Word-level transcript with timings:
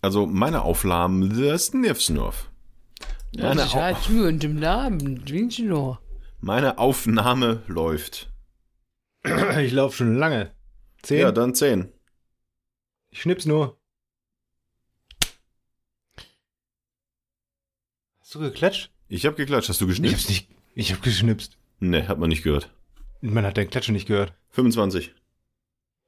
Also 0.00 0.26
meine 0.26 0.62
Aufnahmen, 0.62 1.28
das 1.30 1.62
ist 1.62 1.74
Nifsnurf. 1.74 2.50
Meine, 3.36 3.64
Ich 3.64 3.74
Au 3.74 3.80
hatte 3.80 4.12
mir 4.12 4.28
und 4.28 4.42
Namen, 4.58 5.24
meine 6.40 6.78
Aufnahme 6.78 7.62
läuft. 7.66 8.30
Ich 9.58 9.72
laufe 9.72 9.96
schon 9.96 10.16
lange. 10.16 10.52
Zehn? 11.02 11.20
Ja, 11.20 11.32
dann 11.32 11.54
10. 11.54 11.92
Ich 13.10 13.22
schnips 13.22 13.44
nur. 13.46 13.78
Hast 18.20 18.34
du 18.34 18.40
geklatscht? 18.40 18.90
Ich 19.08 19.26
habe 19.26 19.36
geklatscht. 19.36 19.68
Hast 19.68 19.80
du 19.80 19.84
Ich 19.86 19.90
geschnipst? 19.90 20.14
hab's 20.16 20.28
nicht. 20.28 20.48
Ich 20.74 20.92
hab 20.92 21.02
geschnipst. 21.02 21.56
Nee, 21.80 22.04
hat 22.06 22.18
man 22.18 22.28
nicht 22.28 22.42
gehört. 22.42 22.72
Man 23.20 23.44
hat 23.44 23.56
dein 23.56 23.70
Klatschen 23.70 23.94
nicht 23.94 24.06
gehört. 24.06 24.32
25. 24.50 25.14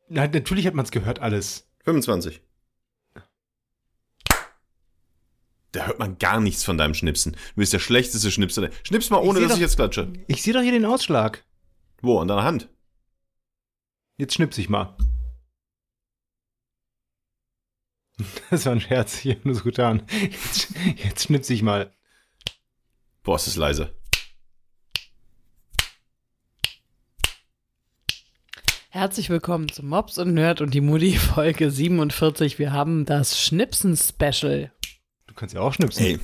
Nein, 0.08 0.30
natürlich 0.32 0.66
hat 0.66 0.74
man 0.74 0.84
es 0.84 0.90
gehört, 0.90 1.18
alles. 1.20 1.66
25. 1.84 2.40
Da 5.72 5.86
hört 5.86 5.98
man 6.00 6.18
gar 6.18 6.40
nichts 6.40 6.64
von 6.64 6.76
deinem 6.78 6.94
Schnipsen. 6.94 7.32
Du 7.32 7.38
bist 7.56 7.72
der 7.72 7.78
schlechteste 7.78 8.30
Schnipser. 8.30 8.62
der- 8.62 8.72
Schnips 8.82 9.10
mal, 9.10 9.18
ohne 9.18 9.34
seh 9.34 9.40
dass 9.42 9.50
doch- 9.52 9.56
ich 9.56 9.62
jetzt 9.62 9.76
klatsche. 9.76 10.12
Ich 10.26 10.42
sehe 10.42 10.52
doch 10.52 10.62
hier 10.62 10.72
den 10.72 10.84
Ausschlag. 10.84 11.44
Wo? 12.02 12.18
An 12.18 12.28
deiner 12.28 12.42
Hand? 12.42 12.68
Jetzt 14.16 14.34
schnips 14.34 14.58
ich 14.58 14.68
mal. 14.68 14.96
Das 18.50 18.66
war 18.66 18.72
ein 18.72 18.80
Scherz. 18.82 19.24
Ich 19.24 19.34
hab 19.36 19.44
nur 19.46 19.54
so 19.54 19.62
getan. 19.64 20.02
Jetzt, 20.30 20.74
jetzt 20.96 21.24
schnips 21.24 21.48
ich 21.48 21.62
mal. 21.62 21.90
Boah, 23.22 23.36
ist 23.36 23.46
das 23.46 23.56
leise. 23.56 23.94
Herzlich 28.90 29.30
willkommen 29.30 29.68
zu 29.70 29.84
Mops 29.84 30.18
und 30.18 30.34
Nerd 30.34 30.60
und 30.60 30.74
die 30.74 30.80
Mutti 30.80 31.16
Folge 31.16 31.70
47. 31.70 32.58
Wir 32.58 32.72
haben 32.72 33.04
das 33.06 33.40
Schnipsen-Special. 33.40 34.72
Du 35.40 35.44
kannst 35.44 35.54
ja 35.54 35.62
auch 35.62 35.72
schnipsen. 35.72 36.04
Ey, 36.04 36.18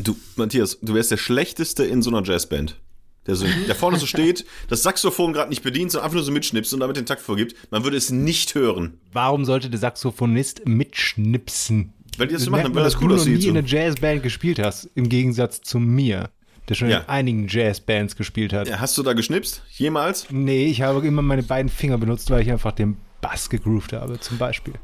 du, 0.00 0.16
Matthias, 0.34 0.76
du 0.82 0.92
wärst 0.94 1.12
der 1.12 1.18
Schlechteste 1.18 1.84
in 1.84 2.02
so 2.02 2.10
einer 2.10 2.26
Jazzband. 2.26 2.80
Der, 3.28 3.36
so, 3.36 3.46
der 3.68 3.76
vorne 3.76 3.96
so 4.00 4.06
steht, 4.06 4.44
das 4.68 4.82
Saxophon 4.82 5.32
gerade 5.32 5.50
nicht 5.50 5.62
bedient, 5.62 5.92
sondern 5.92 6.06
einfach 6.06 6.16
nur 6.16 6.24
so 6.24 6.32
mitschnipst 6.32 6.74
und 6.74 6.80
damit 6.80 6.96
den 6.96 7.06
Takt 7.06 7.22
vorgibt. 7.22 7.54
Man 7.70 7.84
würde 7.84 7.96
es 7.96 8.10
nicht 8.10 8.56
hören. 8.56 8.98
Warum 9.12 9.44
sollte 9.44 9.70
der 9.70 9.78
Saxophonist 9.78 10.66
mitschnipsen? 10.66 11.92
Weil 12.18 12.26
die 12.26 12.34
das 12.34 12.42
so 12.42 12.50
machen, 12.50 12.64
man, 12.64 12.74
weil 12.74 12.82
das 12.82 12.94
dass 12.94 13.02
cool 13.02 13.08
du 13.10 13.14
noch 13.14 13.20
aussieht. 13.20 13.36
nie 13.36 13.42
So. 13.42 13.48
in 13.50 13.56
einer 13.56 13.66
Jazzband 13.68 14.24
gespielt 14.24 14.58
hast, 14.58 14.90
im 14.96 15.08
Gegensatz 15.08 15.60
zu 15.60 15.78
mir, 15.78 16.28
der 16.68 16.74
schon 16.74 16.88
Ja. 16.90 16.98
in 17.02 17.08
einigen 17.08 17.46
Jazzbands 17.48 18.16
gespielt 18.16 18.52
hat. 18.52 18.66
Ja, 18.68 18.80
hast 18.80 18.98
du 18.98 19.04
da 19.04 19.12
geschnipst? 19.12 19.62
Jemals? 19.70 20.26
Nee, 20.32 20.66
ich 20.66 20.82
habe 20.82 21.06
immer 21.06 21.22
meine 21.22 21.44
beiden 21.44 21.68
Finger 21.68 21.98
benutzt, 21.98 22.30
weil 22.30 22.42
ich 22.42 22.50
einfach 22.50 22.72
den 22.72 22.96
Bass 23.20 23.48
gegroovt 23.48 23.92
habe, 23.92 24.18
zum 24.18 24.38
Beispiel. 24.38 24.74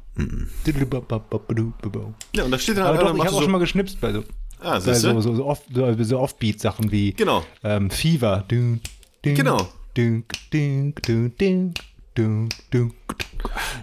Ja, 2.35 2.45
und 2.45 2.51
da 2.51 2.59
steht 2.59 2.77
dann 2.77 2.87
Aber 2.87 2.99
halt 2.99 3.09
doch, 3.09 3.15
ich 3.17 3.25
habe 3.27 3.37
auch 3.37 3.43
schon 3.43 3.51
mal 3.53 3.59
geschnipst 3.59 4.01
bei 4.01 4.13
so, 4.13 4.25
Ah, 4.61 4.79
bei 4.79 4.95
so, 4.95 5.21
so, 5.21 5.35
so, 5.37 5.47
off, 5.47 5.63
so, 5.73 6.03
so 6.05 6.19
Offbeat-Sachen 6.21 6.93
wie 6.93 7.13
Genau. 7.15 7.45
ähm, 7.65 7.91
Fever. 7.91 8.45
Dun, 8.49 8.81
dun, 9.25 9.35
Genau. 9.35 9.69
Dun, 9.95 10.25
dun, 10.53 10.95
dun, 11.07 11.33
dun, 11.39 11.75
dun, 12.15 12.49
dun. 12.71 12.93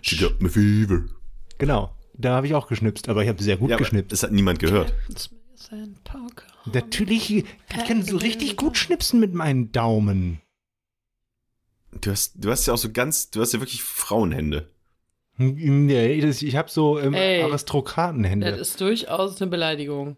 She 0.02 0.18
got 0.18 0.42
me 0.42 0.50
fever. 0.50 1.06
Genau, 1.58 1.92
da 2.14 2.36
habe 2.36 2.48
ich 2.48 2.54
auch 2.54 2.68
geschnipst, 2.68 3.10
aber 3.10 3.24
ich 3.24 3.30
habe 3.30 3.42
sehr 3.42 3.58
gut 3.58 3.70
Ja, 3.70 3.78
geschnipst. 3.78 4.12
das 4.12 4.24
hat 4.24 4.32
niemand 4.32 4.60
gehört. 4.60 4.94
Natürlich, 6.72 7.32
ich 7.32 7.46
kann 7.88 8.04
so 8.04 8.18
richtig 8.18 8.58
gut 8.58 8.78
schnipsen 8.78 9.20
mit 9.20 9.34
meinen 9.34 9.72
Daumen. 9.72 10.40
Du 12.00 12.12
hast, 12.12 12.34
du 12.36 12.52
hast 12.52 12.66
ja 12.68 12.74
auch 12.74 12.78
so 12.78 12.92
ganz, 12.92 13.32
du 13.32 13.42
hast 13.42 13.54
ja 13.54 13.60
wirklich 13.60 13.82
Frauenhände. 13.84 14.70
Nee, 15.38 16.20
das, 16.22 16.42
ich 16.42 16.56
habe 16.56 16.70
so 16.70 17.00
ähm, 17.00 17.14
Ey, 17.14 17.44
Aristokratenhände. 17.44 18.50
Das 18.50 18.60
ist 18.60 18.82
durchaus 18.82 19.40
eine 19.42 19.52
Beleidigung. 19.52 20.18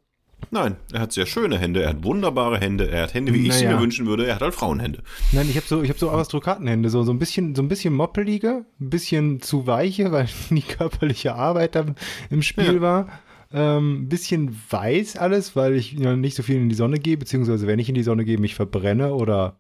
Nein, 0.52 0.78
er 0.94 1.02
hat 1.02 1.12
sehr 1.12 1.26
schöne 1.26 1.60
Hände, 1.60 1.84
er 1.84 1.90
hat 1.90 2.04
wunderbare 2.04 2.58
Hände, 2.58 2.90
er 2.90 3.04
hat 3.04 3.14
Hände, 3.14 3.34
wie 3.34 3.48
ich 3.48 3.54
sie 3.54 3.68
mir 3.68 3.80
wünschen 3.80 4.08
würde, 4.08 4.26
er 4.26 4.36
hat 4.36 4.42
halt 4.42 4.56
Frauenhände. 4.56 5.04
Nein, 5.34 5.48
ich 5.50 5.58
habe 5.58 5.68
so, 5.68 5.84
ich 5.84 5.90
habe 5.90 6.00
so 6.00 6.10
Aristokratenhände, 6.10 6.90
so 6.90 7.04
so 7.04 7.12
ein 7.12 7.20
bisschen, 7.20 7.56
so 7.56 7.62
ein 7.62 7.68
bisschen 7.68 7.94
moppelige, 7.94 8.66
ein 8.80 8.90
bisschen 8.90 9.42
zu 9.42 9.68
weiche, 9.68 10.12
weil 10.12 10.28
die 10.50 10.62
körperliche 10.62 11.36
Arbeit 11.36 11.76
da 11.76 11.86
im 12.30 12.42
Spiel 12.42 12.76
Ja. 12.76 12.82
war. 12.82 13.20
Ähm, 13.52 14.04
ein 14.04 14.10
bisschen 14.10 14.56
weiß 14.70 15.18
alles, 15.18 15.56
weil 15.56 15.76
ich 15.76 15.94
ja, 15.94 16.16
nicht 16.16 16.36
so 16.36 16.44
viel 16.44 16.56
in 16.58 16.70
die 16.70 16.76
Sonne 16.76 17.00
gehe, 17.00 17.18
beziehungsweise 17.18 17.68
wenn 17.68 17.80
ich 17.80 17.90
in 17.90 17.96
die 17.96 18.04
Sonne 18.04 18.24
gehe, 18.24 18.38
mich 18.38 18.56
verbrenne 18.56 19.14
oder 19.14 19.60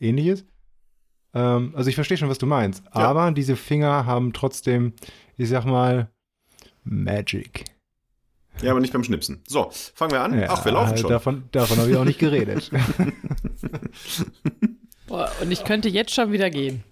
ähnliches. 0.00 0.44
Ähm, 1.34 1.72
also 1.76 1.88
ich 1.88 1.94
verstehe 1.94 2.16
schon, 2.16 2.28
was 2.28 2.38
du 2.38 2.46
meinst. 2.46 2.82
Ja. 2.94 3.02
Aber 3.02 3.30
diese 3.32 3.56
Finger 3.56 4.06
haben 4.06 4.32
trotzdem, 4.32 4.94
ich 5.36 5.48
sag 5.48 5.64
mal, 5.64 6.08
Magic. 6.84 7.64
Ja, 8.62 8.72
aber 8.72 8.80
nicht 8.80 8.92
beim 8.92 9.04
Schnipsen. 9.04 9.42
So, 9.46 9.70
fangen 9.94 10.12
wir 10.12 10.20
an. 10.20 10.38
Ja, 10.38 10.48
Ach, 10.50 10.64
wir 10.64 10.72
laufen 10.72 10.98
schon. 10.98 11.10
Davon, 11.10 11.44
davon 11.52 11.78
habe 11.78 11.90
ich 11.90 11.96
auch 11.96 12.04
nicht 12.04 12.18
geredet. 12.18 12.70
Boah, 15.06 15.30
und 15.40 15.50
ich 15.50 15.64
könnte 15.64 15.88
jetzt 15.88 16.14
schon 16.14 16.30
wieder 16.32 16.50
gehen. 16.50 16.84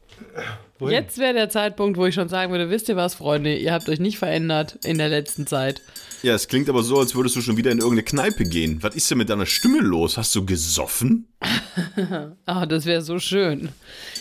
Wohin? 0.78 0.94
Jetzt 0.94 1.18
wäre 1.18 1.34
der 1.34 1.50
Zeitpunkt, 1.50 1.98
wo 1.98 2.06
ich 2.06 2.14
schon 2.14 2.28
sagen 2.28 2.52
würde, 2.52 2.70
wisst 2.70 2.88
ihr 2.88 2.96
was, 2.96 3.14
Freunde, 3.14 3.56
ihr 3.56 3.72
habt 3.72 3.88
euch 3.88 3.98
nicht 3.98 4.18
verändert 4.18 4.78
in 4.84 4.98
der 4.98 5.08
letzten 5.08 5.46
Zeit. 5.46 5.82
Ja, 6.22 6.34
es 6.34 6.48
klingt 6.48 6.68
aber 6.68 6.82
so, 6.82 6.98
als 6.98 7.14
würdest 7.14 7.36
du 7.36 7.40
schon 7.40 7.56
wieder 7.56 7.70
in 7.70 7.78
irgendeine 7.78 8.02
Kneipe 8.04 8.44
gehen. 8.44 8.82
Was 8.82 8.94
ist 8.94 9.10
denn 9.10 9.18
mit 9.18 9.28
deiner 9.28 9.46
Stimme 9.46 9.80
los? 9.80 10.16
Hast 10.16 10.34
du 10.34 10.44
gesoffen? 10.44 11.28
Ah, 12.46 12.64
das 12.64 12.86
wäre 12.86 13.02
so 13.02 13.18
schön. 13.18 13.70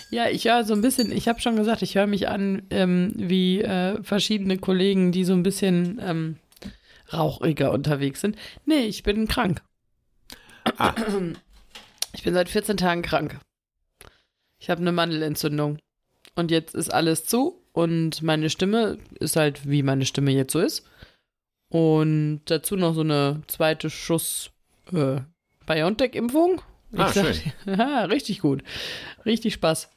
Ja, 0.10 0.30
ich 0.30 0.46
höre 0.46 0.64
so 0.64 0.74
ein 0.74 0.82
bisschen, 0.82 1.12
ich 1.12 1.28
habe 1.28 1.42
schon 1.42 1.58
gesagt, 1.58 1.82
ich 1.82 1.96
höre 1.96 2.08
mich 2.08 2.30
an 2.30 2.64
ähm, 2.70 3.12
wie 3.16 3.62
äh, 3.62 4.02
verschiedene 4.04 4.58
Kollegen, 4.58 5.12
die 5.12 5.26
so 5.26 5.34
ein 5.34 5.44
bisschen 5.44 6.00
ähm, 6.02 6.38
rauchiger 7.12 7.72
unterwegs 7.72 8.22
sind. 8.22 8.38
Nee, 8.66 8.86
ich 8.86 9.04
bin 9.04 9.28
krank. 9.28 9.62
Ah. 10.78 10.94
Ich 12.14 12.24
bin 12.24 12.34
seit 12.34 12.50
14 12.50 12.78
Tagen 12.78 13.04
krank. 13.04 13.38
Ich 14.58 14.72
habe 14.72 14.82
eine 14.82 14.92
Mandelentzündung. 14.92 15.78
Und 16.36 16.50
jetzt 16.50 16.74
ist 16.74 16.92
alles 16.92 17.26
zu 17.26 17.62
und 17.74 18.24
meine 18.24 18.50
Stimme 18.50 18.98
ist 19.20 19.36
halt, 19.36 19.70
wie 19.70 19.84
meine 19.84 20.06
Stimme 20.06 20.32
jetzt 20.32 20.54
so 20.54 20.60
ist. 20.60 20.84
Und 21.70 22.42
dazu 22.46 22.76
noch 22.76 22.96
so 22.96 23.02
eine 23.02 23.44
zweite 23.46 23.92
Schuss 23.92 24.50
äh, 24.92 25.22
BioNTech-Impfung. 25.68 26.62
Ah, 26.96 27.12
schön. 27.12 27.36
Ja, 27.66 28.06
richtig 28.06 28.40
gut. 28.40 28.64
Richtig 29.26 29.54
Spaß. 29.56 29.90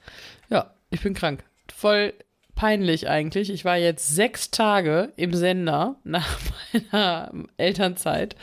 Ja, 0.48 0.74
ich 0.90 1.00
bin 1.02 1.14
krank. 1.14 1.44
Voll 1.72 2.12
peinlich 2.54 3.08
eigentlich. 3.08 3.50
Ich 3.50 3.64
war 3.64 3.76
jetzt 3.76 4.14
sechs 4.14 4.50
Tage 4.50 5.12
im 5.16 5.32
Sender 5.32 5.96
nach 6.04 6.38
meiner 6.92 7.32
Elternzeit. 7.56 8.36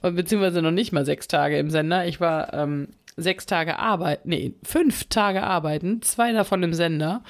Und 0.00 0.16
Beziehungsweise 0.16 0.62
noch 0.62 0.70
nicht 0.70 0.92
mal 0.92 1.04
sechs 1.04 1.28
Tage 1.28 1.58
im 1.58 1.68
Sender. 1.70 2.06
Ich 2.06 2.20
war 2.20 2.54
ähm, 2.54 2.88
sechs 3.16 3.46
Tage 3.46 3.78
arbeiten, 3.78 4.28
nee, 4.30 4.54
fünf 4.62 5.04
Tage 5.08 5.42
arbeiten, 5.42 6.00
zwei 6.02 6.32
davon 6.32 6.62
im 6.62 6.72
Sender. 6.72 7.22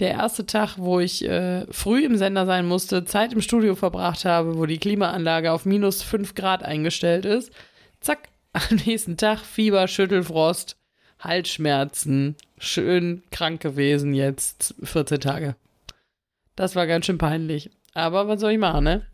Der 0.00 0.10
erste 0.10 0.46
Tag, 0.46 0.76
wo 0.76 0.98
ich 0.98 1.24
äh, 1.24 1.66
früh 1.70 2.04
im 2.04 2.16
Sender 2.16 2.46
sein 2.46 2.66
musste, 2.66 3.04
Zeit 3.04 3.32
im 3.32 3.40
Studio 3.40 3.74
verbracht 3.74 4.24
habe, 4.24 4.58
wo 4.58 4.66
die 4.66 4.78
Klimaanlage 4.78 5.52
auf 5.52 5.66
minus 5.66 6.02
fünf 6.02 6.34
Grad 6.34 6.64
eingestellt 6.64 7.24
ist. 7.26 7.52
Zack, 8.00 8.28
am 8.52 8.76
nächsten 8.86 9.16
Tag 9.16 9.38
Fieber, 9.40 9.86
Schüttelfrost, 9.88 10.76
Halsschmerzen, 11.20 12.36
schön 12.58 13.22
krank 13.30 13.60
gewesen 13.60 14.14
jetzt 14.14 14.74
14 14.82 15.20
Tage. 15.20 15.56
Das 16.56 16.76
war 16.76 16.86
ganz 16.86 17.06
schön 17.06 17.18
peinlich. 17.18 17.70
Aber 17.94 18.28
was 18.28 18.40
soll 18.40 18.52
ich 18.52 18.58
machen, 18.58 18.84
ne? 18.84 19.06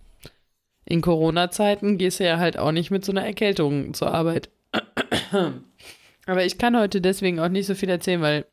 In 0.85 1.01
Corona-Zeiten 1.01 1.99
gehst 1.99 2.21
du 2.21 2.25
ja 2.25 2.39
halt 2.39 2.59
auch 2.59 2.71
nicht 2.73 2.91
mit 2.91 3.05
so 3.05 3.13
einer 3.13 3.25
Erkältung 3.27 3.93
zur 3.95 4.13
Arbeit. 4.15 4.51
Aber 6.27 6.45
ich 6.45 6.59
kann 6.59 6.77
heute 6.79 7.01
deswegen 7.01 7.41
auch 7.41 7.49
nicht 7.49 7.67
so 7.67 7.75
viel 7.75 7.89
erzählen, 7.89 8.21
weil 8.21 8.47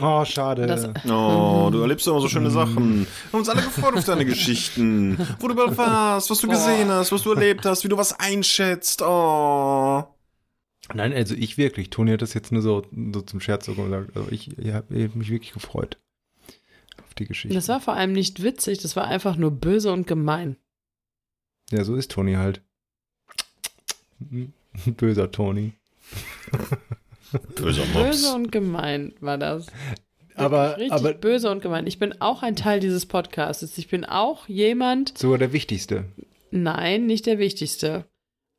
Oh, 0.00 0.24
schade. 0.24 0.66
das, 0.66 0.86
Oh, 1.10 1.68
du 1.70 1.80
erlebst 1.80 2.06
immer 2.06 2.20
so 2.20 2.28
schöne 2.28 2.50
Sachen. 2.50 3.00
Wir 3.00 3.32
haben 3.32 3.38
uns 3.40 3.48
alle 3.48 3.60
gefreut 3.62 3.94
auf 3.94 4.04
deine 4.04 4.24
Geschichten. 4.24 5.18
Wo 5.40 5.48
du 5.48 5.54
überall 5.54 5.76
warst, 5.76 6.30
was 6.30 6.38
du 6.38 6.48
gesehen 6.48 6.88
hast, 6.88 7.10
was 7.12 7.22
du 7.22 7.32
erlebt 7.32 7.66
hast, 7.66 7.84
wie 7.84 7.88
du 7.88 7.98
was 7.98 8.18
einschätzt. 8.18 9.02
Oh. 9.02 10.04
Nein, 10.94 11.12
also 11.12 11.34
ich 11.34 11.56
wirklich. 11.58 11.90
Toni 11.90 12.10
hat 12.12 12.22
das 12.22 12.34
jetzt 12.34 12.52
nur 12.52 12.62
so, 12.62 12.86
so 13.12 13.20
zum 13.22 13.40
Scherz 13.40 13.66
so 13.66 13.74
gesagt. 13.74 14.16
Also 14.16 14.30
ich, 14.30 14.58
ich 14.58 14.72
habe 14.72 15.08
mich 15.14 15.30
wirklich 15.30 15.52
gefreut 15.52 15.98
auf 17.04 17.14
die 17.14 17.26
Geschichte. 17.26 17.54
das 17.54 17.68
war 17.68 17.80
vor 17.80 17.94
allem 17.94 18.12
nicht 18.12 18.42
witzig, 18.42 18.78
das 18.78 18.96
war 18.96 19.06
einfach 19.06 19.36
nur 19.36 19.50
böse 19.50 19.92
und 19.92 20.06
gemein. 20.06 20.56
ja, 21.70 21.84
so 21.84 21.94
ist 21.94 22.10
Toni 22.10 22.34
halt. 22.34 22.62
Böser 24.96 25.30
Toni. 25.30 25.72
Böser 27.54 27.84
Böse 27.94 28.34
und 28.34 28.52
gemein 28.52 29.14
war 29.20 29.38
das. 29.38 29.66
Aber, 30.34 30.76
Richtig 30.76 30.92
aber 30.92 31.14
böse 31.14 31.50
und 31.50 31.62
gemein. 31.62 31.86
Ich 31.86 31.98
bin 31.98 32.20
auch 32.20 32.42
ein 32.42 32.56
Teil 32.56 32.80
dieses 32.80 33.06
Podcasts. 33.06 33.76
Ich 33.78 33.88
bin 33.88 34.04
auch 34.04 34.48
jemand, 34.48 35.16
sogar 35.18 35.38
der 35.38 35.52
Wichtigste. 35.52 36.04
nein, 36.50 37.06
nicht 37.06 37.26
der 37.26 37.38
Wichtigste. 37.38 38.06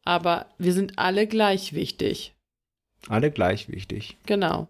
Aber 0.04 0.48
wir 0.58 0.74
sind 0.74 0.98
alle 0.98 1.28
gleich 1.28 1.74
wichtig. 1.74 2.34
Alle 3.08 3.32
gleich 3.32 3.70
wichtig. 3.70 4.18
Genau. 4.26 4.68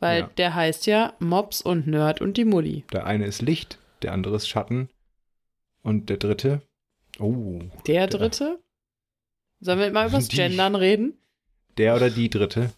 Weil 0.00 0.20
Ja. 0.20 0.30
der 0.36 0.54
heißt 0.54 0.86
ja 0.86 1.14
Mops 1.18 1.60
und 1.60 1.86
Nerd 1.86 2.20
und 2.20 2.36
die 2.36 2.44
Mutti. 2.44 2.84
Der 2.92 3.06
eine 3.06 3.26
ist 3.26 3.42
Licht, 3.42 3.78
der 4.02 4.12
andere 4.12 4.36
ist 4.36 4.48
Schatten 4.48 4.88
und 5.82 6.08
der 6.10 6.16
dritte 6.18 6.62
Oh. 7.20 7.60
Der 7.88 8.06
dritte? 8.06 8.60
Sollen 9.60 9.80
wir 9.80 9.90
mal 9.90 10.06
übers 10.08 10.28
Die- 10.28 10.36
Gendern 10.36 10.76
reden? 10.76 11.14
Der 11.78 11.96
oder 11.96 12.10
die 12.10 12.30
dritte. 12.30 12.70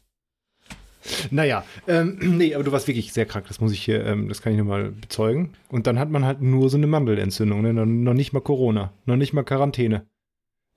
Naja, 1.30 1.64
ähm, 1.88 2.18
nee, 2.22 2.54
aber 2.54 2.64
du 2.64 2.72
warst 2.72 2.86
wirklich 2.88 3.12
sehr 3.12 3.26
krank, 3.26 3.46
das 3.48 3.60
muss 3.60 3.72
ich 3.72 3.82
hier, 3.84 4.04
ähm, 4.06 4.28
das 4.28 4.40
kann 4.42 4.52
ich 4.52 4.58
nur 4.58 4.66
mal 4.66 4.90
bezeugen. 4.90 5.54
Und 5.68 5.86
dann 5.86 5.98
hat 5.98 6.08
man 6.10 6.24
halt 6.24 6.40
nur 6.40 6.70
so 6.70 6.76
eine 6.78 6.86
Mandelentzündung, 6.86 7.60
ne? 7.62 7.72
noch 7.74 8.14
nicht 8.14 8.32
mal 8.32 8.40
Corona, 8.40 8.92
noch 9.06 9.16
nicht 9.16 9.32
mal 9.34 9.42
Quarantäne. 9.42 10.06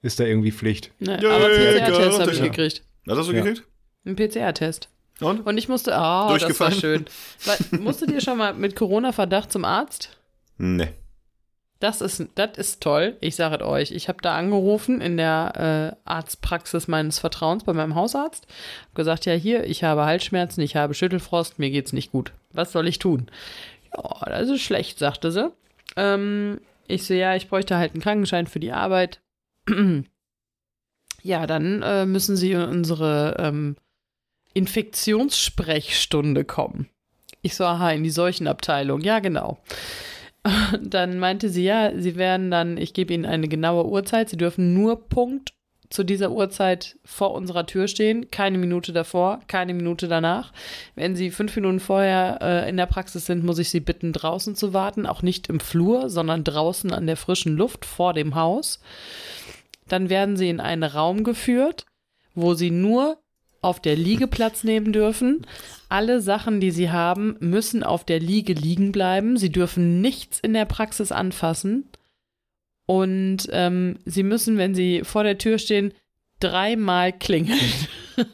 Ist 0.03 0.19
da 0.19 0.25
irgendwie 0.25 0.51
Pflicht. 0.51 0.91
Ne, 0.99 1.19
Ja, 1.21 1.31
aber 1.35 1.49
ja, 1.51 1.71
PCR-Test 1.71 2.19
habe 2.19 2.31
ich 2.31 2.37
Quarantäne. 2.37 2.49
gekriegt. 2.51 2.83
Was 3.05 3.17
hast 3.17 3.29
du 3.29 3.33
Ja. 3.33 3.41
gekriegt? 3.41 3.63
Ein 4.05 4.15
PCR-Test. 4.15 4.89
Und? 5.21 5.45
Und 5.45 5.57
ich 5.57 5.67
musste, 5.69 5.95
ah, 5.95 6.37
das 6.37 6.59
war 6.59 6.71
schön. 6.71 7.05
Weil, 7.45 7.79
musstet 7.79 8.11
ihr 8.11 8.21
schon 8.21 8.37
mal 8.37 8.53
mit 8.53 8.75
Corona-Verdacht 8.75 9.51
zum 9.51 9.63
Arzt? 9.65 10.15
Nee. 10.57 10.89
Das 11.79 11.99
ist, 12.01 12.25
das 12.35 12.57
ist 12.57 12.81
toll. 12.81 13.17
Ich 13.19 13.35
sage 13.35 13.55
es 13.57 13.61
euch. 13.61 13.91
Ich 13.91 14.07
habe 14.07 14.19
da 14.21 14.35
angerufen 14.37 15.01
in 15.01 15.17
der 15.17 15.95
äh, 16.05 16.09
Arztpraxis 16.09 16.87
meines 16.87 17.19
Vertrauens 17.19 17.63
bei 17.65 17.73
meinem 17.73 17.95
Hausarzt. 17.95 18.47
Hab 18.87 18.95
gesagt, 18.95 19.25
ja 19.25 19.33
hier, 19.33 19.65
ich 19.65 19.83
habe 19.83 20.05
Halsschmerzen, 20.05 20.61
ich 20.61 20.75
habe 20.77 20.93
Schüttelfrost, 20.93 21.59
mir 21.59 21.71
geht's 21.71 21.91
nicht 21.91 22.11
gut. 22.11 22.31
Was 22.53 22.71
soll 22.71 22.87
ich 22.87 22.99
tun? 22.99 23.27
Ja, 23.95 24.25
das 24.29 24.49
ist 24.49 24.61
schlecht, 24.61 24.97
sagte 24.97 25.31
sie. 25.31 25.51
Ähm, 25.97 26.59
ich 26.87 27.05
so, 27.05 27.13
ja, 27.13 27.35
ich 27.35 27.49
bräuchte 27.49 27.77
halt 27.77 27.93
einen 27.93 28.01
Krankenschein 28.01 28.47
für 28.47 28.59
die 28.59 28.71
Arbeit. 28.71 29.19
ja, 31.21 31.47
dann 31.47 31.81
äh, 31.81 32.05
müssen 32.05 32.35
Sie 32.35 32.51
in 32.51 32.61
unsere 32.61 33.35
ähm, 33.39 33.75
Infektionssprechstunde 34.53 36.45
kommen. 36.45 36.89
Ich 37.41 37.55
so, 37.55 37.65
aha, 37.65 37.91
in 37.91 38.03
die 38.03 38.09
Seuchenabteilung. 38.09 39.01
Ja, 39.01 39.19
genau. 39.19 39.57
Dann 40.81 41.19
meinte 41.19 41.49
sie, 41.49 41.63
ja, 41.63 41.91
sie 41.97 42.15
werden 42.15 42.51
dann, 42.51 42.77
ich 42.77 42.93
gebe 42.93 43.13
Ihnen 43.13 43.25
eine 43.25 43.47
genaue 43.47 43.85
Uhrzeit, 43.85 44.29
Sie 44.29 44.37
dürfen 44.37 44.73
nur 44.73 45.07
Punkt 45.07 45.53
zu 45.93 46.03
dieser 46.03 46.31
Uhrzeit 46.31 46.97
vor 47.05 47.35
unserer 47.35 47.67
Tür 47.67 47.87
stehen, 47.87 48.31
keine 48.31 48.57
Minute 48.57 48.93
davor, 48.93 49.41
keine 49.47 49.75
Minute 49.75 50.07
danach. 50.07 50.51
Wenn 50.95 51.15
Sie 51.15 51.29
fünf 51.29 51.55
Minuten 51.55 51.79
vorher 51.79 52.39
äh, 52.41 52.67
in 52.67 52.77
der 52.77 52.87
Praxis 52.87 53.27
sind, 53.27 53.43
muss 53.43 53.59
ich 53.59 53.69
Sie 53.69 53.79
bitten, 53.79 54.11
draußen 54.11 54.55
zu 54.55 54.73
warten, 54.73 55.05
auch 55.05 55.21
nicht 55.21 55.49
im 55.49 55.59
Flur, 55.59 56.09
sondern 56.09 56.43
draußen 56.43 56.91
an 56.91 57.05
der 57.05 57.15
frischen 57.15 57.55
Luft 57.55 57.85
vor 57.85 58.13
dem 58.13 58.33
Haus. 58.33 58.79
Dann 59.87 60.09
werden 60.09 60.35
Sie 60.35 60.49
in 60.49 60.59
einen 60.59 60.81
Raum 60.81 61.23
geführt, 61.23 61.85
wo 62.33 62.55
Sie 62.55 62.71
nur 62.71 63.19
auf 63.61 63.79
der 63.79 63.95
Liege 63.95 64.25
Platz 64.25 64.63
nehmen 64.63 64.93
dürfen. 64.93 65.45
Alle 65.89 66.21
Sachen, 66.21 66.59
die 66.59 66.71
sie 66.71 66.89
haben, 66.89 67.37
müssen 67.39 67.83
auf 67.83 68.03
der 68.03 68.19
Liege 68.19 68.53
liegen 68.53 68.91
bleiben. 68.91 69.37
Sie 69.37 69.51
dürfen 69.51 70.01
nichts 70.01 70.39
in 70.39 70.53
der 70.53 70.65
Praxis 70.65 71.11
anfassen. 71.11 71.87
Und 72.85 73.47
ähm, 73.51 73.99
sie 74.05 74.23
müssen, 74.23 74.57
wenn 74.57 74.75
sie 74.75 75.03
vor 75.03 75.23
der 75.23 75.37
Tür 75.37 75.57
stehen, 75.57 75.93
dreimal 76.39 77.13
klingeln. 77.13 77.59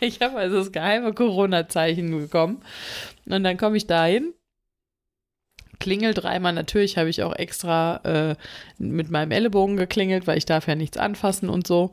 ich 0.00 0.20
habe 0.20 0.38
also 0.38 0.56
das 0.56 0.72
geheime 0.72 1.12
Corona-Zeichen 1.12 2.10
bekommen. 2.18 2.62
Und 3.26 3.44
dann 3.44 3.58
komme 3.58 3.76
ich 3.76 3.86
dahin. 3.86 4.32
Klingel 5.78 6.14
dreimal. 6.14 6.54
Natürlich 6.54 6.96
habe 6.96 7.10
ich 7.10 7.22
auch 7.22 7.34
extra 7.34 8.00
äh, 8.04 8.36
mit 8.78 9.10
meinem 9.10 9.30
Ellenbogen 9.30 9.76
geklingelt, 9.76 10.26
weil 10.26 10.38
ich 10.38 10.46
darf 10.46 10.66
ja 10.66 10.74
nichts 10.74 10.96
anfassen 10.96 11.50
und 11.50 11.66
so. 11.66 11.92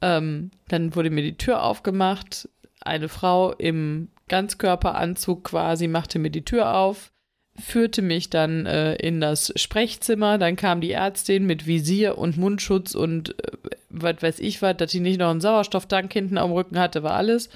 Ähm, 0.00 0.50
dann 0.68 0.94
wurde 0.96 1.10
mir 1.10 1.22
die 1.22 1.36
Tür 1.36 1.62
aufgemacht. 1.62 2.48
Eine 2.80 3.08
Frau 3.08 3.52
im 3.52 4.08
Ganzkörperanzug 4.28 5.44
quasi 5.44 5.86
machte 5.86 6.18
mir 6.18 6.30
die 6.30 6.44
Tür 6.44 6.74
auf, 6.74 7.12
führte 7.56 8.02
mich 8.02 8.30
dann 8.30 8.66
äh, 8.66 8.94
in 8.96 9.20
das 9.20 9.52
Sprechzimmer. 9.56 10.38
Dann 10.38 10.56
kam 10.56 10.80
die 10.80 10.92
Ärztin 10.92 11.46
mit 11.46 11.66
Visier 11.66 12.18
und 12.18 12.36
Mundschutz 12.36 12.94
und 12.94 13.38
äh, 13.38 13.52
was 13.90 14.22
weiß 14.22 14.40
ich 14.40 14.60
was, 14.60 14.76
dass 14.76 14.90
sie 14.90 15.00
nicht 15.00 15.20
noch 15.20 15.30
einen 15.30 15.40
Sauerstofftank 15.40 16.12
hinten 16.12 16.38
am 16.38 16.52
Rücken 16.52 16.78
hatte, 16.78 17.02
war 17.02 17.14
alles. 17.14 17.48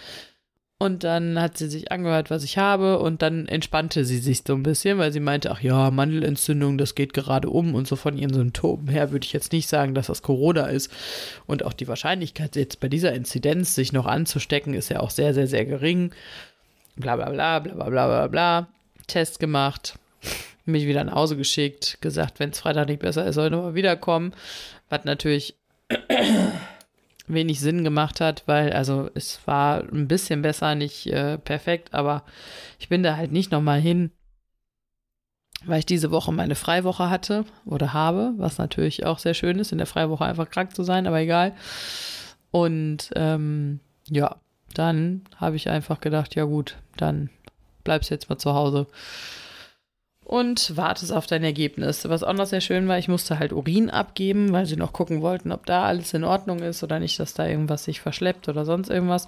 Und 0.81 1.03
dann 1.03 1.41
hat 1.41 1.59
sie 1.59 1.67
sich 1.67 1.91
angehört, 1.91 2.31
was 2.31 2.45
ich 2.45 2.57
habe, 2.57 3.01
und 3.01 3.21
dann 3.21 3.49
entspannte 3.49 4.05
sie 4.05 4.19
sich 4.19 4.43
so 4.47 4.55
ein 4.55 4.63
bisschen, 4.63 4.99
weil 4.99 5.11
sie 5.11 5.19
meinte, 5.19 5.51
ach 5.51 5.61
ja, 5.61 5.91
Mandelentzündung, 5.91 6.79
das 6.79 6.95
geht 6.95 7.13
gerade 7.15 7.51
um 7.51 7.75
und 7.75 7.89
so 7.89 7.97
von 7.97 8.17
ihren 8.17 8.33
Symptomen 8.33 8.87
her 8.87 9.11
würde 9.11 9.27
ich 9.27 9.33
jetzt 9.33 9.51
nicht 9.51 9.69
sagen, 9.69 9.95
dass 9.95 10.07
das 10.07 10.23
Corona 10.23 10.67
ist. 10.67 10.93
Und 11.47 11.65
auch 11.65 11.73
die 11.73 11.89
Wahrscheinlichkeit, 11.89 12.55
jetzt 12.55 12.79
bei 12.79 12.89
dieser 12.89 13.13
Inzidenz 13.13 13.75
sich 13.75 13.93
noch 13.93 14.07
anzustecken, 14.07 14.73
ist 14.73 14.89
ja 14.89 15.01
auch 15.01 15.11
sehr, 15.11 15.35
sehr, 15.35 15.49
sehr 15.49 15.65
gering. 15.65 16.13
Bla 16.95 17.17
bla 17.17 17.31
bla 17.31 17.59
bla 17.59 17.75
bla 17.75 17.89
bla 17.89 18.07
bla 18.07 18.27
bla. 18.29 18.69
Test 19.09 19.41
gemacht, 19.41 19.99
mich 20.65 20.87
wieder 20.87 21.03
nach 21.05 21.15
Hause 21.15 21.37
geschickt, 21.37 21.99
gesagt, 22.01 22.39
wenn 22.39 22.51
es 22.51 22.61
Freitag 22.61 22.89
nicht 22.89 23.01
besser 23.01 23.27
ist, 23.27 23.35
soll 23.35 23.47
ich 23.47 23.53
nochmal 23.53 23.75
wiederkommen. 23.75 24.33
Was 24.89 25.05
natürlich 25.05 25.57
wenig 27.27 27.61
Sinn 27.61 27.85
gemacht 27.85 28.21
hat, 28.21 28.45
weil 28.47 28.73
also 28.73 29.11
es 29.15 29.41
war 29.47 29.83
ein 29.83 30.09
bisschen 30.09 30.43
besser, 30.43 30.75
nicht 30.75 31.07
äh, 31.07 31.39
perfekt, 31.39 31.95
aber 31.95 32.25
ich 32.79 32.89
bin 32.89 33.03
da 33.03 33.17
halt 33.17 33.33
nicht 33.33 33.51
nochmal 33.51 33.81
hin, 33.81 34.11
weil 35.65 35.81
ich 35.81 35.87
diese 35.87 36.11
Woche 36.11 36.33
meine 36.33 36.55
Freiwoche 36.55 37.11
hatte 37.11 37.45
oder 37.65 37.93
habe, 37.93 38.33
was 38.37 38.59
natürlich 38.59 39.05
auch 39.05 39.19
sehr 39.19 39.35
schön 39.35 39.59
ist, 39.59 39.73
in 39.73 39.79
der 39.79 39.87
Freiwoche 39.87 40.25
einfach 40.25 40.49
krank 40.49 40.75
zu 40.75 40.85
sein, 40.85 41.07
aber 41.07 41.21
egal. 41.21 41.55
Und 42.51 43.11
ähm, 43.17 43.81
ja, 44.09 44.37
dann 44.75 45.23
habe 45.37 45.57
ich 45.57 45.69
einfach 45.69 46.01
gedacht, 46.01 46.35
ja 46.35 46.45
gut, 46.45 46.77
dann 46.97 47.31
bleibst 47.89 48.11
jetzt 48.11 48.29
mal 48.29 48.37
zu 48.37 48.53
Hause 48.53 48.87
und 50.23 50.77
wartest 50.77 51.11
auf 51.11 51.27
dein 51.27 51.43
Ergebnis. 51.43 52.07
Was 52.07 52.23
auch 52.23 52.35
noch 52.35 52.45
sehr 52.45 52.61
schön 52.61 52.87
war, 52.87 52.99
ich 52.99 53.09
musste 53.09 53.39
halt 53.39 53.55
Urin 53.55 53.89
abgeben, 53.89 54.53
weil 54.53 54.67
sie 54.67 54.77
noch 54.77 54.93
gucken 54.93 55.23
wollten, 55.23 55.53
ob 55.53 55.65
da 55.65 55.85
alles 55.85 56.13
in 56.13 56.23
Ordnung 56.23 56.59
ist 56.59 56.83
oder 56.83 57.01
nicht, 57.01 57.19
dass 57.19 57.33
da 57.33 57.47
irgendwas 57.47 57.85
sich 57.85 58.03
verschleppt 58.03 58.47
oder 58.47 58.67
sonst 58.67 58.91
irgendwas. 58.91 59.27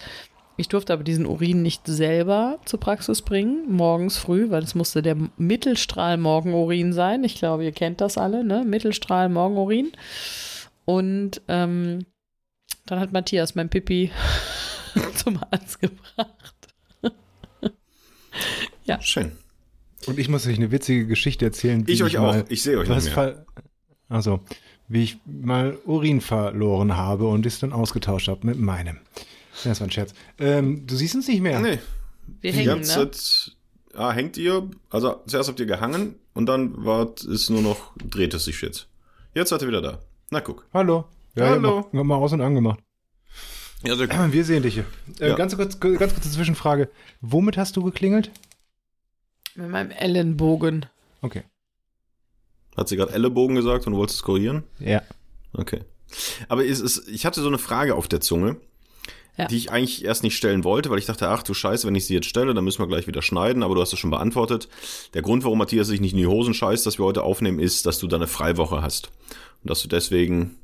Ich 0.59 0.69
durfte 0.69 0.93
aber 0.93 1.03
diesen 1.03 1.25
Urin 1.25 1.63
nicht 1.63 1.87
selber 1.87 2.59
zur 2.67 2.81
Praxis 2.81 3.23
bringen, 3.23 3.65
morgens 3.73 4.19
früh, 4.19 4.51
weil 4.51 4.63
es 4.63 4.75
musste 4.75 5.01
der 5.01 5.17
Mittelstrahl-Morgenurin 5.39 6.93
sein. 6.93 7.25
Ich 7.25 7.37
glaube, 7.37 7.65
ihr 7.65 7.73
kennt 7.73 8.03
das 8.03 8.19
alle, 8.19 8.45
ne? 8.45 8.63
Mittelstrahl-Morgenurin. 8.67 9.93
Und 10.85 11.41
ähm, 11.49 12.05
dann 12.85 13.01
hat 13.01 13.13
Matthias 13.13 13.55
mein 13.55 13.71
Pipi 13.71 14.11
zum 15.15 15.41
Arzt 15.51 15.81
gebracht. 15.81 16.35
Ja. 18.85 19.01
Schön. 19.03 19.33
Und 20.07 20.19
ich 20.19 20.29
muss 20.29 20.47
euch 20.47 20.57
eine 20.57 20.71
witzige 20.71 21.07
Geschichte 21.07 21.45
erzählen. 21.45 21.87
wie 21.87 21.93
Ich 21.93 22.03
euch 22.03 22.19
auch. 22.19 22.23
mal 22.33 22.45
Ich 22.49 22.63
sehe 22.63 22.79
euch 22.79 22.89
nicht 22.89 23.15
mehr. 23.15 23.45
also, 24.09 24.41
wie 24.89 25.03
ich 25.05 25.19
mal 25.27 25.79
Urin 25.85 26.21
verloren 26.21 26.97
habe 26.97 27.27
und 27.27 27.45
es 27.47 27.59
dann 27.61 27.73
ausgetauscht 27.73 28.29
habe 28.29 28.47
mit 28.47 28.59
meinem. 28.59 28.99
Das 29.65 29.81
war 29.81 29.87
ein 29.87 29.91
Scherz. 29.91 30.15
Ähm, 30.39 30.87
du 30.87 30.97
siehst 30.97 31.15
uns 31.15 31.29
nicht 31.29 31.43
mehr. 31.43 31.61
Nee, 31.61 31.79
Wir 32.41 32.53
die 32.53 32.59
hängen, 32.59 32.67
ganze 32.67 32.99
ne? 32.99 33.11
Zeit 33.11 33.57
ah, 33.95 34.13
hängt 34.13 34.37
ihr. 34.39 34.71
Also 34.89 35.21
zuerst 35.27 35.49
habt 35.51 35.61
ihr 35.61 35.67
gehangen 35.67 36.15
und 36.33 36.47
dann 36.47 36.85
war 36.85 37.11
es 37.31 37.51
nur 37.51 37.61
noch, 37.61 37.93
dreht 37.99 38.33
es 38.35 38.45
sich 38.47 38.61
jetzt. 38.63 38.89
Jetzt 39.35 39.51
seid 39.51 39.63
ihr 39.63 39.69
wieder 39.69 39.83
da. 39.83 40.01
Na 40.31 40.41
guck. 40.41 40.67
Hallo. 40.73 41.05
Ja, 41.37 41.51
Hallo. 41.51 41.81
Ja, 41.81 41.87
mach, 41.93 42.05
mal 42.05 42.17
aus 42.17 42.33
und 42.33 42.41
angemacht. 42.41 42.81
Ja, 43.85 43.97
sehr 43.97 44.09
Wir 44.33 44.45
sehen 44.45 44.63
dich 44.63 44.75
hier. 44.75 44.85
Äh, 45.21 45.31
Ja. 45.31 45.35
ganz, 45.37 45.57
kurz, 45.57 45.79
ganz 45.81 46.15
kurze 46.15 46.31
Zwischenfrage. 46.31 46.89
Womit 47.21 47.57
hast 47.57 47.77
du 47.77 47.83
geklingelt? 47.83 48.31
Mit 49.55 49.69
meinem 49.71 49.91
Ellenbogen. 49.91 50.87
Okay. 51.23 51.43
Hat 52.77 52.89
sie 52.89 52.97
gerade 52.97 53.13
Ellenbogen 53.13 53.57
gesagt 53.57 53.87
und 53.87 53.93
du 53.93 53.99
wolltest 53.99 54.19
es 54.21 54.23
korrigieren? 54.23 54.63
Ja. 54.79 55.03
Okay. 55.53 55.81
Aber 56.49 56.65
es 56.65 56.81
ist, 56.81 57.09
ich 57.09 57.27
hatte 57.27 57.41
so 57.41 57.49
eine 57.49 57.59
Frage 57.59 57.95
auf 57.95 58.09
der 58.09 58.21
Zunge, 58.21 58.57
Ja. 59.37 59.47
die 59.47 59.57
ich 59.57 59.71
eigentlich 59.71 60.05
erst 60.05 60.23
nicht 60.23 60.37
stellen 60.37 60.65
wollte, 60.65 60.91
weil 60.91 60.99
ich 60.99 61.07
dachte, 61.07 61.29
ach 61.29 61.43
du 61.43 61.53
Scheiße, 61.55 61.87
wenn 61.87 61.95
ich 61.95 62.07
sie 62.07 62.15
jetzt 62.15 62.27
stelle, 62.29 62.55
dann 62.55 62.65
müssen 62.65 62.81
wir 62.83 62.87
gleich 62.89 63.07
wieder 63.07 63.23
schneiden, 63.23 63.63
aber 63.63 63.75
du 63.75 63.81
hast 63.81 63.93
es 63.93 63.99
schon 63.99 64.11
beantwortet. 64.11 64.69
Der 65.15 65.23
Grund, 65.23 65.45
warum 65.45 65.59
Matthias 65.59 65.89
sich 65.89 66.01
nicht 66.01 66.13
in 66.13 66.19
die 66.19 66.27
Hosen 66.27 66.55
scheißt, 66.55 66.87
dass 66.87 66.99
wir 66.99 67.05
heute 67.05 67.23
aufnehmen, 67.23 67.59
ist, 67.59 67.87
dass 67.87 67.99
du 67.99 68.07
da 68.07 68.17
eine 68.17 68.27
Freiwoche 68.29 68.83
hast. 68.83 69.11
Und 69.63 69.71
dass 69.71 69.83
du 69.83 69.89
deswegen 69.89 70.57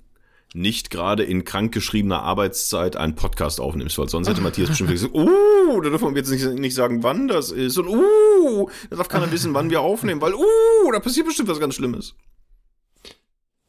nicht 0.57 0.91
gerade 0.91 1.23
in 1.23 1.45
krankgeschriebener 1.45 2.23
Arbeitszeit 2.23 2.97
einen 2.97 3.15
Podcast 3.15 3.61
aufnimmst, 3.61 3.99
weil 3.99 4.09
sonst 4.09 4.29
hätte 4.29 4.41
Matthias 4.41 4.71
bestimmt 4.71 4.91
gesagt, 4.91 5.15
uh, 5.15 5.81
da 5.83 5.91
dürfen 5.91 6.15
wir 6.15 6.17
jetzt 6.17 6.31
nicht, 6.31 6.47
nicht 6.59 6.75
sagen, 6.75 7.03
wann 7.03 7.29
das 7.29 7.51
ist 7.51 7.77
und 7.77 7.89
uh, 7.89 8.69
da 8.91 8.97
darf 8.97 9.09
keiner 9.09 9.31
wissen, 9.31 9.53
wann 9.55 9.71
wir 9.71 9.83
aufnehmen, 9.83 10.21
weil 10.21 10.35
uh, 10.35 10.93
da 10.93 10.99
passiert 10.99 11.27
bestimmt 11.27 11.49
was 11.49 11.61
ganz 11.61 11.75
Schlimmes. 11.75 12.15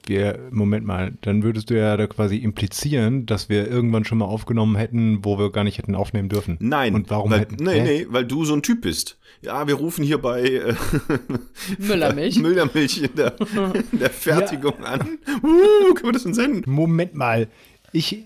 Wir, 0.08 0.40
Moment 0.52 0.86
mal, 0.86 1.14
dann 1.22 1.44
würdest 1.44 1.70
du 1.70 1.78
ja 1.78 1.98
da 1.98 2.08
quasi 2.08 2.38
implizieren, 2.38 3.26
dass 3.26 3.50
wir 3.50 3.68
irgendwann 3.70 4.06
schon 4.06 4.18
mal 4.20 4.26
aufgenommen 4.26 4.76
hätten, 4.76 5.26
wo 5.26 5.38
wir 5.38 5.52
gar 5.52 5.64
nicht 5.64 5.78
hätten 5.78 5.96
aufnehmen 5.96 6.30
dürfen. 6.30 6.58
Nein. 6.60 6.96
Und 6.96 7.10
warum 7.10 7.32
weil, 7.32 7.42
hätten- 7.42 7.64
Nee, 7.64 7.80
hä? 7.80 7.84
nee, 7.84 8.08
weil 8.10 8.26
du 8.26 8.46
so 8.46 8.54
ein 8.54 8.62
Typ 8.64 8.82
bist. 8.82 9.18
Ja, 9.42 9.68
wir 9.68 9.76
rufen 9.76 10.04
hier 10.04 10.18
bei 10.20 10.42
äh, 10.44 10.74
Müllermilch. 11.78 12.40
Müllermilch 12.42 13.02
in 13.04 13.16
der, 13.16 13.36
in 13.92 14.00
der 14.00 14.10
Fertigung 14.10 14.84
an. 14.84 15.02
Uh, 15.44 15.94
können 15.94 16.08
wir 16.08 16.12
das 16.14 16.24
denn 16.24 16.34
senden? 16.34 16.70
Moment 16.70 17.14
mal. 17.16 17.48
Ich, 17.92 18.24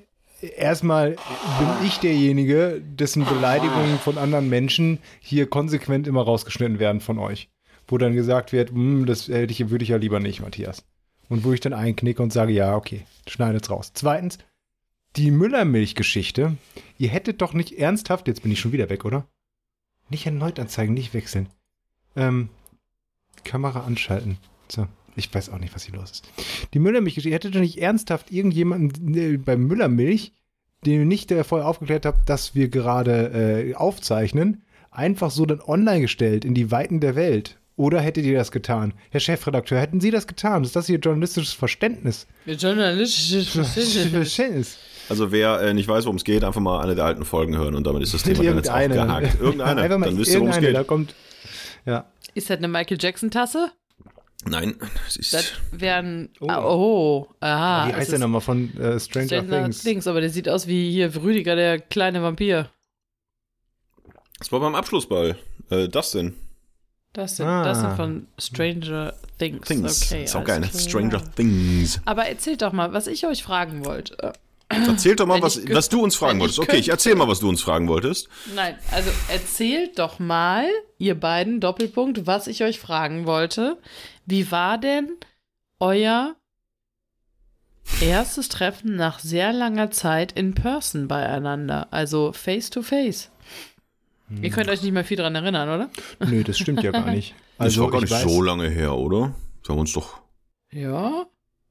erstmal 0.58 1.12
bin 1.12 1.88
ich 1.88 1.98
derjenige, 2.00 2.82
dessen 2.84 3.26
Beleidigungen 3.26 3.98
von 4.00 4.18
anderen 4.18 4.50
Menschen 4.50 5.00
hier 5.20 5.48
konsequent 5.48 6.08
immer 6.08 6.22
rausgeschnitten 6.24 6.80
werden 6.80 7.02
von 7.02 7.18
euch. 7.20 7.50
wo 7.88 7.98
dann 7.98 8.14
gesagt 8.16 8.54
wird, 8.54 8.70
"Hm, 8.72 9.06
das 9.06 9.28
hätte 9.28 9.52
ich, 9.52 9.70
würde 9.70 9.84
ich 9.84 9.90
ja 9.90 9.98
lieber 9.98 10.22
nicht, 10.22 10.40
Matthias. 10.42 10.86
Und 11.32 11.46
wo 11.46 11.54
ich 11.54 11.62
dann 11.62 11.72
einknicke 11.72 12.22
und 12.22 12.34
sage, 12.34 12.52
ja, 12.52 12.76
okay, 12.76 13.06
schneidet's 13.26 13.70
raus. 13.70 13.92
Zweitens, 13.94 14.38
die 15.16 15.32
Müllermilchgeschichte. 15.32 16.58
Ihr 16.98 17.08
hättet 17.08 17.42
doch 17.42 17.54
nicht 17.54 17.80
ernsthaft, 17.80 18.28
jetzt 18.28 18.44
bin 18.44 18.52
ich 18.52 18.60
schon 18.60 18.74
wieder 18.74 18.90
weg, 18.90 19.06
oder? 19.06 19.30
Nicht 20.10 20.26
erneut 20.26 20.60
anzeigen, 20.60 20.94
nicht 20.94 21.14
wechseln. 21.14 21.48
Ähm, 22.18 22.50
Kamera 23.46 23.86
anschalten. 23.86 24.40
So, 24.68 24.88
ich 25.16 25.34
weiß 25.34 25.52
auch 25.52 25.60
nicht, 25.60 25.74
was 25.74 25.86
hier 25.86 25.96
los 25.96 26.12
ist. 26.12 26.30
Die 26.74 26.80
Müllermilchgeschichte, 26.80 27.30
ihr 27.30 27.36
hättet 27.36 27.56
doch 27.56 27.62
nicht 27.62 27.78
ernsthaft 27.78 28.30
irgendjemanden 28.30 29.16
äh, 29.16 29.38
bei 29.38 29.56
Müllermilch, 29.56 30.34
den 30.86 31.00
ihr 31.00 31.06
nicht 31.06 31.32
äh, 31.32 31.46
vorher 31.46 31.66
aufgeklärt 31.70 32.06
habt, 32.06 32.28
dass 32.28 32.56
wir 32.56 32.68
gerade 32.68 33.70
äh, 33.70 33.76
aufzeichnen, 33.76 34.64
einfach 34.90 35.32
so 35.32 35.46
dann 35.46 35.62
online 35.62 36.02
gestellt 36.02 36.44
in 36.44 36.56
die 36.56 36.72
Weiten 36.72 37.00
der 37.00 37.16
Welt. 37.16 37.61
Oder 37.78 38.01
hättet 38.01 38.25
ihr 38.25 38.38
das 38.38 38.51
getan? 38.51 38.94
Herr 39.10 39.20
Chefredakteur, 39.22 39.80
hätten 39.80 40.01
Sie 40.01 40.12
das 40.12 40.28
getan? 40.28 40.63
Ist 40.63 40.75
das 40.75 40.90
Ihr 40.90 41.00
journalistisches 41.00 41.54
Verständnis? 41.54 42.28
Journalistisches 42.46 43.50
Verständnis. 44.12 44.78
Also 45.10 45.32
wer 45.32 45.60
äh, 45.62 45.74
nicht 45.74 45.88
weiß, 45.88 46.06
worum 46.06 46.18
es 46.18 46.24
geht, 46.24 46.44
einfach 46.44 46.62
mal 46.62 46.82
eine 46.82 46.96
der 46.96 47.06
alten 47.06 47.25
Folgen 47.25 47.58
hören 47.58 47.75
und 47.75 47.86
damit 47.88 48.04
ist 48.04 48.13
das 48.13 48.24
Thema 48.24 48.44
dann 48.44 48.58
jetzt 48.58 48.70
abgehakt. 48.70 49.36
Irgendeine, 49.42 49.82
Einfach 49.82 49.98
mal 49.98 50.06
dann 50.08 50.18
wisst 50.18 50.32
ihr, 50.32 50.40
worum 50.40 50.50
es 50.50 50.56
irgendeine, 50.58 50.74
Da 50.74 50.80
geht. 50.82 50.88
kommt, 50.88 51.16
ja. 51.86 52.12
Ist 52.34 52.50
das 52.50 52.58
eine 52.58 52.68
Michael 52.68 52.98
Jackson-Tasse? 53.00 53.72
Nein, 54.46 54.75
es 55.08 55.18
ist 55.18 55.34
Das 55.34 55.54
wären. 55.72 56.30
Oh. 56.40 56.48
Oh, 56.50 57.28
aha. 57.42 57.90
Wie 57.90 57.94
heißt 57.94 58.12
der 58.12 58.20
nochmal 58.20 58.42
von 58.42 58.75
äh, 58.78 59.00
Stranger, 59.00 59.28
Stranger 59.28 59.63
Things? 59.63 59.84
Things. 59.84 60.08
aber 60.08 60.20
der 60.22 60.30
sieht 60.30 60.50
aus 60.50 60.66
wie 60.68 60.92
hier 60.92 61.13
Rüdiger, 61.16 61.56
der 61.56 61.80
kleine 61.80 62.24
Vampir. 62.24 62.70
das 64.40 64.51
war 64.51 64.60
beim 64.60 64.75
Abschlussball. 64.75 65.38
Äh, 65.70 65.88
das 65.90 66.12
denn? 66.12 66.34
Das 67.13 67.38
sind, 67.38 67.46
Ah. 67.48 67.63
das 67.63 67.82
sind 67.82 67.96
von 67.96 68.27
Stranger 68.39 69.13
Things. 69.38 69.68
Things. 69.68 70.12
Okay, 70.12 70.24
ist 70.24 70.36
auch 70.36 70.44
geil, 70.46 70.62
ne? 70.62 70.68
klar. 70.68 70.82
Stranger 70.82 71.22
Things. 71.36 72.00
Aber 72.06 72.25
erzählt 72.27 72.62
doch 72.62 72.72
mal, 72.72 72.94
was 72.94 73.08
ich 73.08 73.25
euch 73.27 73.44
fragen 73.44 73.84
wollte. 73.86 74.34
Erzähl 74.70 75.18
doch 75.18 75.25
mal, 75.25 75.41
was, 75.41 75.60
was 75.70 75.89
du 75.89 76.01
uns 76.01 76.15
fragen 76.15 76.39
wolltest. 76.39 76.60
Okay, 76.60 76.77
ich 76.77 76.88
erzähl 76.88 77.15
mal, 77.15 77.27
was 77.27 77.41
du 77.41 77.50
uns 77.50 77.62
fragen 77.62 77.89
wolltest. 77.89 78.30
Nein, 78.56 78.77
also 78.91 79.10
erzählt 79.27 80.00
doch 80.00 80.20
mal, 80.20 80.65
ihr 80.98 81.20
beiden, 81.20 81.60
Doppelpunkt, 81.60 82.25
was 82.25 82.48
ich 82.48 82.63
euch 82.63 82.80
fragen 82.80 83.25
wollte. 83.25 83.77
Wie 84.25 84.50
war 84.50 84.77
denn 84.77 85.10
euer 85.82 86.36
erstes 88.01 88.48
Treffen 88.48 88.96
nach 88.96 89.20
sehr 89.20 89.51
langer 89.51 89.91
Zeit 89.91 90.32
in 90.32 90.53
Person 90.53 91.10
beieinander? 91.10 91.88
Also 91.91 92.32
face 92.32 92.70
to 92.70 92.82
face. 92.82 93.30
Ihr 94.42 94.50
könnt 94.50 94.70
euch 94.70 94.82
nicht 94.84 94.92
mehr 94.92 95.04
viel 95.04 95.18
dran 95.18 95.36
erinnern, 95.36 95.70
oder? 95.70 95.90
Nö, 96.30 96.44
das 96.44 96.58
stimmt 96.58 96.84
ja 96.84 96.92
gar 96.92 97.12
nicht. 97.12 97.34
das 97.58 97.66
Also, 97.68 97.84
war 97.84 97.92
gar 97.92 97.98
ich 98.04 98.10
nicht 98.10 98.12
weiß, 98.26 98.32
so 98.34 98.42
lange 98.42 98.70
her, 98.70 98.96
oder? 98.96 99.34
Wir 99.64 99.70
haben 99.74 99.80
uns 99.80 99.94
doch. 99.94 100.20
Ja. 100.72 101.26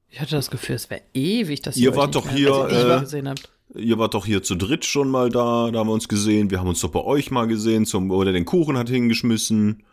Ich 0.09 0.19
hatte 0.19 0.31
das 0.35 0.51
Gefühl, 0.51 0.75
es 0.75 0.89
wäre 0.89 1.01
ewig, 1.13 1.61
dass 1.61 1.77
Ihr 1.77 1.91
euch 1.91 1.95
wart 1.97 2.07
nicht 2.07 2.15
doch 2.15 2.25
mehr- 2.25 2.35
hier, 2.35 2.53
also 2.53 2.89
äh, 2.89 2.99
gesehen 2.99 3.29
habt. 3.29 3.49
Ihr 3.73 3.97
wart 3.97 4.13
doch 4.13 4.25
hier 4.25 4.43
zu 4.43 4.55
dritt 4.55 4.83
schon 4.83 5.09
mal 5.09 5.29
da, 5.29 5.71
da 5.71 5.79
haben 5.79 5.87
wir 5.87 5.93
uns 5.93 6.09
gesehen. 6.09 6.51
Wir 6.51 6.59
haben 6.59 6.67
uns 6.67 6.81
doch 6.81 6.89
bei 6.91 6.99
euch 7.01 7.31
mal 7.31 7.47
gesehen, 7.47 7.85
zum, 7.85 8.09
wo 8.09 8.21
der 8.23 8.33
den 8.33 8.43
Kuchen 8.45 8.77
hat 8.77 8.89
hingeschmissen. 8.89 9.83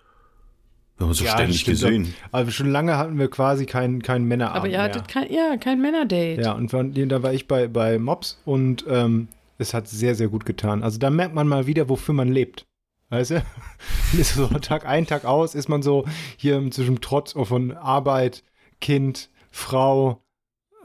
Wir 0.96 1.04
haben 1.04 1.10
uns 1.10 1.18
doch 1.18 1.26
Ja, 1.26 1.32
ständig 1.32 1.60
stimmt. 1.60 1.80
gesehen. 1.80 2.14
Aber 2.32 2.50
schon 2.50 2.72
lange 2.72 2.96
hatten 2.98 3.16
wir 3.20 3.28
quasi 3.30 3.66
keinen 3.66 4.02
kein 4.02 4.24
Männerabend 4.24 4.56
Aber 4.58 4.66
ihr 4.66 4.72
mehr. 4.78 4.82
hattet 4.82 5.06
kein, 5.06 5.32
ja, 5.32 5.56
kein 5.56 5.80
Männerdate. 5.80 6.40
Ja, 6.42 6.52
und 6.52 6.72
da 6.72 7.22
war 7.22 7.32
ich 7.32 7.46
bei, 7.46 7.68
bei 7.68 8.00
Mops 8.00 8.40
und 8.44 8.84
ähm, 8.88 9.28
es 9.58 9.74
hat 9.74 9.88
sehr, 9.88 10.14
sehr 10.14 10.28
gut 10.28 10.44
getan. 10.44 10.82
Also 10.82 10.98
da 10.98 11.10
merkt 11.10 11.34
man 11.34 11.48
mal 11.48 11.66
wieder, 11.66 11.88
wofür 11.88 12.14
man 12.14 12.28
lebt. 12.28 12.66
Weißt 13.10 13.32
du? 13.32 13.44
ist 14.18 14.34
so 14.34 14.46
Tag 14.46 14.86
ein, 14.86 15.06
Tag 15.06 15.24
aus, 15.24 15.54
ist 15.54 15.68
man 15.68 15.82
so 15.82 16.06
hier 16.36 16.70
zwischen 16.70 17.00
Trotz 17.00 17.32
von 17.32 17.72
Arbeit, 17.72 18.44
Kind, 18.80 19.30
Frau, 19.50 20.22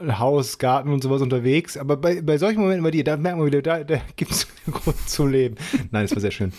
Haus, 0.00 0.58
Garten 0.58 0.92
und 0.92 1.02
sowas 1.02 1.22
unterwegs. 1.22 1.76
Aber 1.76 1.96
bei, 1.96 2.22
bei 2.22 2.38
solchen 2.38 2.60
Momenten 2.60 2.82
bei 2.82 2.90
dir, 2.90 3.04
da 3.04 3.16
merkt 3.16 3.38
man 3.38 3.46
wieder, 3.46 3.62
da, 3.62 3.84
da 3.84 4.00
gibt 4.16 4.32
es 4.32 4.46
einen 4.66 4.74
Grund 4.74 5.08
zu 5.08 5.26
leben. 5.26 5.56
Nein, 5.90 6.04
es 6.06 6.12
war 6.12 6.20
sehr 6.20 6.30
schön. 6.30 6.52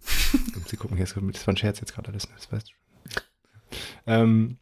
Sie 0.66 0.76
gucken, 0.76 0.98
jetzt, 0.98 1.16
das 1.16 1.46
war 1.46 1.52
ein 1.52 1.56
Scherz 1.56 1.80
jetzt 1.80 1.94
gerade 1.94 2.08
alles. 2.10 2.28
ne? 2.28 2.34
Das 2.36 2.50
weißt 2.50 2.68
du. 2.68 2.72
Ähm, 4.06 4.58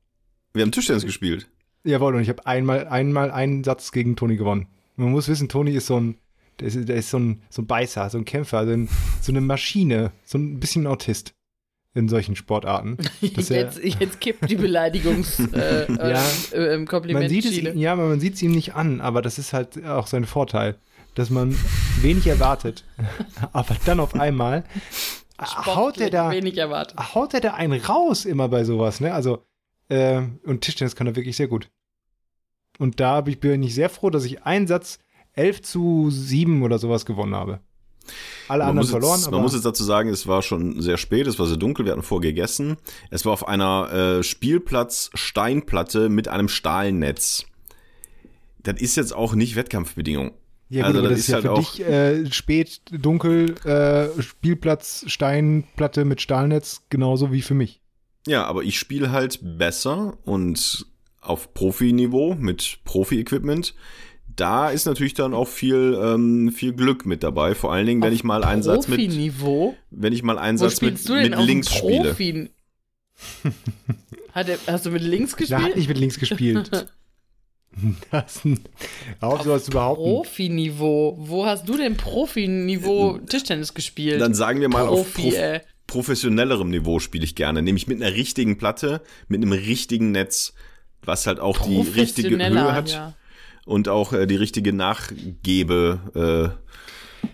Wir 0.52 0.62
haben 0.62 0.72
Tischtennis 0.72 1.04
gespielt. 1.04 1.48
Jawohl, 1.84 2.14
und 2.14 2.22
ich 2.22 2.30
habe 2.30 2.46
einmal, 2.46 2.88
einmal 2.88 3.30
einen 3.30 3.62
Satz 3.62 3.92
gegen 3.92 4.16
Toni 4.16 4.36
gewonnen. 4.36 4.68
Man 4.96 5.10
muss 5.10 5.28
wissen, 5.28 5.48
Toni 5.48 5.72
ist 5.72 5.86
so 5.86 6.00
ein, 6.00 6.16
der 6.60 6.68
ist, 6.68 6.88
der 6.88 6.96
ist 6.96 7.10
so, 7.10 7.18
ein, 7.18 7.42
so 7.50 7.62
ein 7.62 7.66
Beißer, 7.66 8.08
so 8.10 8.18
ein 8.18 8.24
Kämpfer, 8.24 8.64
so, 8.66 8.72
ein, 8.72 8.88
so 9.20 9.32
eine 9.32 9.40
Maschine, 9.40 10.12
so 10.24 10.38
ein 10.38 10.60
bisschen 10.60 10.84
ein 10.84 10.86
Autist 10.88 11.34
in 11.94 12.08
solchen 12.08 12.34
Sportarten. 12.36 12.96
Dass 13.34 13.50
er- 13.50 13.62
Jetzt, 13.62 14.00
jetzt 14.00 14.20
kippt 14.20 14.50
die 14.50 14.56
Beleidigungs 14.56 15.38
äh, 15.52 15.86
Ja. 15.92 16.22
äh, 16.52 16.74
äh, 16.74 17.12
man 17.12 17.28
sieht 17.28 17.44
es, 17.44 17.56
ihm- 17.58 17.76
ja, 17.78 17.94
man 17.96 18.18
sieht 18.20 18.34
es 18.34 18.42
ihm 18.42 18.52
nicht 18.52 18.74
an, 18.74 19.00
aber 19.00 19.22
das 19.22 19.38
ist 19.38 19.52
halt 19.52 19.84
auch 19.86 20.06
sein 20.06 20.24
Vorteil, 20.24 20.76
dass 21.14 21.30
man 21.30 21.56
wenig 22.00 22.26
erwartet, 22.26 22.84
aber 23.52 23.76
dann 23.84 24.00
auf 24.00 24.14
einmal 24.14 24.64
haut 25.40 25.98
er 26.00 26.10
da, 26.10 26.30
wenig 26.32 26.56
erwartet. 26.58 26.98
haut 27.14 27.34
er 27.34 27.40
da 27.40 27.54
einen 27.54 27.80
raus 27.80 28.24
immer 28.24 28.48
bei 28.48 28.64
sowas, 28.64 29.00
ne? 29.00 29.12
Also, 29.14 29.44
äh, 29.88 30.22
und 30.44 30.62
Tischtennis 30.62 30.96
kann 30.96 31.06
er 31.06 31.16
wirklich 31.16 31.36
sehr 31.36 31.48
gut. 31.48 31.70
Und 32.78 32.98
da 32.98 33.20
bin 33.20 33.62
ich 33.62 33.74
sehr 33.74 33.88
froh, 33.90 34.10
dass 34.10 34.24
ich 34.24 34.42
einen 34.44 34.66
Satz 34.66 34.98
11 35.34 35.62
zu 35.62 36.08
7 36.10 36.62
oder 36.62 36.78
sowas 36.78 37.04
gewonnen 37.06 37.34
habe. 37.34 37.60
Alle 38.48 38.64
Man 38.64 38.70
anderen 38.70 38.88
verloren, 38.88 39.16
jetzt, 39.18 39.26
aber 39.28 39.36
man 39.38 39.44
muss 39.44 39.54
jetzt 39.54 39.64
dazu 39.64 39.82
sagen, 39.82 40.10
es 40.10 40.26
war 40.26 40.42
schon 40.42 40.80
sehr 40.82 40.98
spät, 40.98 41.26
es 41.26 41.38
war 41.38 41.46
sehr 41.46 41.56
dunkel, 41.56 41.86
wir 41.86 41.92
hatten 41.92 42.02
vorher 42.02 42.30
gegessen. 42.32 42.76
Es 43.10 43.24
war 43.24 43.32
auf 43.32 43.48
einer 43.48 44.18
äh, 44.18 44.22
Spielplatz-Steinplatte 44.22 46.08
mit 46.08 46.28
einem 46.28 46.48
Stahlnetz. 46.48 47.46
Das 48.62 48.80
ist 48.80 48.96
jetzt 48.96 49.14
auch 49.14 49.34
nicht 49.34 49.56
Wettkampfbedingung. 49.56 50.32
ja, 50.68 50.86
gut, 50.86 50.96
also 50.96 51.00
das 51.02 51.10
das 51.10 51.18
ist 51.18 51.24
ist 51.24 51.28
ja 51.28 51.34
halt 51.36 51.44
für 51.44 51.52
auch- 51.52 51.58
dich 51.58 51.80
äh, 51.86 52.32
spät, 52.32 52.80
dunkel, 52.90 53.54
äh, 53.64 54.22
Spielplatz, 54.22 55.04
Steinplatte 55.06 56.04
mit 56.04 56.20
Stahlnetz 56.20 56.82
genauso 56.90 57.32
wie 57.32 57.42
für 57.42 57.54
mich. 57.54 57.80
Ja, 58.26 58.44
aber 58.46 58.62
ich 58.62 58.78
spiele 58.78 59.12
halt 59.12 59.38
besser 59.58 60.16
und 60.24 60.86
auf 61.20 61.52
Profiniveau 61.54 62.34
mit 62.34 62.78
Profi-Equipment. 62.84 63.74
Da 64.36 64.70
ist 64.70 64.86
natürlich 64.86 65.14
dann 65.14 65.32
auch 65.32 65.48
viel, 65.48 65.98
ähm, 66.02 66.50
viel 66.50 66.72
Glück 66.72 67.06
mit 67.06 67.22
dabei. 67.22 67.54
Vor 67.54 67.72
allen 67.72 67.86
Dingen, 67.86 68.02
wenn 68.02 68.12
ich 68.12 68.24
mal 68.24 68.42
einen 68.44 68.62
Satz 68.62 68.88
mit, 68.88 68.98
Profiniveau? 68.98 69.76
wenn 69.90 70.12
ich 70.12 70.22
mal 70.22 70.38
einen 70.38 70.58
Wo 70.58 70.64
Satz 70.64 70.80
mit, 70.80 70.90
spielst 70.98 71.08
du 71.08 71.14
denn 71.14 71.30
mit 71.30 71.34
auf 71.36 71.46
links 71.46 71.72
spiele. 71.72 72.08
Profi? 72.08 72.50
Hat 74.32 74.48
er, 74.48 74.58
hast 74.66 74.86
du 74.86 74.90
mit 74.90 75.02
links 75.02 75.36
Da 75.36 75.38
hat 75.38 75.48
gespielt? 75.48 75.76
nicht 75.76 75.88
mit 75.88 75.98
links 75.98 76.18
gespielt. 76.18 76.70
das, 78.10 78.40
auf 79.20 79.42
sowas 79.42 79.68
überhaupt. 79.68 80.00
Profiniveau. 80.00 81.16
Wo 81.18 81.46
hast 81.46 81.68
du 81.68 81.76
denn 81.76 81.96
Profiniveau 81.96 83.18
Tischtennis 83.18 83.74
gespielt? 83.74 84.20
Dann 84.20 84.34
sagen 84.34 84.60
wir 84.60 84.68
mal 84.68 84.86
auf 84.86 85.12
Profi, 85.14 85.22
Prof 85.22 85.34
ey. 85.34 85.60
professionellerem 85.86 86.70
Niveau 86.70 86.98
spiele 86.98 87.24
ich 87.24 87.34
gerne. 87.34 87.62
Nämlich 87.62 87.86
mit 87.86 88.02
einer 88.02 88.14
richtigen 88.14 88.58
Platte, 88.58 89.00
mit 89.28 89.42
einem 89.42 89.52
richtigen 89.52 90.10
Netz, 90.10 90.54
was 91.02 91.26
halt 91.26 91.40
auch 91.40 91.58
die 91.66 91.80
richtige 91.80 92.36
Höhe 92.36 92.72
hat. 92.72 92.90
Ja. 92.90 93.14
Und 93.66 93.88
auch 93.88 94.12
äh, 94.12 94.26
die 94.26 94.36
richtige 94.36 94.72
Nachgebe 94.72 96.54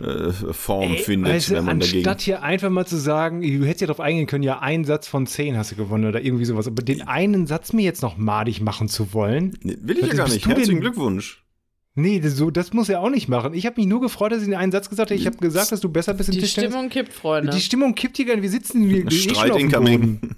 äh, 0.00 0.02
äh, 0.04 0.32
Form 0.52 0.96
findet, 0.96 1.32
Weißt 1.34 1.50
du, 1.50 1.54
wenn 1.54 1.64
man 1.64 1.80
dagegen. 1.80 1.98
anstatt 1.98 2.20
hier 2.20 2.42
einfach 2.42 2.70
mal 2.70 2.86
zu 2.86 2.96
sagen, 2.96 3.40
du 3.42 3.64
hättest 3.66 3.80
ja 3.80 3.86
darauf 3.88 4.00
eingehen 4.00 4.26
können, 4.26 4.44
ja, 4.44 4.60
einen 4.60 4.84
Satz 4.84 5.08
von 5.08 5.26
zehn 5.26 5.56
hast 5.56 5.72
du 5.72 5.76
gewonnen 5.76 6.04
oder 6.06 6.22
irgendwie 6.22 6.44
sowas. 6.44 6.66
Aber 6.68 6.82
den 6.82 7.02
einen 7.08 7.46
Satz 7.48 7.72
mir 7.72 7.82
jetzt 7.82 8.00
noch 8.02 8.16
madig 8.16 8.60
machen 8.60 8.88
zu 8.88 9.12
wollen, 9.12 9.56
Nee, 9.62 9.76
Will 9.82 9.98
ich 9.98 10.06
ja 10.06 10.14
gar 10.14 10.28
nicht. 10.28 10.46
Herzlichen 10.46 10.80
Glückwunsch. 10.80 11.42
nee, 11.96 12.20
das, 12.20 12.36
so, 12.36 12.52
das 12.52 12.72
muss 12.72 12.88
er 12.88 13.00
auch 13.00 13.10
nicht 13.10 13.28
machen. 13.28 13.52
Ich 13.52 13.66
habe 13.66 13.80
mich 13.80 13.86
nur 13.88 14.00
gefreut, 14.00 14.30
dass 14.30 14.42
ich 14.42 14.48
den 14.48 14.54
einen 14.54 14.70
Satz 14.70 14.88
gesagt 14.88 15.10
habe. 15.10 15.18
Ich 15.20 15.26
habe 15.26 15.38
gesagt, 15.38 15.72
dass 15.72 15.80
du 15.80 15.88
besser 15.88 16.14
bist 16.14 16.28
im 16.28 16.34
Die 16.36 16.40
Tischtennis. 16.42 16.70
Stimmung 16.70 16.88
kippt, 16.88 17.12
Freunde. 17.12 17.50
Die 17.50 17.60
Stimmung 17.60 17.96
kippt 17.96 18.16
hier 18.16 18.26
gar 18.26 18.34
nicht. 18.34 18.42
Wir 18.42 18.50
sitzen 18.50 18.88
wir, 18.88 19.04
eh 19.06 19.10
Streit 19.10 19.50
auf 19.50 19.56
dem 19.58 19.66
incoming. 19.66 20.20
Boden. 20.20 20.36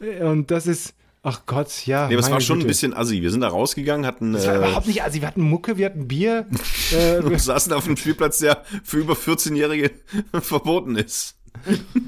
Und 0.20 0.50
das 0.52 0.68
ist, 0.68 0.94
ach 1.28 1.46
Gott, 1.46 1.86
ja. 1.86 2.08
Nee, 2.08 2.14
aber 2.14 2.22
es 2.24 2.30
war 2.30 2.40
schon 2.40 2.60
ein 2.60 2.66
bisschen 2.66 2.94
assi. 2.94 3.22
Wir 3.22 3.30
sind 3.30 3.40
da 3.40 3.48
rausgegangen, 3.48 4.06
hatten 4.06 4.32
Das 4.32 4.46
war 4.46 4.54
äh, 4.54 4.58
überhaupt 4.58 4.86
nicht, 4.86 5.02
also 5.02 5.20
wir 5.20 5.26
hatten 5.26 5.42
Mucke, 5.42 5.76
wir 5.76 5.86
hatten 5.86 6.08
Bier. 6.08 6.46
äh, 6.92 7.22
wir 7.22 7.38
saßen 7.38 7.72
auf 7.72 7.86
einem 7.86 7.96
Spielplatz, 7.96 8.38
der 8.38 8.64
für 8.84 8.98
über 8.98 9.14
14-Jährige 9.14 9.90
verboten 10.40 10.96
ist. 10.96 11.36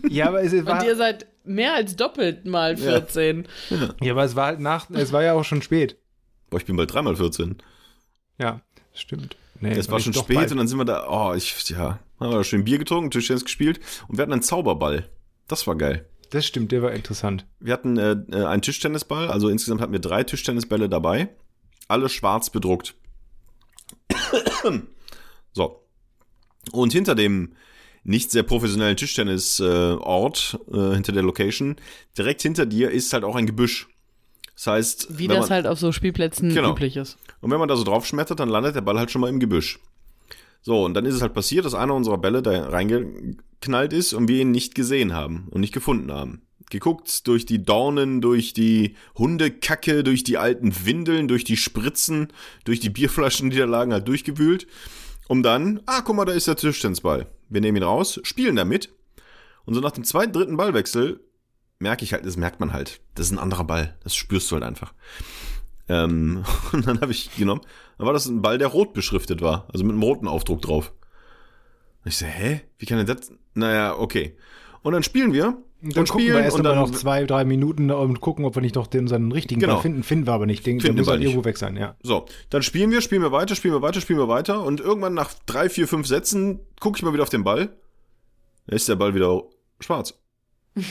ja, 0.09 0.29
aber 0.29 0.43
es 0.43 0.53
war, 0.65 0.81
Und 0.81 0.87
ihr 0.87 0.97
seid 0.97 1.27
mehr 1.45 1.75
als 1.75 1.97
doppelt 1.97 2.47
mal 2.47 2.77
14. 2.77 3.47
ja, 4.01 4.13
aber 4.13 4.25
es 4.25 4.37
war 4.37 4.47
halt 4.47 4.61
nach, 4.61 4.89
es 4.91 5.13
war 5.13 5.23
ja 5.23 5.35
auch 5.35 5.45
schon 5.45 5.63
spät. 5.63 5.97
Boah, 6.49 6.59
ich 6.59 6.67
bin 6.67 6.77
bald 6.77 6.93
dreimal 6.93 7.17
14. 7.17 7.57
Ja, 8.39 8.61
stimmt. 8.93 9.37
Nee, 9.61 9.73
Es 9.73 9.91
war 9.91 9.99
ich 9.99 10.05
schon 10.05 10.15
spät 10.15 10.37
bald. 10.37 10.53
und 10.53 10.59
dann 10.59 10.69
sind 10.69 10.79
wir 10.79 10.85
da, 10.87 11.07
oh, 11.09 11.35
ich, 11.35 11.69
ja, 11.69 11.99
haben 12.19 12.31
wir 12.31 12.37
da 12.39 12.45
schön 12.45 12.65
Bier 12.65 12.79
getrunken, 12.79 13.11
Tischtennis 13.11 13.45
gespielt 13.45 13.81
und 14.09 14.17
wir 14.17 14.23
hatten 14.23 14.33
einen 14.33 14.43
Zauberball. 14.43 15.09
Das 15.49 15.67
war 15.67 15.77
geil. 15.77 16.07
Das 16.31 16.47
stimmt, 16.47 16.73
der 16.73 16.83
war 16.83 16.93
interessant. 16.93 17.45
Wir 17.59 17.73
hatten 17.73 17.97
äh, 17.99 18.13
äh, 18.33 18.45
einen 18.45 18.63
Tischtennisball, 18.63 19.29
also 19.29 19.49
insgesamt 19.49 19.81
hatten 19.81 19.93
wir 19.93 19.99
drei 20.01 20.23
Tischtennisbälle 20.23 20.89
dabei. 20.89 21.29
Alle 21.89 22.09
schwarz 22.09 22.51
bedruckt. 22.51 22.95
so. 25.53 25.85
Und 26.73 26.93
hinter 26.93 27.15
dem, 27.17 27.55
nicht 28.05 28.31
sehr 28.31 28.45
professionellen 28.45 28.97
Tischtennisort 28.97 30.59
äh, 30.73 30.77
äh, 30.77 30.95
hinter 30.95 31.13
der 31.13 31.23
Location. 31.23 31.77
Direkt 32.17 32.43
hinter 32.43 32.65
dir 32.67 32.91
ist 32.91 33.13
halt 33.13 33.25
auch 33.25 33.35
ein 33.37 33.47
Gebüsch. 33.47 33.89
Das 34.55 34.67
heißt, 34.69 35.19
Wie 35.19 35.27
das 35.27 35.49
man, 35.49 35.51
halt 35.51 35.67
auf 35.67 35.79
so 35.79 35.91
Spielplätzen 35.91 36.55
Genau. 36.55 36.73
üblich 36.73 36.97
ist. 36.97 37.17
und 37.41 37.51
wenn 37.51 37.59
man 37.59 37.69
da 37.69 37.77
so 37.77 37.85
drauf 37.85 38.07
schmettert, 38.07 38.41
dann 38.41 38.49
landet 38.49 38.77
der 38.77 38.83
Ball 38.83 38.99
halt 38.99 39.11
schon 39.11 39.21
mal 39.21 39.29
im 39.29 39.41
Gebüsch. 39.41 39.81
So, 40.63 40.85
und 40.85 40.95
dann 40.95 41.07
ist 41.07 41.15
es 41.15 41.23
halt 41.23 41.35
passiert, 41.35 41.65
dass 41.65 41.75
einer 41.75 41.95
unserer 41.95 42.19
Bälle 42.19 42.43
da 42.43 42.69
reingeknallt 42.69 43.93
ist 43.93 44.13
und 44.13 44.29
wir 44.29 44.43
ihn 44.43 44.51
nicht 44.51 44.75
gesehen 44.75 45.15
haben 45.15 45.49
und 45.51 45.61
nicht 45.61 45.73
gefunden 45.73 46.13
haben. 46.13 46.43
Geguckt 46.71 47.27
durch 47.27 47.47
die 47.47 47.65
Dornen, 47.65 48.21
durch 48.21 48.53
die 48.53 48.95
Hundekacke, 49.17 50.05
durch 50.05 50.23
die 50.23 50.39
alten 50.39 50.85
Windeln, 50.85 51.27
durch 51.27 51.45
die 51.45 51.57
Spritzen, 51.57 52.29
durch 52.65 52.79
die 52.79 52.91
Bierflaschen, 52.91 53.51
die 53.51 53.57
da 53.57 53.65
lagen, 53.65 53.93
halt 53.93 54.07
durchgewühlt. 54.07 54.67
Um 55.27 55.43
dann, 55.43 55.81
ah, 55.87 56.03
guck 56.03 56.17
mal, 56.17 56.25
da 56.25 56.33
ist 56.33 56.47
der 56.47 56.57
Tischtennisball. 56.57 57.27
Wir 57.49 57.61
nehmen 57.61 57.79
ihn 57.79 57.83
raus, 57.83 58.21
spielen 58.23 58.57
damit. 58.57 58.91
Und 59.65 59.75
so 59.75 59.81
nach 59.81 59.93
dem 59.93 60.05
zweiten, 60.05 60.33
dritten 60.33 60.57
Ballwechsel 60.57 61.21
merke 61.79 62.05
ich 62.05 62.13
halt, 62.13 62.27
das 62.27 62.37
merkt 62.37 62.61
man 62.61 62.73
halt. 62.73 63.01
Das 63.15 63.27
ist 63.27 63.33
ein 63.33 63.39
anderer 63.39 63.65
Ball. 63.65 63.97
Das 64.05 64.15
spürst 64.15 64.51
du 64.51 64.55
halt 64.55 64.65
einfach. 64.65 64.93
Ähm, 65.89 66.45
und 66.73 66.87
dann 66.87 67.01
habe 67.01 67.13
ich 67.13 67.35
genommen, 67.37 67.63
dann 68.01 68.07
war 68.07 68.15
das 68.15 68.25
ein 68.25 68.41
Ball, 68.41 68.57
der 68.57 68.69
rot 68.69 68.95
beschriftet 68.95 69.43
war, 69.43 69.67
also 69.71 69.85
mit 69.85 69.93
einem 69.93 70.03
roten 70.03 70.27
Aufdruck 70.27 70.63
drauf. 70.63 70.95
Und 72.03 72.09
ich 72.09 72.17
so, 72.17 72.25
hä? 72.25 72.63
Wie 72.79 72.87
kann 72.87 72.97
denn 72.97 73.07
das? 73.07 73.31
Naja, 73.53 73.95
okay. 73.95 74.39
Und 74.81 74.95
dann 74.95 75.03
spielen 75.03 75.35
wir. 75.35 75.59
Und 75.83 75.95
dann 75.95 76.07
gucken 76.07 76.27
wir 76.27 76.41
erst 76.41 76.57
und 76.57 76.63
dann 76.63 76.77
noch 76.77 76.91
zwei, 76.93 77.25
drei 77.25 77.45
Minuten 77.45 77.91
und 77.91 78.23
gucken, 78.23 78.47
ob 78.47 78.55
wir 78.55 78.63
nicht 78.63 78.75
noch 78.77 78.87
den, 78.87 79.03
unseren 79.03 79.31
richtigen 79.33 79.61
Genau. 79.61 79.75
Ball 79.75 79.83
finden. 79.83 80.03
Finden 80.03 80.27
wir 80.27 80.33
aber 80.33 80.47
nicht. 80.47 80.65
Den, 80.65 80.81
Finden 80.81 80.97
der 80.97 81.03
muss 81.03 81.09
wir 81.09 81.13
halt 81.13 81.23
irgendwo 81.23 81.45
weg 81.45 81.59
sein, 81.59 81.77
ja. 81.77 81.95
So, 82.03 82.25
dann 82.49 82.63
spielen 82.63 82.91
wir, 82.91 83.03
spielen 83.03 83.21
wir 83.21 83.33
weiter, 83.33 83.55
spielen 83.55 83.75
wir 83.75 83.83
weiter, 83.83 84.01
spielen 84.01 84.19
wir 84.19 84.29
weiter 84.29 84.63
und 84.63 84.81
irgendwann 84.81 85.13
nach 85.13 85.35
drei, 85.45 85.69
vier, 85.69 85.87
fünf 85.87 86.07
Sätzen 86.07 86.61
gucke 86.81 86.97
ich 86.97 87.03
mal 87.03 87.13
wieder 87.13 87.23
auf 87.25 87.29
den 87.29 87.45
Ball. 87.45 87.69
Da 88.67 88.77
ist 88.77 88.89
der 88.89 88.97
Ball 88.97 89.15
wieder 89.15 89.43
schwarz. 89.79 90.15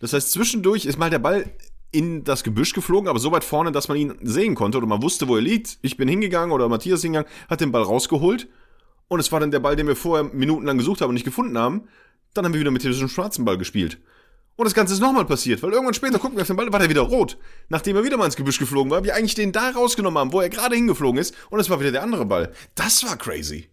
Das 0.00 0.12
heißt, 0.12 0.32
zwischendurch 0.32 0.84
ist 0.84 0.98
mal 0.98 1.10
der 1.10 1.20
Ball 1.20 1.48
in 1.92 2.24
das 2.24 2.42
Gebüsch 2.42 2.72
geflogen, 2.72 3.08
aber 3.08 3.18
so 3.18 3.30
weit 3.32 3.44
vorne, 3.44 3.70
dass 3.70 3.88
man 3.88 3.98
ihn 3.98 4.14
sehen 4.22 4.54
konnte 4.54 4.78
oder 4.78 4.86
man 4.86 5.02
wusste, 5.02 5.28
wo 5.28 5.36
er 5.36 5.42
liegt. 5.42 5.78
Ich 5.82 5.96
bin 5.96 6.08
hingegangen 6.08 6.52
oder 6.52 6.68
Matthias 6.68 7.02
hingegangen, 7.02 7.30
hat 7.48 7.60
den 7.60 7.70
Ball 7.70 7.82
rausgeholt 7.82 8.48
und 9.08 9.20
es 9.20 9.30
war 9.30 9.40
dann 9.40 9.50
der 9.50 9.60
Ball, 9.60 9.76
den 9.76 9.86
wir 9.86 9.94
vorher 9.96 10.24
minutenlang 10.24 10.78
gesucht 10.78 11.02
haben 11.02 11.10
und 11.10 11.14
nicht 11.14 11.24
gefunden 11.24 11.56
haben. 11.58 11.82
Dann 12.34 12.46
haben 12.46 12.54
wir 12.54 12.60
wieder 12.60 12.70
mit 12.70 12.82
diesem 12.82 13.08
schwarzen 13.08 13.44
Ball 13.44 13.58
gespielt. 13.58 13.98
Und 14.56 14.64
das 14.64 14.74
Ganze 14.74 14.94
ist 14.94 15.00
nochmal 15.00 15.24
passiert, 15.24 15.62
weil 15.62 15.72
irgendwann 15.72 15.94
später 15.94 16.18
gucken 16.18 16.36
wir 16.36 16.42
auf 16.42 16.46
den 16.46 16.56
Ball, 16.56 16.72
war 16.72 16.78
der 16.78 16.90
wieder 16.90 17.02
rot. 17.02 17.38
Nachdem 17.68 17.96
er 17.96 18.04
wieder 18.04 18.16
mal 18.16 18.26
ins 18.26 18.36
Gebüsch 18.36 18.58
geflogen 18.58 18.90
war, 18.90 19.04
wir 19.04 19.14
eigentlich 19.14 19.34
den 19.34 19.52
da 19.52 19.70
rausgenommen 19.70 20.18
haben, 20.18 20.32
wo 20.32 20.40
er 20.40 20.50
gerade 20.50 20.76
hingeflogen 20.76 21.20
ist, 21.20 21.34
und 21.50 21.60
es 21.60 21.70
war 21.70 21.80
wieder 21.80 21.92
der 21.92 22.02
andere 22.02 22.26
Ball. 22.26 22.52
Das 22.74 23.04
war 23.04 23.16
crazy. 23.16 23.71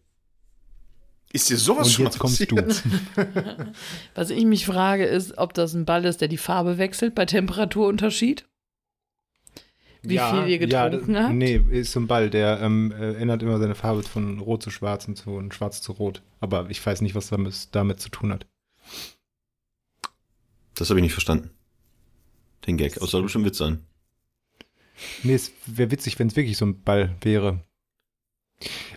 Ist 1.32 1.50
dir 1.50 1.58
sowas 1.58 1.88
Und 1.88 1.94
schon 1.94 2.06
jetzt 2.06 2.16
mal 2.16 2.22
kommst 2.22 2.52
du. 2.52 2.56
passiert? 2.56 2.84
Was 4.16 4.30
ich 4.32 4.46
mich 4.46 4.66
frage, 4.66 5.06
ist, 5.06 5.38
ob 5.38 5.54
das 5.54 5.74
ein 5.74 5.86
Ball 5.86 6.06
ist, 6.06 6.22
der 6.22 6.28
die 6.28 6.38
Farbe 6.38 6.78
wechselt 6.78 7.14
bei 7.14 7.26
Temperaturunterschied. 7.26 8.46
Wie 10.02 10.18
viel 10.18 10.48
ihr 10.48 10.60
getrunken 10.60 11.14
ja, 11.14 11.24
habt? 11.24 11.34
Nee, 11.36 11.62
ist 11.72 11.92
so 11.92 12.00
ein 12.00 12.08
Ball, 12.08 12.30
der 12.30 12.62
ähm, 12.62 12.94
äh, 12.94 13.16
ändert 13.16 13.44
immer 13.44 13.60
seine 13.60 13.76
Farbe 13.76 14.02
von 14.04 14.40
rot 14.40 14.64
zu 14.64 14.72
schwarz 14.72 15.08
und 15.08 15.20
von 15.20 15.52
schwarz 15.52 15.82
zu 15.82 15.92
rot. 15.92 16.24
Aber 16.40 16.70
ich 16.70 16.84
weiß 16.84 17.02
nicht, 17.02 17.16
was 17.16 17.30
damit, 17.30 17.76
damit 17.76 18.00
zu 18.00 18.10
tun 18.10 18.32
hat. 18.32 18.48
Das 20.76 20.90
habe 20.90 21.00
ich 21.00 21.04
nicht 21.04 21.14
verstanden. 21.14 21.52
Den 22.66 22.78
Gag. 22.78 22.96
Aber 22.96 23.06
es 23.06 23.12
soll 23.12 23.24
bestimmt 23.24 23.46
Witz 23.46 23.58
sein. 23.58 23.86
Nee, 25.24 25.34
es 25.34 25.52
wäre 25.66 25.92
witzig, 25.92 26.18
wenn 26.18 26.28
es 26.28 26.36
wirklich 26.36 26.58
so 26.58 26.66
ein 26.66 26.82
Ball 26.82 27.16
wäre. 27.22 27.64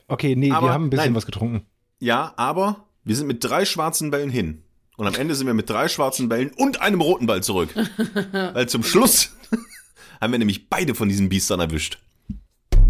Okay, 0.06 0.36
nee, 0.36 0.50
Aber 0.50 0.68
wir 0.68 0.72
haben 0.72 0.86
ein 0.86 0.90
bisschen 0.90 1.06
nein. 1.06 1.14
was 1.16 1.26
getrunken. 1.26 1.66
Ja, 2.02 2.34
aber 2.36 2.88
wir 3.04 3.14
sind 3.14 3.28
mit 3.28 3.44
drei 3.44 3.64
schwarzen 3.64 4.10
Bällen 4.10 4.28
hin. 4.28 4.64
Und 4.96 5.06
am 5.06 5.14
Ende 5.14 5.36
sind 5.36 5.46
wir 5.46 5.54
mit 5.54 5.70
drei 5.70 5.86
schwarzen 5.86 6.28
Bällen 6.28 6.50
und 6.50 6.80
einem 6.80 7.00
roten 7.00 7.26
Ball 7.26 7.44
zurück. 7.44 7.68
Weil 8.32 8.68
zum 8.68 8.82
Schluss 8.82 9.36
haben 10.20 10.32
wir 10.32 10.40
nämlich 10.40 10.68
beide 10.68 10.96
von 10.96 11.08
diesen 11.08 11.28
Biestern 11.28 11.60
erwischt. 11.60 12.00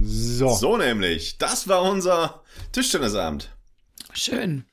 So. 0.01 0.55
So 0.55 0.79
nämlich. 0.79 1.37
Das 1.37 1.69
war 1.69 1.83
unser 1.83 2.43
Tischtennisabend. 2.73 3.51
Schön. 4.15 4.65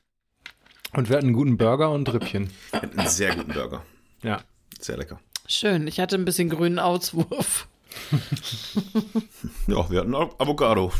Und 0.94 1.10
wir 1.10 1.18
hatten 1.18 1.26
einen 1.26 1.36
guten 1.36 1.58
Burger 1.58 1.90
und 1.90 2.10
Rippchen. 2.10 2.48
Wir 2.70 2.80
hatten 2.80 2.98
einen 2.98 3.10
sehr 3.10 3.36
guten 3.36 3.52
Burger. 3.52 3.84
Ja. 4.22 4.40
Sehr 4.80 4.96
lecker. 4.96 5.20
Schön. 5.48 5.86
Ich 5.86 6.00
hatte 6.00 6.16
ein 6.16 6.24
bisschen 6.24 6.48
grünen 6.48 6.78
Auswurf. 6.78 7.68
Ja, 9.66 9.88
wir 9.90 10.00
hatten 10.00 10.14
Avocado. 10.14 10.92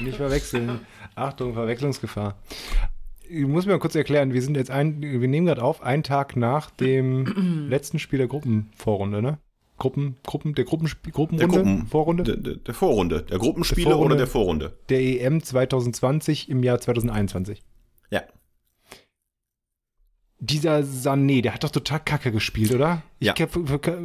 Nicht 0.00 0.16
verwechseln. 0.16 0.80
Achtung, 1.14 1.54
Verwechslungsgefahr. 1.54 2.38
Ich 3.28 3.46
muss 3.46 3.66
mir 3.66 3.72
mal 3.72 3.78
kurz 3.78 3.94
erklären, 3.94 4.32
wir 4.34 4.42
sind 4.42 4.56
jetzt 4.56 4.70
ein, 4.70 5.00
wir 5.00 5.26
nehmen 5.28 5.46
gerade 5.46 5.62
auf, 5.62 5.82
einen 5.82 6.02
Tag 6.02 6.36
nach 6.36 6.70
dem 6.70 7.66
letzten 7.70 7.98
Spiel 7.98 8.18
der 8.18 8.28
Gruppenvorrunde, 8.28 9.22
ne? 9.22 9.38
Gruppen, 9.78 10.16
Gruppen, 10.24 10.54
der 10.54 10.64
Gruppensp 10.64 11.10
Gruppenrunde, 11.10 11.54
Der 11.56 11.62
Gruppen- 11.62 11.86
Vorrunde 11.86 12.22
Der, 12.24 12.36
der, 12.36 12.54
der 12.56 12.74
Vorrunde. 12.74 13.22
Der 13.22 13.38
Gruppenspiele 13.38 13.86
Der 13.86 13.92
Vorrunde. 13.94 14.14
oder 14.14 14.16
der 14.16 14.26
Vorrunde. 14.28 14.78
der 14.90 15.00
EM 15.00 15.42
2020 15.42 16.48
im 16.50 16.62
Jahr 16.62 16.78
2021. 16.78 17.62
Ja. 18.10 18.22
Dieser 20.38 20.80
Sané, 20.80 21.40
der 21.42 21.54
hat 21.54 21.62
doch 21.64 21.70
total 21.70 22.00
kacke 22.00 22.32
gespielt, 22.32 22.72
oder? 22.74 23.02
Ja. 23.20 23.34
Ich, 23.36 23.46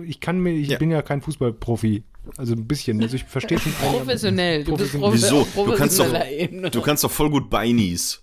ich 0.09 0.19
kann 0.19 0.39
mir, 0.39 0.51
ich 0.51 0.69
Ja. 0.69 0.77
bin 0.77 0.91
ja 0.91 1.01
kein 1.01 1.21
Fußballprofi. 1.21 2.03
Also 2.37 2.53
ein 2.53 2.67
bisschen. 2.67 3.01
Also 3.01 3.15
ich 3.15 3.23
verstehe 3.23 3.59
schon. 3.59 3.71
Professionell. 3.73 4.63
Du 4.63 4.75
bist 4.77 4.97
Professionell. 4.97 5.45
profe 5.45 5.63
Wieso? 5.63 5.71
Du 5.71 5.77
kannst 5.77 5.99
doch- 5.99 6.05
professioneller 6.05 6.31
Ebene. 6.31 6.69
Du 6.71 6.81
kannst 6.81 7.03
doch 7.03 7.11
voll 7.11 7.29
gut 7.29 7.49
Beinies. 7.49 8.21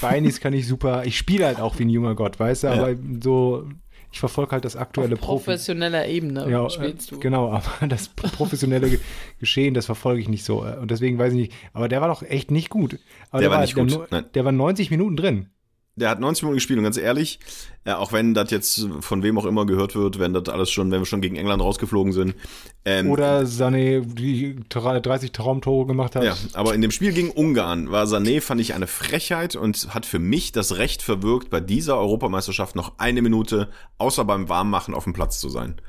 Beinis 0.00 0.40
kann 0.40 0.52
ich 0.52 0.66
super. 0.66 1.04
Ich 1.06 1.16
spiele 1.16 1.46
halt 1.46 1.58
auch 1.60 1.78
wie 1.78 1.84
ein 1.84 1.88
junger 1.90 2.14
Gott, 2.14 2.38
weißt 2.38 2.64
du? 2.64 2.66
Ja. 2.68 2.74
Aber 2.74 2.94
so, 3.22 3.66
ich 4.12 4.20
verfolge 4.20 4.52
halt 4.52 4.64
das 4.64 4.76
aktuelle 4.76 5.14
auf 5.14 5.20
Profi. 5.20 5.44
professioneller 5.44 6.06
Ebene 6.06 6.50
Ja, 6.50 6.68
spielst 6.68 7.10
du. 7.12 7.18
genau, 7.18 7.50
aber 7.80 7.86
das 7.88 8.08
professionelle 8.08 8.90
Ge- 8.90 8.98
Geschehen, 9.38 9.72
das 9.72 9.86
verfolge 9.86 10.20
ich 10.20 10.28
nicht 10.28 10.44
so. 10.44 10.62
Und 10.62 10.90
deswegen 10.90 11.18
weiß 11.18 11.32
ich 11.32 11.38
nicht. 11.38 11.52
Aber 11.72 11.88
der 11.88 12.00
war 12.02 12.08
doch 12.08 12.22
echt 12.22 12.50
nicht 12.50 12.68
gut. 12.68 12.98
Aber 13.30 13.40
Der 13.40 13.50
war 13.50 13.60
nicht 13.62 13.74
gut, 13.74 13.90
Der, 13.90 14.06
nein. 14.10 14.24
der 14.34 14.44
war 14.44 14.52
90 14.52 14.90
Minuten 14.90 15.16
drin. 15.16 15.46
Der 15.96 16.08
hat 16.08 16.20
90 16.20 16.44
Minuten 16.44 16.56
gespielt 16.56 16.78
und 16.78 16.84
ganz 16.84 16.96
ehrlich, 16.96 17.40
ja, 17.84 17.98
auch 17.98 18.12
wenn 18.12 18.32
das 18.32 18.50
jetzt 18.50 18.86
von 19.00 19.22
wem 19.22 19.36
auch 19.38 19.44
immer 19.44 19.66
gehört 19.66 19.94
wird, 19.96 20.18
wenn 20.18 20.32
das 20.32 20.48
alles 20.48 20.70
schon, 20.70 20.90
wenn 20.90 21.00
wir 21.00 21.06
schon 21.06 21.20
gegen 21.20 21.36
England 21.36 21.60
rausgeflogen 21.62 22.12
sind. 22.12 22.36
Ähm, 22.84 23.10
Oder 23.10 23.42
Sané, 23.42 24.00
die 24.00 24.60
tra- 24.70 25.00
30 25.00 25.32
Traumtore 25.32 25.86
gemacht 25.86 26.14
hat. 26.16 26.24
Ja, 26.24 26.36
aber 26.54 26.74
in 26.74 26.80
dem 26.80 26.90
Spiel 26.90 27.12
gegen 27.12 27.30
Ungarn 27.30 27.90
war 27.90 28.04
Sané, 28.06 28.40
fand 28.40 28.60
ich, 28.60 28.72
eine 28.72 28.86
Frechheit 28.86 29.56
und 29.56 29.92
hat 29.92 30.06
für 30.06 30.20
mich 30.20 30.52
das 30.52 30.76
Recht 30.78 31.02
verwirkt, 31.02 31.50
bei 31.50 31.60
dieser 31.60 31.98
Europameisterschaft 31.98 32.76
noch 32.76 32.98
eine 32.98 33.20
Minute 33.20 33.68
außer 33.98 34.24
beim 34.24 34.48
Warmmachen 34.48 34.94
auf 34.94 35.04
dem 35.04 35.12
Platz 35.12 35.40
zu 35.40 35.48
sein. 35.48 35.80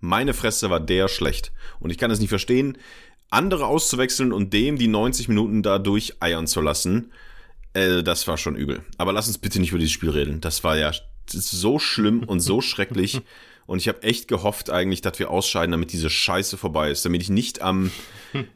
Meine 0.00 0.34
Fresse 0.34 0.68
war 0.68 0.80
der 0.80 1.08
schlecht. 1.08 1.52
Und 1.80 1.90
ich 1.90 1.98
kann 1.98 2.10
es 2.10 2.20
nicht 2.20 2.28
verstehen, 2.28 2.76
andere 3.30 3.66
auszuwechseln 3.66 4.32
und 4.32 4.52
dem 4.52 4.76
die 4.76 4.88
90 4.88 5.28
Minuten 5.28 5.62
da 5.62 5.78
durcheiern 5.78 6.46
zu 6.46 6.60
lassen. 6.60 7.12
Äh, 7.76 8.02
das 8.02 8.26
war 8.26 8.38
schon 8.38 8.56
übel. 8.56 8.82
Aber 8.98 9.12
lass 9.12 9.28
uns 9.28 9.38
bitte 9.38 9.60
nicht 9.60 9.70
über 9.70 9.78
dieses 9.78 9.92
Spiel 9.92 10.10
reden. 10.10 10.40
Das 10.40 10.64
war 10.64 10.76
ja 10.76 10.92
so 11.28 11.78
schlimm 11.78 12.22
und 12.24 12.40
so 12.40 12.60
schrecklich. 12.62 13.20
Und 13.66 13.78
ich 13.78 13.88
habe 13.88 14.04
echt 14.04 14.28
gehofft 14.28 14.70
eigentlich, 14.70 15.00
dass 15.00 15.18
wir 15.18 15.28
ausscheiden, 15.30 15.72
damit 15.72 15.92
diese 15.92 16.08
Scheiße 16.08 16.56
vorbei 16.56 16.92
ist. 16.92 17.04
Damit 17.04 17.20
ich 17.22 17.30
nicht 17.30 17.62
am 17.62 17.90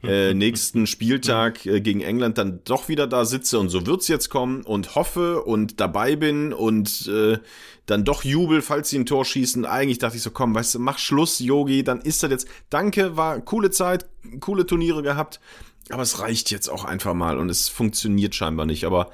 äh, 0.05 0.35
nächsten 0.35 0.87
Spieltag 0.87 1.67
äh, 1.67 1.81
gegen 1.81 2.01
England 2.01 2.39
dann 2.39 2.61
doch 2.65 2.89
wieder 2.89 3.09
da 3.09 3.25
sitze 3.25 3.59
und 3.59 3.71
so 3.71 3.87
wird's 3.87 4.07
jetzt 4.07 4.29
kommen 4.29 4.63
und 4.63 4.95
hoffe 4.95 5.43
und 5.43 5.81
dabei 5.81 6.15
bin 6.15 6.53
und 6.53 7.09
äh, 7.09 7.39
dann 7.87 8.05
doch 8.05 8.23
jubel, 8.23 8.63
falls 8.63 8.91
sie 8.91 9.01
ein 9.01 9.07
Tor 9.07 9.25
schießen. 9.25 9.67
Eigentlich 9.67 9.99
dachte 9.99 10.17
ich 10.17 10.23
so, 10.23 10.31
komm, 10.31 10.55
weißt 10.55 10.77
du, 10.77 10.79
mach 10.79 10.99
Schluss, 10.99 11.41
Yogi, 11.41 11.83
dann 11.83 12.01
ist 12.01 12.23
das 12.23 12.31
jetzt. 12.31 12.49
Danke, 12.71 13.17
war 13.17 13.41
coole 13.41 13.73
Zeit, 13.73 14.07
coole 14.39 14.65
Turniere 14.65 15.03
gehabt. 15.03 15.41
Aber 15.88 16.03
es 16.03 16.21
reicht 16.21 16.51
jetzt 16.51 16.69
auch 16.69 16.85
einfach 16.85 17.14
mal 17.14 17.38
und 17.38 17.49
es 17.49 17.69
funktioniert 17.69 18.35
scheinbar 18.35 18.66
nicht. 18.66 18.85
Aber 18.85 19.11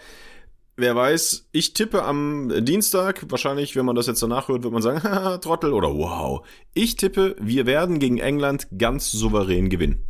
wer 0.77 0.95
weiß, 0.95 1.49
ich 1.53 1.73
tippe 1.73 2.03
am 2.05 2.53
Dienstag, 2.65 3.31
wahrscheinlich, 3.31 3.77
wenn 3.77 3.87
man 3.87 3.97
das 3.97 4.07
jetzt 4.09 4.23
danach 4.23 4.49
hört, 4.49 4.63
wird 4.63 4.73
man 4.73 4.83
sagen, 4.83 5.03
haha, 5.05 5.39
Trottel 5.39 5.73
oder 5.73 5.89
wow. 5.95 6.47
Ich 6.75 6.97
tippe, 6.97 7.35
wir 7.41 7.65
werden 7.67 7.99
gegen 7.99 8.19
England 8.19 8.67
ganz 8.77 9.11
souverän 9.11 9.71
gewinnen. 9.71 10.05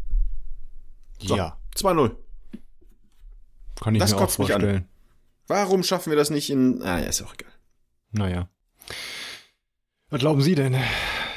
So, 1.20 1.36
Ja, 1.36 1.56
2-0. 1.76 2.16
kann 3.80 3.94
ich 3.94 4.00
Das 4.00 4.10
mir 4.10 4.16
auch 4.16 4.20
kotzt 4.22 4.38
mich 4.38 4.54
an. 4.54 4.60
vorstellen. 4.60 4.88
Warum 5.48 5.82
schaffen 5.84 6.10
wir 6.10 6.16
das 6.16 6.30
nicht 6.30 6.50
in. 6.50 6.82
Ah, 6.82 6.98
ja, 6.98 7.06
ist 7.06 7.22
auch 7.22 7.34
egal. 7.34 7.52
Naja. 8.10 8.48
Was 10.10 10.18
glauben 10.20 10.40
Sie 10.42 10.54
denn? 10.56 10.76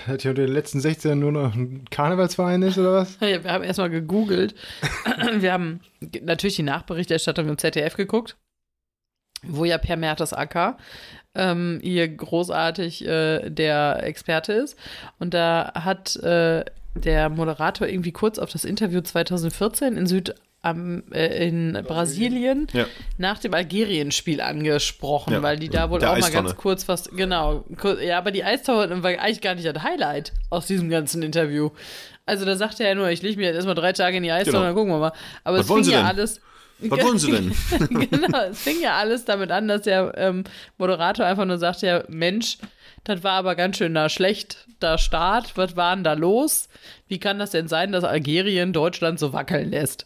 Hat 0.09 0.23
ja 0.23 0.31
unter 0.31 0.45
den 0.45 0.53
letzten 0.53 0.81
16 0.81 1.17
nur 1.19 1.31
noch 1.31 1.55
ein 1.55 1.85
Karnevalsverein 1.89 2.61
ist 2.63 2.77
oder 2.77 2.93
was? 2.93 3.17
Ja, 3.21 3.43
wir 3.43 3.51
haben 3.51 3.63
erstmal 3.63 3.89
gegoogelt. 3.89 4.55
wir 5.39 5.53
haben 5.53 5.81
natürlich 6.21 6.55
die 6.55 6.63
Nachberichterstattung 6.63 7.47
im 7.47 7.57
ZDF 7.57 7.95
geguckt, 7.95 8.37
wo 9.43 9.65
ja 9.65 9.77
Per 9.77 9.97
Mertesacker 9.97 10.77
ähm, 11.35 11.79
hier 11.81 12.07
großartig 12.07 13.05
äh, 13.05 13.49
der 13.49 14.03
Experte 14.03 14.53
ist. 14.53 14.77
Und 15.19 15.33
da 15.33 15.71
hat 15.75 16.15
äh, 16.17 16.65
der 16.95 17.29
Moderator 17.29 17.87
irgendwie 17.87 18.11
kurz 18.11 18.39
auf 18.39 18.51
das 18.51 18.65
Interview 18.65 19.01
2014 19.01 19.95
in 19.95 20.07
Süd 20.07 20.35
am, 20.61 21.03
äh, 21.13 21.47
in 21.47 21.73
Brasilien 21.87 22.67
Ja. 22.73 22.85
nach 23.17 23.39
dem 23.39 23.53
Algerien-Spiel 23.53 24.41
angesprochen, 24.41 25.33
Ja. 25.33 25.41
weil 25.41 25.57
die 25.57 25.69
da 25.69 25.89
wohl 25.89 25.99
Der 25.99 26.09
auch 26.09 26.13
mal 26.17 26.25
Eistonne. 26.25 26.47
ganz 26.49 26.57
kurz 26.57 26.87
was, 26.87 27.09
genau, 27.11 27.63
ja, 28.01 28.17
aber 28.17 28.31
die 28.31 28.43
Eistonne 28.43 29.01
war 29.01 29.09
eigentlich 29.11 29.41
gar 29.41 29.55
nicht 29.55 29.65
das 29.67 29.81
Highlight 29.83 30.33
aus 30.49 30.67
diesem 30.67 30.89
ganzen 30.89 31.23
Interview. 31.23 31.69
Also 32.25 32.45
da 32.45 32.55
sagte 32.57 32.83
er 32.83 32.89
ja 32.89 32.95
nur, 32.95 33.09
ich 33.09 33.21
lege 33.21 33.37
mir 33.37 33.45
jetzt 33.47 33.55
erstmal 33.55 33.75
drei 33.75 33.93
Tage 33.93 34.17
in 34.17 34.23
die 34.23 34.31
Eistonne, 34.31 34.57
Genau. 34.57 34.65
dann 34.67 34.75
gucken 34.75 34.91
wir 34.93 34.99
mal. 34.99 35.13
Aber 35.43 35.57
Was 35.59 35.65
es 35.69 35.71
fing 35.73 35.83
ja 35.85 35.97
denn? 35.99 36.05
alles. 36.07 36.41
Was 36.81 37.03
wollen 37.03 37.17
Sie 37.17 37.31
denn? 37.31 37.53
genau, 38.09 38.39
es 38.51 38.59
fing 38.61 38.79
ja 38.81 38.95
alles 38.97 39.25
damit 39.25 39.51
an, 39.51 39.67
dass 39.67 39.81
der 39.81 40.13
ähm, 40.17 40.45
Moderator 40.77 41.25
einfach 41.25 41.43
nur 41.45 41.57
sagte, 41.57 41.87
ja, 41.87 42.03
Mensch, 42.07 42.57
das 43.03 43.21
war 43.23 43.33
aber 43.33 43.55
ganz 43.55 43.77
schön 43.77 43.93
da 43.93 44.07
schlecht, 44.07 44.65
da 44.79 44.97
Start, 44.97 45.57
was 45.57 45.75
war 45.75 45.93
denn 45.95 46.05
da 46.05 46.13
los? 46.13 46.69
Wie 47.09 47.19
kann 47.19 47.37
das 47.39 47.51
denn 47.51 47.67
sein, 47.67 47.91
dass 47.91 48.05
Algerien 48.05 48.71
Deutschland 48.71 49.19
so 49.19 49.33
wackeln 49.33 49.71
lässt? 49.71 50.05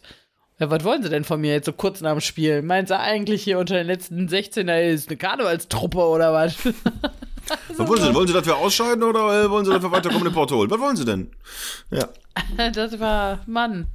Ja, 0.64 0.70
was 0.70 0.82
wollen 0.82 1.02
sie 1.02 1.10
denn 1.10 1.24
von 1.24 1.42
mir 1.42 1.52
jetzt 1.52 1.66
so 1.66 1.74
kurz 1.74 2.00
nach 2.00 2.12
dem 2.12 2.22
Spiel? 2.22 2.62
Meint 2.62 2.88
sie 2.88 2.98
eigentlich 2.98 3.42
hier 3.42 3.58
unter 3.58 3.74
den 3.74 3.86
letzten 3.86 4.28
16er 4.28 4.80
ist 4.80 5.08
eine 5.08 5.18
Karnevalstruppe 5.18 5.98
oder 5.98 6.32
was? 6.32 6.56
Was 7.76 7.86
wollen 7.86 8.00
Sie 8.00 8.06
denn? 8.06 8.14
Wollen 8.14 8.26
Sie, 8.26 8.46
wir 8.46 8.56
ausscheiden 8.56 9.02
oder 9.02 9.44
äh, 9.44 9.50
wollen 9.50 9.66
Sie, 9.66 9.70
wir 9.70 9.92
weiterkommen 9.92 10.26
in 10.26 10.32
Porto 10.32 10.56
holen? 10.56 10.70
Was 10.70 10.80
wollen 10.80 10.96
Sie 10.96 11.04
denn? 11.04 11.30
Ja. 11.90 12.08
das 12.72 12.98
war, 12.98 13.40
Mann, 13.46 13.88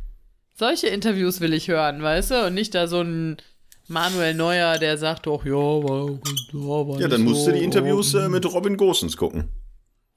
solche 0.54 0.86
Interviews 0.86 1.42
will 1.42 1.54
ich 1.54 1.68
hören, 1.68 2.04
weißt 2.04 2.30
du? 2.30 2.46
Und 2.46 2.54
nicht 2.54 2.76
da 2.76 2.86
so 2.86 3.02
ein 3.02 3.38
Manuel 3.88 4.36
Neuer, 4.36 4.78
der 4.78 5.00
sagt 5.00 5.26
doch, 5.26 5.44
ja, 5.46 5.54
war, 5.54 6.20
ja, 6.54 6.88
war 6.88 7.00
Ja, 7.00 7.08
dann 7.08 7.24
musst 7.24 7.46
so, 7.46 7.50
du 7.50 7.58
die 7.58 7.64
Interviews 7.64 8.14
äh, 8.14 8.30
mit 8.30 8.46
Robin 8.46 8.78
Gosens 8.78 9.18
gucken. 9.18 9.50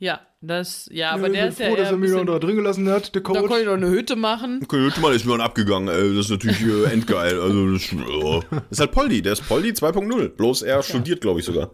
Ja, 0.02 0.18
das, 0.40 0.88
ja, 0.90 1.12
aber 1.12 1.28
ich 1.28 1.34
der 1.34 1.46
ist 1.46 1.60
ja 1.60 1.68
froh, 1.68 1.76
dass 1.76 1.86
eher 1.86 1.92
er 1.92 1.96
mich 1.96 2.10
noch 2.10 2.24
da 2.24 2.40
drin 2.40 2.56
gelassen 2.56 2.88
hat, 2.88 3.14
der 3.14 3.22
da 3.22 3.24
konnte 3.24 3.46
Coach. 3.46 3.60
ich 3.60 3.66
noch 3.66 3.74
eine 3.74 3.86
Hütte 3.86 4.16
machen. 4.16 4.58
Okay, 4.64 4.78
hört 4.78 5.00
mal, 5.00 5.14
ist 5.14 5.24
mir 5.24 5.30
dann 5.30 5.42
abgegangen. 5.42 5.86
Ey, 5.86 6.16
das 6.16 6.24
ist 6.24 6.30
natürlich 6.30 6.60
äh, 6.60 6.84
endgeil. 6.92 7.40
Also, 7.40 7.72
das, 7.72 7.88
ja. 7.92 8.40
das 8.50 8.62
ist 8.70 8.80
halt 8.80 8.90
Poldi. 8.90 9.22
Der 9.22 9.34
ist 9.34 9.46
Poldi 9.46 9.70
2.0. 9.70 10.30
Bloß 10.30 10.62
er 10.62 10.82
studiert, 10.82 11.20
glaube 11.20 11.38
ich, 11.38 11.46
sogar. 11.46 11.70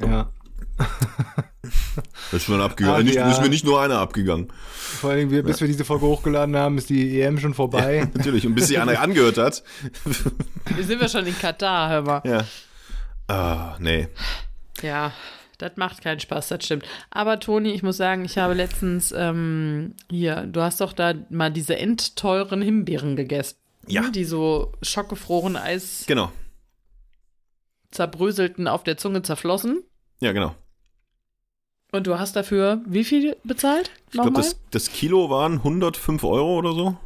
Ja. 0.00 0.32
Das 2.30 2.40
ist 2.44 2.48
mir 2.48 2.56
dann 2.56 2.64
abgegangen. 2.64 3.00
Ach, 3.00 3.04
nicht, 3.04 3.16
ja. 3.16 3.30
Ist 3.30 3.42
mir 3.42 3.50
nicht 3.50 3.66
nur 3.66 3.82
einer 3.82 3.98
abgegangen. 3.98 4.50
Vor 4.72 5.10
allem, 5.10 5.30
wir, 5.30 5.42
bis 5.42 5.60
wir 5.60 5.68
diese 5.68 5.84
Folge 5.84 6.06
hochgeladen 6.06 6.56
haben, 6.56 6.78
ist 6.78 6.88
die 6.88 7.20
EM 7.20 7.38
schon 7.38 7.52
vorbei. 7.52 8.08
Natürlich. 8.14 8.46
Und 8.46 8.54
bis 8.54 8.68
sie 8.68 8.78
einer 8.78 8.98
angehört 8.98 9.36
hat. 9.36 9.62
Wir 10.74 10.84
sind 10.84 10.98
wir 10.98 11.10
schon 11.10 11.26
in 11.26 11.38
Katar, 11.38 11.90
hör 11.90 12.00
mal. 12.00 12.22
Ja. 12.24 12.46
Ah, 13.28 13.76
nee. 13.80 14.08
Ja, 14.80 15.12
das 15.62 15.76
macht 15.76 16.02
keinen 16.02 16.20
Spaß, 16.20 16.48
das 16.48 16.64
stimmt. 16.64 16.84
Aber 17.10 17.40
Toni, 17.40 17.70
ich 17.72 17.82
muss 17.82 17.96
sagen, 17.96 18.24
ich 18.24 18.36
habe 18.38 18.54
letztens 18.54 19.12
ähm, 19.16 19.94
hier, 20.10 20.42
du 20.46 20.60
hast 20.60 20.80
doch 20.80 20.92
da 20.92 21.14
mal 21.30 21.50
diese 21.50 21.76
endteuren 21.78 22.60
Himbeeren 22.60 23.16
gegessen. 23.16 23.56
Ja. 23.86 24.10
Die 24.10 24.24
so 24.24 24.72
schockgefroren 24.82 25.56
Eis 25.56 26.04
Genau. 26.06 26.30
zerbröselten, 27.90 28.68
auf 28.68 28.84
der 28.84 28.96
Zunge 28.96 29.22
zerflossen. 29.22 29.82
Ja, 30.20 30.32
genau. 30.32 30.54
Und 31.92 32.06
du 32.06 32.18
hast 32.18 32.36
dafür 32.36 32.80
wie 32.86 33.04
viel 33.04 33.36
bezahlt? 33.44 33.90
Ich 34.06 34.12
glaube, 34.12 34.32
das, 34.32 34.58
das 34.70 34.90
Kilo 34.90 35.28
waren 35.30 35.54
105 35.54 36.24
Euro 36.24 36.58
oder 36.58 36.72
so. 36.72 36.96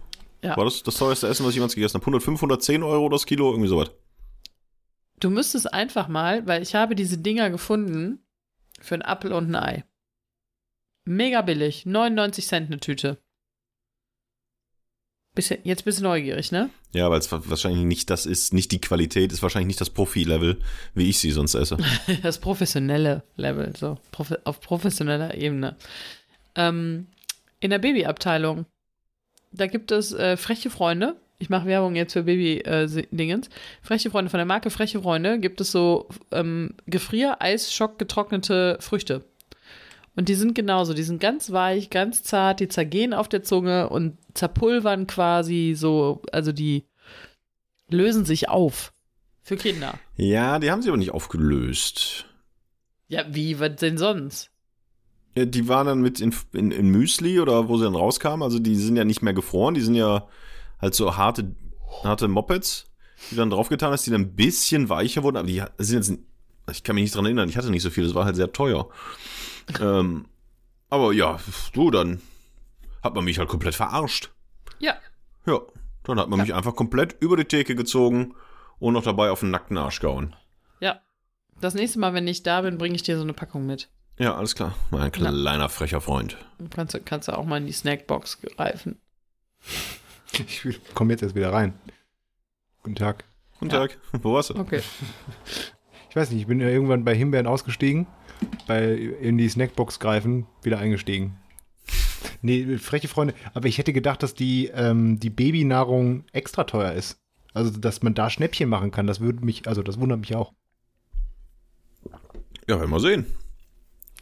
Ja. 0.42 0.56
War 0.56 0.64
das 0.64 0.82
das 0.82 0.94
teuerste 0.96 1.26
Essen, 1.26 1.44
was 1.44 1.50
ich 1.50 1.56
jemals 1.56 1.74
gegessen 1.74 1.94
habe? 1.94 2.02
105, 2.02 2.38
110 2.38 2.82
Euro 2.84 3.08
das 3.08 3.26
Kilo, 3.26 3.50
irgendwie 3.50 3.68
sowas. 3.68 3.90
Du 5.18 5.30
müsstest 5.30 5.72
einfach 5.72 6.08
mal, 6.08 6.46
weil 6.46 6.62
ich 6.62 6.74
habe 6.74 6.94
diese 6.94 7.18
Dinger 7.18 7.50
gefunden 7.50 8.20
für 8.86 8.94
einen 8.94 9.02
Apfel 9.02 9.32
und 9.32 9.54
ein 9.54 9.56
Ei. 9.56 9.84
Mega 11.04 11.42
billig, 11.42 11.86
99 11.86 12.46
Cent 12.46 12.66
eine 12.66 12.80
Tüte. 12.80 13.18
Jetzt 15.64 15.84
bist 15.84 15.98
du 15.98 16.04
neugierig, 16.04 16.50
ne? 16.50 16.70
Ja, 16.94 17.10
weil 17.10 17.18
es 17.18 17.30
wahrscheinlich 17.30 17.84
nicht 17.84 18.08
das 18.08 18.24
ist, 18.24 18.54
nicht 18.54 18.72
die 18.72 18.80
Qualität, 18.80 19.32
ist 19.32 19.42
wahrscheinlich 19.42 19.66
nicht 19.66 19.80
das 19.80 19.90
Profi-Level, 19.90 20.58
wie 20.94 21.10
ich 21.10 21.18
sie 21.18 21.30
sonst 21.30 21.54
esse. 21.54 21.76
Das 22.22 22.38
professionelle 22.38 23.22
Level, 23.36 23.74
so 23.76 23.98
auf 24.44 24.60
professioneller 24.60 25.34
Ebene. 25.34 25.76
Ähm, 26.54 27.08
in 27.60 27.68
der 27.68 27.78
Babyabteilung, 27.78 28.64
da 29.52 29.66
gibt 29.66 29.90
es 29.90 30.12
äh, 30.12 30.38
freche 30.38 30.70
Freunde. 30.70 31.16
Ich 31.38 31.50
mache 31.50 31.66
Werbung 31.66 31.96
jetzt 31.96 32.14
für 32.14 32.22
Baby-Dingens. 32.22 33.50
freche 33.82 34.10
Freunde 34.10 34.30
von 34.30 34.38
der 34.38 34.46
Marke 34.46 34.70
Freche 34.70 35.02
Freunde 35.02 35.38
gibt 35.38 35.60
es 35.60 35.70
so 35.70 36.08
ähm, 36.32 36.74
Gefrier, 36.86 37.36
Eis, 37.40 37.74
Schock, 37.74 37.98
getrocknete 37.98 38.78
Früchte. 38.80 39.24
Und 40.14 40.30
die 40.30 40.34
sind 40.34 40.54
genauso, 40.54 40.94
die 40.94 41.02
sind 41.02 41.20
ganz 41.20 41.52
weich, 41.52 41.90
ganz 41.90 42.22
zart, 42.22 42.60
die 42.60 42.68
zergehen 42.68 43.12
auf 43.12 43.28
der 43.28 43.42
Zunge 43.42 43.90
und 43.90 44.16
zerpulvern 44.32 45.06
quasi 45.06 45.74
so, 45.76 46.22
also 46.32 46.52
die 46.52 46.86
lösen 47.90 48.24
sich 48.24 48.48
auf. 48.48 48.94
Für 49.42 49.56
Kinder. 49.56 49.98
Ja, 50.16 50.58
die 50.58 50.70
haben 50.70 50.80
sie 50.80 50.88
aber 50.88 50.96
nicht 50.96 51.12
aufgelöst. 51.12 52.24
Ja, 53.08 53.24
wie, 53.28 53.60
was 53.60 53.76
denn 53.76 53.98
sonst? 53.98 54.50
Ja, 55.36 55.44
die 55.44 55.68
waren 55.68 55.86
dann 55.86 56.00
mit 56.00 56.20
in, 56.20 56.34
in, 56.52 56.70
in 56.70 56.88
Müsli 56.88 57.38
oder 57.38 57.68
wo 57.68 57.76
sie 57.76 57.84
dann 57.84 57.94
rauskamen. 57.94 58.42
Also 58.42 58.58
die 58.58 58.74
sind 58.74 58.96
ja 58.96 59.04
nicht 59.04 59.20
mehr 59.20 59.34
gefroren, 59.34 59.74
die 59.74 59.82
sind 59.82 59.94
ja 59.94 60.26
halt 60.80 60.94
so 60.94 61.16
harte, 61.16 61.54
harte 62.04 62.28
Mopeds, 62.28 62.90
die 63.30 63.36
dann 63.36 63.50
draufgetan 63.50 63.92
hast, 63.92 64.06
die 64.06 64.10
dann 64.10 64.22
ein 64.22 64.36
bisschen 64.36 64.88
weicher 64.88 65.22
wurden. 65.22 65.36
Aber 65.36 65.46
die 65.46 65.62
sind 65.78 65.96
jetzt, 65.96 66.18
ich 66.70 66.82
kann 66.82 66.94
mich 66.94 67.04
nicht 67.04 67.14
dran 67.14 67.24
erinnern, 67.24 67.48
ich 67.48 67.56
hatte 67.56 67.70
nicht 67.70 67.82
so 67.82 67.90
viel, 67.90 68.04
das 68.04 68.14
war 68.14 68.24
halt 68.24 68.36
sehr 68.36 68.52
teuer. 68.52 68.88
ähm, 69.80 70.26
aber 70.88 71.12
ja, 71.12 71.38
du, 71.72 71.90
dann 71.90 72.20
hat 73.02 73.14
man 73.14 73.24
mich 73.24 73.38
halt 73.38 73.48
komplett 73.48 73.74
verarscht. 73.74 74.30
Ja, 74.78 74.96
Ja, 75.46 75.60
dann 76.04 76.20
hat 76.20 76.28
man 76.28 76.40
mich 76.40 76.54
einfach 76.54 76.74
komplett 76.76 77.16
über 77.20 77.36
die 77.36 77.44
Theke 77.44 77.74
gezogen 77.74 78.34
und 78.78 78.92
noch 78.92 79.02
dabei 79.02 79.30
auf 79.30 79.40
den 79.40 79.50
nackten 79.50 79.78
Arsch 79.78 80.00
gehauen. 80.00 80.36
ja. 80.80 81.00
Das 81.58 81.72
nächste 81.72 81.98
Mal, 81.98 82.12
wenn 82.12 82.28
ich 82.28 82.42
da 82.42 82.60
bin, 82.60 82.76
bringe 82.76 82.96
ich 82.96 83.02
dir 83.02 83.16
so 83.16 83.22
eine 83.22 83.32
Packung 83.32 83.64
mit. 83.64 83.88
Ja, 84.18 84.34
alles 84.36 84.54
klar. 84.54 84.74
Mein 84.90 85.10
kleiner 85.10 85.70
frecher 85.70 86.02
Freund. 86.02 86.36
Kannst 86.68 86.92
du, 86.92 87.00
kannst 87.00 87.28
du 87.28 87.32
auch 87.32 87.46
mal 87.46 87.56
in 87.56 87.66
die 87.66 87.72
Snackbox 87.72 88.42
greifen. 88.42 89.00
Ich 90.64 90.94
komme 90.94 91.12
jetzt 91.12 91.22
erst 91.22 91.34
wieder 91.34 91.52
rein. 91.52 91.74
Guten 92.82 92.96
Tag. 92.96 93.24
Guten 93.58 93.72
Ja. 93.72 93.80
Tag. 93.86 93.98
Wo 94.22 94.34
warst 94.34 94.50
du? 94.50 94.56
Okay. 94.56 94.80
Ich 96.10 96.16
weiß 96.16 96.30
nicht, 96.30 96.40
ich 96.40 96.46
bin 96.46 96.60
ja 96.60 96.68
irgendwann 96.68 97.04
bei 97.04 97.14
Himbeeren 97.14 97.46
ausgestiegen, 97.46 98.06
bei 98.66 98.94
in 98.94 99.38
die 99.38 99.48
Snackbox 99.48 99.98
greifen, 100.00 100.46
wieder 100.62 100.78
eingestiegen. 100.78 101.36
Nee, 102.42 102.78
freche 102.78 103.08
Freunde. 103.08 103.34
Aber 103.54 103.68
ich 103.68 103.78
hätte 103.78 103.92
gedacht, 103.92 104.22
dass 104.22 104.34
die, 104.34 104.68
ähm, 104.68 105.18
die 105.18 105.30
Babynahrung 105.30 106.24
extra 106.32 106.64
teuer 106.64 106.92
ist. 106.92 107.18
Also, 107.54 107.70
dass 107.70 108.02
man 108.02 108.14
da 108.14 108.28
Schnäppchen 108.30 108.68
machen 108.68 108.90
kann, 108.90 109.06
das 109.06 109.20
würde 109.20 109.44
mich, 109.44 109.66
also 109.66 109.82
das 109.82 109.98
wundert 109.98 110.20
mich 110.20 110.34
auch. 110.36 110.52
Ja, 112.68 112.78
werden 112.78 112.90
wir 112.90 113.00
sehen. 113.00 113.26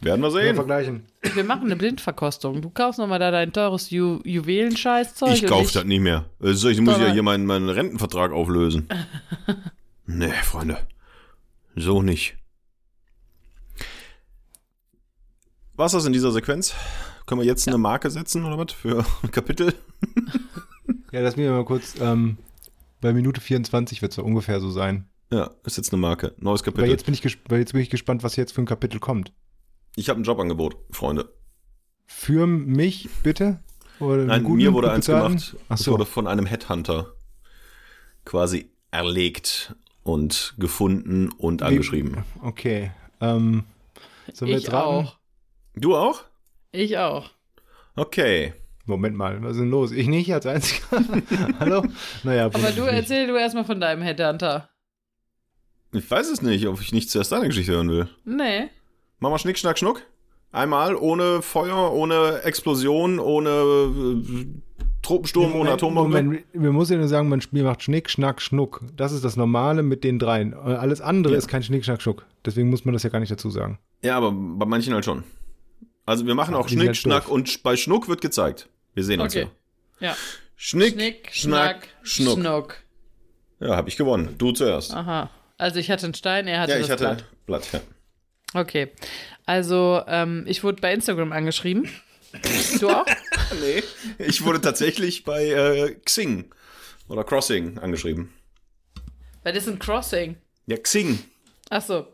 Werden 0.01 0.21
wir 0.21 0.29
sehen. 0.31 0.55
vergleichen. 0.55 1.05
Wir 1.33 1.43
machen 1.43 1.65
eine 1.65 1.75
Blindverkostung. 1.75 2.61
Du 2.61 2.69
kaufst 2.69 2.99
nochmal 2.99 3.19
da 3.19 3.31
dein 3.31 3.53
teures 3.53 3.89
Ju 3.89 4.19
Juwelenscheißzeug. 4.23 5.33
Ich 5.33 5.45
kauf 5.47 5.71
das 5.71 5.85
nicht 5.85 6.01
mehr. 6.01 6.25
Äh, 6.41 6.53
So, 6.53 6.69
ich 6.69 6.81
muss 6.81 6.97
ja 6.99 7.11
hier 7.11 7.23
meinen, 7.23 7.45
meinen 7.45 7.69
Rentenvertrag 7.69 8.31
auflösen. 8.31 8.87
nee, 10.05 10.31
Freunde. 10.43 10.77
So 11.75 12.01
nicht. 12.01 12.35
Was 15.75 15.91
das 15.93 16.05
in 16.05 16.13
dieser 16.13 16.31
Sequenz? 16.31 16.73
Können 17.25 17.41
wir 17.41 17.45
jetzt 17.47 17.67
eine 17.67 17.77
Marke 17.77 18.09
setzen 18.11 18.45
oder 18.45 18.57
was 18.57 18.73
für 18.73 19.05
ein 19.23 19.31
Kapitel? 19.31 19.73
Ja, 21.11 21.21
lass 21.21 21.37
mich 21.37 21.47
mal 21.47 21.63
kurz, 21.63 21.95
ähm, 22.01 22.37
bei 22.99 23.13
Minute 23.13 23.39
24 23.39 24.01
wird 24.01 24.11
es 24.11 24.17
so 24.17 24.23
ungefähr 24.23 24.59
so 24.59 24.69
sein. 24.69 25.07
Ja, 25.31 25.49
ist 25.63 25.77
jetzt 25.77 25.93
eine 25.93 25.99
Marke. 26.01 26.33
Neues 26.37 26.59
Weil 26.61 26.73
Kapitel. 26.73 26.89
jetzt, 26.89 27.05
bin 27.05 27.13
ich 27.13 27.39
weil 27.47 27.59
jetzt 27.59 27.71
bin 27.71 27.81
ich 27.81 27.89
gespannt, 27.89 28.21
was 28.21 28.35
jetzt 28.35 28.51
für 28.51 28.61
ein 28.61 28.65
Kapitel 28.65 28.99
kommt. 28.99 29.31
Ich 29.95 30.09
habe 30.09 30.19
ein 30.19 30.23
Jobangebot, 30.23 30.75
Freunde. 30.91 31.33
Für 32.05 32.45
mich, 32.47 33.09
bitte? 33.23 33.59
Oder 33.99 34.25
Nein, 34.25 34.43
mir 34.43 34.73
wurde 34.73 34.91
eins 34.91 35.05
gemacht. 35.05 35.55
Ach 35.69 35.75
Es 35.75 35.85
so. 35.85 35.91
wurde 35.93 36.05
von 36.05 36.27
einem 36.27 36.45
Headhunter 36.45 37.13
quasi 38.25 38.69
erlegt 38.91 39.75
und 40.03 40.53
gefunden 40.57 41.29
und 41.29 41.61
angeschrieben. 41.63 42.23
Okay. 42.41 42.91
Ähm, 43.21 43.63
wir 44.39 44.57
Ich 44.57 44.71
auch. 44.73 45.17
Du 45.75 45.95
auch? 45.95 46.23
Ich 46.71 46.97
auch. 46.97 47.31
Okay. 47.95 48.53
Moment 48.85 49.15
mal, 49.15 49.41
was 49.41 49.53
ist 49.53 49.61
denn 49.61 49.71
los? 49.71 49.91
Ich 49.91 50.07
nicht 50.07 50.31
als 50.31 50.45
Einziger. 50.45 50.85
Hallo? 51.59 51.83
Naja, 52.23 52.45
Aber 52.45 52.71
du 52.71 52.83
erzähl 52.83 53.25
du 53.27 53.35
erstmal 53.35 53.65
von 53.65 53.79
deinem 53.79 54.03
Headhunter. 54.03 54.69
Ich 55.91 56.09
weiß 56.11 56.29
es 56.29 56.41
nicht, 56.41 56.67
ob 56.67 56.79
ich 56.81 56.91
nicht 56.91 57.09
zuerst 57.09 57.31
deine 57.31 57.47
Geschichte 57.47 57.71
hören 57.71 57.89
will. 57.89 58.09
Nee. 58.25 58.69
Mach 59.19 59.29
mal 59.29 59.39
Schnick, 59.39 59.57
Schnack, 59.57 59.77
Schnuck. 59.77 60.01
Einmal 60.51 60.95
ohne 60.95 61.41
Feuer, 61.41 61.91
ohne 61.93 62.41
Explosion, 62.43 63.19
ohne 63.19 63.49
äh, 63.49 64.45
Tropensturm, 65.01 65.53
ohne 65.55 65.71
Atombombe. 65.71 66.21
Moment, 66.23 66.45
wir 66.53 66.71
müssen 66.71 66.93
ja 66.93 66.99
nur 66.99 67.07
sagen, 67.07 67.27
man 67.29 67.41
Spiel 67.41 67.63
macht 67.63 67.83
Schnick, 67.83 68.09
Schnack, 68.09 68.41
Schnuck. 68.41 68.81
Das 68.95 69.11
ist 69.11 69.23
das 69.25 69.35
Normale 69.35 69.83
mit 69.83 70.03
den 70.03 70.17
dreien. 70.17 70.53
Alles 70.53 71.01
andere 71.01 71.33
Ja. 71.33 71.37
ist 71.37 71.47
kein 71.47 71.61
Schnick, 71.63 71.83
Schnack, 71.85 72.01
Schnuck. 72.01 72.25
Deswegen 72.45 72.69
muss 72.69 72.85
man 72.85 72.93
das 72.93 73.03
ja 73.03 73.09
gar 73.09 73.19
nicht 73.19 73.31
dazu 73.31 73.49
sagen. 73.49 73.79
Ja, 74.01 74.17
aber 74.17 74.31
bei 74.31 74.65
manchen 74.65 74.93
halt 74.93 75.03
schon. 75.05 75.23
Also 76.05 76.25
wir 76.25 76.35
machen 76.35 76.55
Ach, 76.55 76.59
auch 76.59 76.69
Schnick, 76.69 76.87
halt 76.87 76.97
Schnack 76.97 77.23
doof. 77.25 77.31
und 77.33 77.63
bei 77.63 77.75
Schnuck 77.75 78.07
wird 78.07 78.21
gezeigt. 78.21 78.69
Wir 78.93 79.03
sehen 79.03 79.19
uns 79.19 79.35
Okay. 79.35 79.47
ja. 79.99 80.09
Ja. 80.09 80.15
Schnick, 80.55 80.93
Schnick, 80.93 81.29
Schnack, 81.31 81.87
Schnuck. 82.03 82.39
Schnuck. 82.39 82.75
Ja, 83.59 83.75
habe 83.75 83.89
ich 83.89 83.97
gewonnen. 83.97 84.35
Du 84.37 84.51
zuerst. 84.53 84.93
Aha. 84.93 85.29
Also 85.57 85.79
ich 85.79 85.89
hatte 85.91 86.05
einen 86.05 86.13
Stein, 86.13 86.47
er 86.47 86.61
hatte 86.61 86.71
ja, 86.73 86.77
das 86.77 86.85
ich 86.87 86.91
hatte 86.91 87.03
Blatt. 87.03 87.25
Blatt. 87.45 87.69
ja. 87.73 87.79
Okay. 88.53 88.91
Also, 89.45 90.01
ähm, 90.07 90.45
ich 90.47 90.63
wurde 90.63 90.81
bei 90.81 90.93
Instagram 90.93 91.31
angeschrieben. 91.31 91.89
Du 92.81 92.89
auch? 92.89 93.05
Nee, 93.61 93.81
ich 94.17 94.43
wurde 94.43 94.59
tatsächlich 94.59 95.23
bei 95.23 95.45
äh, 95.45 95.95
Xing 96.03 96.53
oder 97.07 97.23
Crossing 97.23 97.77
angeschrieben. 97.77 98.33
Weil 99.43 99.53
das 99.53 99.63
ist 99.67 99.69
ein 99.69 99.79
Crossing. 99.79 100.35
Ja, 100.65 100.75
Xing. 100.75 101.19
Ach 101.69 101.81
so. 101.81 102.07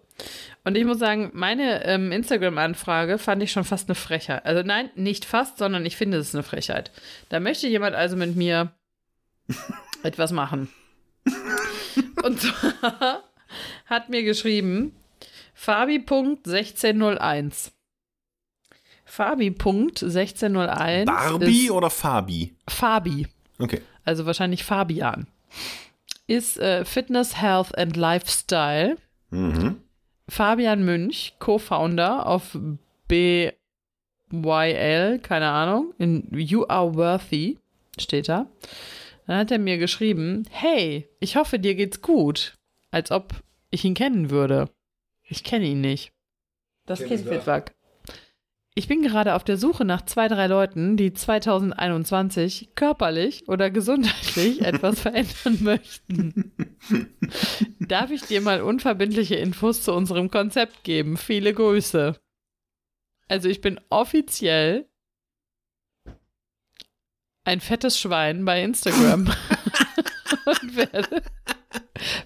Und 0.63 0.77
ich 0.77 0.85
muss 0.85 0.99
sagen, 0.99 1.31
meine 1.33 1.83
ähm, 1.85 2.11
Instagram-Anfrage 2.11 3.17
fand 3.17 3.41
ich 3.41 3.51
schon 3.51 3.63
fast 3.63 3.89
eine 3.89 3.95
Frechheit. 3.95 4.45
Also 4.45 4.61
nein, 4.61 4.91
nicht 4.95 5.25
fast, 5.25 5.57
sondern 5.57 5.85
ich 5.85 5.97
finde 5.97 6.17
es 6.17 6.29
ist 6.29 6.35
eine 6.35 6.43
Frechheit. 6.43 6.91
Da 7.29 7.39
möchte 7.39 7.67
jemand 7.67 7.95
also 7.95 8.15
mit 8.15 8.35
mir 8.35 8.71
etwas 10.03 10.31
machen. 10.31 10.69
Und 12.23 12.41
zwar 12.41 13.23
hat 13.85 14.09
mir 14.09 14.23
geschrieben 14.23 14.95
Fabi.1601. 15.61 17.71
Fabi.1601 19.05 21.05
Barbie 21.05 21.69
oder 21.69 21.91
Fabi? 21.91 22.55
Fabi, 22.67 23.27
Okay. 23.59 23.81
also 24.03 24.25
wahrscheinlich 24.25 24.63
Fabian. 24.63 25.27
Ist 26.25 26.57
äh, 26.57 26.83
Fitness, 26.83 27.39
Health 27.39 27.77
and 27.77 27.95
Lifestyle. 27.95 28.97
Mhm. 29.29 29.79
Fabian 30.27 30.83
Münch, 30.83 31.35
Co-Founder 31.37 32.25
auf 32.25 32.57
BYL, 33.07 33.53
keine 35.19 35.49
Ahnung, 35.49 35.93
in 35.99 36.27
You 36.31 36.65
Are 36.67 36.95
Worthy, 36.95 37.59
steht 37.99 38.29
da. 38.29 38.47
Dann 39.27 39.37
hat 39.37 39.51
er 39.51 39.59
mir 39.59 39.77
geschrieben, 39.77 40.47
hey, 40.49 41.07
ich 41.19 41.35
hoffe, 41.35 41.59
dir 41.59 41.75
geht's 41.75 42.01
gut. 42.01 42.57
Als 42.89 43.11
ob 43.11 43.35
ich 43.69 43.85
ihn 43.85 43.93
kennen 43.93 44.31
würde. 44.31 44.67
Ich 45.31 45.45
kenne 45.45 45.65
ihn 45.65 45.79
nicht. 45.79 46.11
Das 46.85 46.99
Kenn 46.99 47.07
Kind 47.07 47.19
ich 47.21 47.25
wird 47.25 47.47
wer? 47.47 47.53
wack. 47.53 47.75
Ich 48.75 48.87
bin 48.87 49.01
gerade 49.01 49.35
auf 49.35 49.43
der 49.45 49.57
Suche 49.57 49.85
nach 49.85 50.03
zwei, 50.03 50.27
drei 50.27 50.47
Leuten, 50.47 50.97
die 50.97 51.13
2021 51.13 52.75
körperlich 52.75 53.47
oder 53.47 53.69
gesundheitlich 53.69 54.61
etwas 54.65 55.01
verändern 55.01 55.57
möchten. 55.61 56.51
Darf 57.79 58.11
ich 58.11 58.23
dir 58.23 58.41
mal 58.41 58.61
unverbindliche 58.61 59.35
Infos 59.35 59.83
zu 59.83 59.93
unserem 59.93 60.29
Konzept 60.31 60.83
geben? 60.83 61.15
Viele 61.15 61.53
Grüße. 61.53 62.19
Also 63.29 63.47
ich 63.47 63.61
bin 63.61 63.79
offiziell 63.89 64.89
ein 67.45 67.61
fettes 67.61 67.97
Schwein 67.97 68.43
bei 68.43 68.61
Instagram 68.63 69.25
und 70.45 70.75
werde 70.75 71.21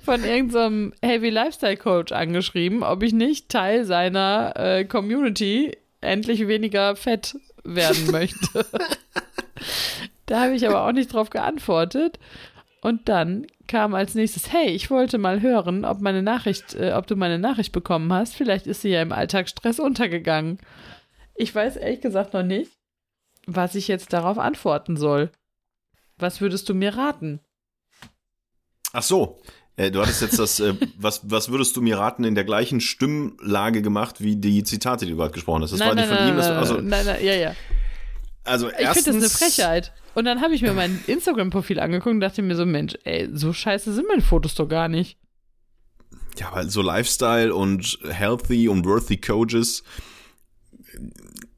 von 0.06 0.24
irgendeinem 0.24 0.94
Heavy 1.02 1.30
Lifestyle 1.30 1.78
Coach 1.78 2.12
angeschrieben, 2.12 2.84
ob 2.84 3.04
ich 3.04 3.12
nicht 3.12 3.50
Teil 3.50 3.86
seiner 3.86 4.54
äh, 4.56 4.86
Community 4.86 5.78
endlich 6.00 6.48
weniger 6.48 6.96
fett 6.96 7.36
werden 7.64 8.08
möchte. 8.12 8.66
da 10.28 10.44
habe 10.44 10.56
ich 10.56 10.68
aber 10.68 10.88
auch 10.88 10.92
nicht 10.92 11.12
drauf 11.12 11.30
geantwortet. 11.30 12.20
Und 12.82 13.10
dann 13.10 13.48
kam 13.68 13.96
als 13.96 14.14
nächstes, 14.14 14.54
hey, 14.54 14.70
ich 14.70 14.92
wollte 14.92 15.18
mal 15.18 15.42
hören, 15.42 15.86
ob 15.86 16.02
meine 16.02 16.22
Nachricht, 16.22 16.76
äh, 16.76 16.94
ob 16.94 17.08
du 17.08 17.16
meine 17.16 17.40
Nachricht 17.40 17.72
bekommen 17.72 18.14
hast. 18.14 18.36
Vielleicht 18.36 18.68
ist 18.68 18.82
sie 18.82 18.90
ja 18.90 19.02
im 19.02 19.12
Alltagsstress 19.12 19.80
untergegangen. 19.80 20.60
Ich 21.34 21.54
weiß 21.54 21.78
ehrlich 21.78 22.02
gesagt 22.02 22.34
noch 22.34 22.44
nicht, 22.44 22.72
was 23.48 23.74
ich 23.74 23.88
jetzt 23.88 24.14
darauf 24.14 24.38
antworten 24.38 24.98
soll. 24.98 25.32
Was 26.18 26.42
würdest 26.42 26.70
du 26.70 26.76
mir 26.76 26.96
raten? 26.96 27.40
Ach 28.94 29.04
so. 29.04 29.42
Äh, 29.78 29.92
du 29.92 30.02
hattest 30.02 30.22
jetzt 30.22 30.40
das, 30.40 30.60
äh, 30.60 30.74
was, 30.98 31.22
was 31.30 31.50
würdest 31.50 31.76
du 31.76 31.82
mir 31.82 31.98
raten, 31.98 32.24
in 32.24 32.36
der 32.36 32.46
gleichen 32.46 32.80
Stimmlage 32.80 33.82
gemacht 33.82 34.22
wie 34.22 34.38
die 34.38 34.64
Zitate, 34.64 35.06
die 35.06 35.12
du 35.12 35.18
gerade 35.18 35.34
gesprochen 35.34 35.64
hast. 35.64 35.72
Das 35.72 35.80
war 35.80 35.96
nicht 35.96 36.08
von 36.08 36.28
ihm. 36.28 36.36
Das, 36.36 36.48
nein, 36.48 36.58
also, 36.58 36.74
nein, 36.76 37.06
nein, 37.06 37.26
ja, 37.26 37.34
ja. 37.34 37.56
also 38.46 38.70
Ich 38.70 38.76
erstens, 38.80 39.04
finde 39.04 39.20
das 39.22 39.42
eine 39.42 39.52
Frechheit. 39.52 39.94
Und 40.14 40.24
dann 40.24 40.40
habe 40.42 40.56
ich 40.56 40.62
mir 40.62 40.74
mein 40.74 41.04
Instagram-Profil 41.08 41.80
angeguckt 41.80 42.14
und 42.14 42.22
dachte 42.22 42.42
mir 42.42 42.56
so, 42.56 42.66
Mensch, 42.66 42.98
ey, 43.04 43.30
so 43.34 43.52
scheiße 43.52 43.94
sind 43.94 44.08
meine 44.08 44.22
Fotos 44.22 44.56
doch 44.56 44.68
gar 44.68 44.88
nicht. 44.88 45.18
Ja, 46.38 46.54
weil 46.54 46.70
so 46.70 46.82
Lifestyle 46.82 47.54
und 47.54 48.00
healthy 48.08 48.70
und 48.70 48.86
worthy 48.86 49.18
Coaches, 49.18 49.84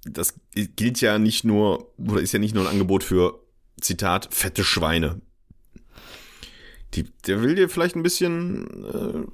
das 0.06 0.34
gilt 0.54 1.02
ja 1.02 1.20
nicht 1.20 1.44
nur, 1.44 1.94
oder 1.98 2.22
ist 2.22 2.32
ja 2.32 2.40
nicht 2.40 2.56
nur 2.56 2.64
ein 2.64 2.72
Angebot 2.72 3.04
für, 3.04 3.40
Zitat, 3.80 4.30
fette 4.32 4.64
Schweine. 4.64 5.22
Die, 6.94 7.04
der 7.26 7.42
will 7.42 7.56
dir 7.56 7.70
vielleicht 7.70 7.96
ein 7.96 8.04
bisschen 8.04 8.86
äh, 8.86 9.32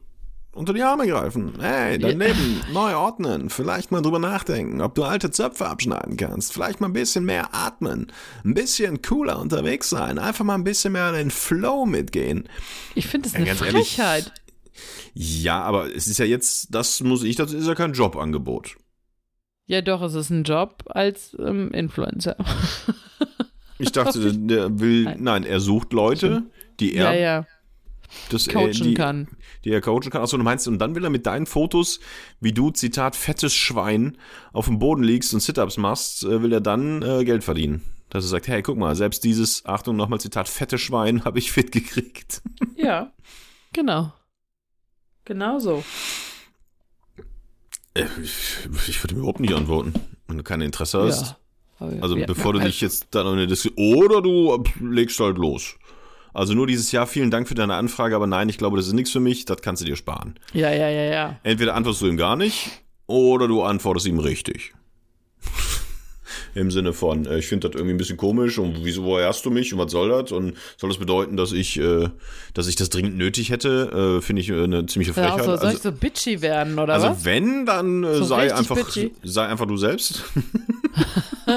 unter 0.57 0.73
die 0.73 0.81
Arme 0.83 1.07
greifen. 1.07 1.53
Hey, 1.59 1.97
dein 1.97 2.19
Ja. 2.19 2.27
Leben 2.27 2.61
neu 2.73 2.95
ordnen. 2.95 3.49
Vielleicht 3.49 3.91
mal 3.91 4.01
drüber 4.01 4.19
nachdenken, 4.19 4.81
ob 4.81 4.95
du 4.95 5.03
alte 5.03 5.31
Zöpfe 5.31 5.67
abschneiden 5.67 6.17
kannst. 6.17 6.53
Vielleicht 6.53 6.81
mal 6.81 6.87
ein 6.87 6.93
bisschen 6.93 7.25
mehr 7.25 7.53
atmen. 7.53 8.11
Ein 8.43 8.53
bisschen 8.53 9.01
cooler 9.01 9.39
unterwegs 9.39 9.89
sein. 9.89 10.19
Einfach 10.19 10.45
mal 10.45 10.55
ein 10.55 10.63
bisschen 10.63 10.93
mehr 10.93 11.09
in 11.09 11.15
den 11.15 11.31
Flow 11.31 11.85
mitgehen. 11.85 12.47
Ich 12.95 13.07
finde 13.07 13.29
das 13.29 13.33
Ja, 13.33 13.37
eine 13.39 13.47
ganz 13.47 13.61
ehrlich, 13.61 13.95
Frechheit. 13.95 14.31
Ja, 15.13 15.61
aber 15.61 15.95
es 15.95 16.07
ist 16.07 16.17
ja 16.17 16.25
jetzt, 16.25 16.73
das 16.73 17.01
muss 17.01 17.23
ich, 17.23 17.35
das 17.35 17.53
ist 17.53 17.67
ja 17.67 17.75
kein 17.75 17.93
Jobangebot. 17.93 18.75
Ja, 19.65 19.81
doch, 19.81 20.01
es 20.01 20.13
ist 20.15 20.29
ein 20.29 20.43
Job 20.43 20.83
als 20.87 21.35
ähm, 21.39 21.71
Influencer. 21.71 22.35
Ich 23.79 23.91
dachte, 23.91 24.33
der, 24.37 24.79
will, 24.79 25.03
Nein. 25.03 25.17
nein. 25.21 25.43
er 25.45 25.59
sucht 25.59 25.93
Leute, 25.93 26.43
die 26.79 26.95
ja, 26.95 27.11
er, 27.11 27.19
ja, 27.19 27.47
das, 28.29 28.47
äh, 28.47 28.53
coachen 28.53 28.83
die, 28.83 28.93
kann. 28.93 29.27
die 29.63 29.71
er 29.71 29.81
coachen 29.81 30.09
kann. 30.09 30.21
Achso, 30.21 30.37
du 30.37 30.43
meinst, 30.43 30.67
und 30.67 30.79
dann 30.79 30.95
will 30.95 31.03
er 31.03 31.09
mit 31.09 31.25
deinen 31.25 31.45
Fotos, 31.45 31.99
wie 32.39 32.53
du, 32.53 32.71
Zitat, 32.71 33.15
fettes 33.15 33.53
Schwein, 33.53 34.17
auf 34.51 34.65
dem 34.65 34.79
Boden 34.79 35.03
liegst 35.03 35.33
und 35.33 35.39
Sit-Ups 35.39 35.77
machst, 35.77 36.23
äh, 36.23 36.41
will 36.41 36.53
er 36.53 36.61
dann 36.61 37.01
äh, 37.01 37.23
Geld 37.25 37.43
verdienen. 37.43 37.81
Dass 38.09 38.25
er 38.25 38.29
sagt, 38.29 38.47
hey, 38.47 38.61
guck 38.61 38.77
mal, 38.77 38.95
selbst 38.95 39.23
dieses, 39.23 39.65
Achtung, 39.65 39.95
nochmal 39.95 40.19
Zitat, 40.19 40.47
fette 40.47 40.77
Schwein 40.77 41.25
habe 41.25 41.39
ich 41.39 41.51
fit 41.51 41.71
gekriegt. 41.71 42.41
Ja, 42.75 43.11
genau. 43.73 44.13
Genau 45.25 45.59
so. 45.59 45.83
Äh, 47.93 48.05
ich, 48.21 48.67
ich 48.87 49.03
würde 49.03 49.15
mir 49.15 49.21
überhaupt 49.21 49.39
nicht 49.39 49.53
antworten, 49.53 49.93
wenn 50.27 50.37
du 50.37 50.43
kein 50.43 50.61
Interesse 50.61 51.01
hast. 51.01 51.27
Ja. 51.27 51.37
Also 52.01 52.15
ja, 52.15 52.25
bevor 52.25 52.53
du 52.53 52.59
ja, 52.59 52.65
dich 52.65 52.79
jetzt 52.79 53.07
dann 53.11 53.27
in 53.27 53.33
eine 53.33 53.47
Diskussion 53.47 54.05
oder 54.05 54.21
du 54.21 54.63
legst 54.79 55.19
halt 55.19 55.37
los. 55.37 55.75
Also 56.33 56.53
nur 56.53 56.65
dieses 56.67 56.91
Jahr, 56.91 57.05
vielen 57.07 57.29
Dank 57.31 57.47
für 57.47 57.53
deine 57.55 57.75
Anfrage, 57.75 58.15
aber 58.15 58.27
nein, 58.27 58.49
ich 58.49 58.57
glaube, 58.57 58.77
das 58.77 58.87
ist 58.87 58.93
nichts 58.93 59.11
für 59.11 59.19
mich, 59.19 59.45
das 59.45 59.61
kannst 59.61 59.81
du 59.81 59.85
dir 59.85 59.95
sparen. 59.95 60.35
Ja, 60.53 60.71
ja, 60.71 60.89
ja, 60.89 61.03
ja. 61.03 61.39
Entweder 61.43 61.75
antwortest 61.75 62.01
du 62.01 62.07
ihm 62.07 62.17
gar 62.17 62.35
nicht 62.35 62.71
oder 63.05 63.47
du 63.47 63.61
antwortest 63.61 64.07
ihm 64.07 64.19
richtig. 64.19 64.73
Im 66.55 66.69
Sinne 66.71 66.93
von, 66.93 67.25
äh, 67.25 67.39
ich 67.39 67.47
finde 67.47 67.67
das 67.67 67.75
irgendwie 67.75 67.95
ein 67.95 67.97
bisschen 67.97 68.17
komisch 68.17 68.57
und 68.59 68.83
wieso, 68.85 69.03
woher 69.03 69.27
hast 69.27 69.43
du 69.45 69.49
mich 69.51 69.73
und 69.73 69.79
was 69.79 69.91
soll 69.91 70.09
das? 70.09 70.31
Und 70.31 70.55
soll 70.77 70.89
das 70.89 70.99
bedeuten, 70.99 71.35
dass 71.35 71.51
ich, 71.51 71.79
äh, 71.79 72.09
dass 72.53 72.67
ich 72.67 72.75
das 72.75 72.89
dringend 72.89 73.17
nötig 73.17 73.49
hätte? 73.49 74.17
Äh, 74.19 74.21
finde 74.21 74.41
ich 74.41 74.49
äh, 74.49 74.63
eine 74.63 74.85
ziemliche 74.85 75.11
Ja, 75.19 75.29
Frechheit. 75.29 75.45
so, 75.45 75.55
soll 75.57 75.65
also, 75.67 75.77
ich 75.77 75.81
so 75.83 75.91
bitchy 75.91 76.41
werden, 76.41 76.77
oder 76.79 76.93
also 76.93 77.07
was? 77.09 77.25
wenn, 77.25 77.65
dann 77.65 78.03
äh, 78.03 78.15
So 78.15 78.23
sei 78.25 78.53
einfach, 78.53 78.75
bitchy? 78.75 79.13
sei 79.23 79.47
einfach 79.47 79.65
du 79.65 79.77
selbst. 79.77 80.23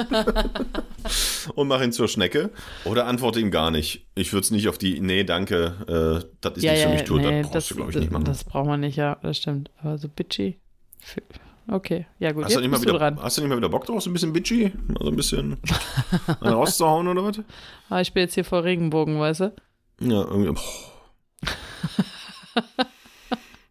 und 1.55 1.67
mach 1.67 1.81
ihn 1.81 1.91
zur 1.91 2.07
Schnecke. 2.07 2.51
Oder 2.85 3.05
antworte 3.07 3.39
ihm 3.39 3.51
gar 3.51 3.71
nicht. 3.71 4.07
Ich 4.15 4.33
würde 4.33 4.43
es 4.43 4.51
nicht 4.51 4.67
auf 4.67 4.77
die, 4.77 4.99
nee, 4.99 5.23
danke, 5.23 5.75
äh, 5.87 6.27
das 6.41 6.57
ist 6.57 6.63
ja, 6.63 6.71
nicht 6.71 6.81
ja, 6.81 6.87
für 6.87 6.93
mich, 6.93 7.03
du, 7.03 7.17
nee, 7.19 7.41
das 7.41 7.51
brauchst 7.51 7.71
du, 7.71 7.75
glaube 7.75 7.91
ich, 7.91 7.97
nicht 7.97 8.11
machen. 8.11 8.25
das 8.25 8.43
braucht 8.43 8.67
man 8.67 8.79
nicht, 8.79 8.95
ja, 8.95 9.17
das 9.21 9.37
stimmt. 9.37 9.71
Aber 9.81 9.97
so 9.97 10.07
bitchy. 10.07 10.59
Okay, 11.69 12.05
ja 12.19 12.31
gut, 12.31 12.45
Hast 12.45 12.55
du, 12.55 12.61
nicht 12.61 12.71
mal 12.71 12.81
wieder, 12.81 12.93
dran. 12.93 13.21
hast 13.21 13.37
du 13.37 13.41
nicht 13.41 13.49
mal 13.49 13.57
wieder 13.57 13.69
Bock 13.69 13.85
drauf, 13.85 14.01
so 14.01 14.09
ein 14.09 14.13
bisschen 14.13 14.31
bitchy? 14.31 14.71
Also 14.97 15.11
ein 15.11 15.17
bisschen 15.17 15.57
rauszuhauen 16.41 17.07
oder 17.09 17.23
was? 17.25 17.41
Ah, 17.89 17.99
ich 17.99 18.13
bin 18.13 18.21
jetzt 18.21 18.35
hier 18.35 18.45
vor 18.45 18.63
Regenbogen, 18.63 19.19
weißt 19.19 19.41
du? 19.41 19.53
Ja, 19.99 20.21
irgendwie. 20.21 20.57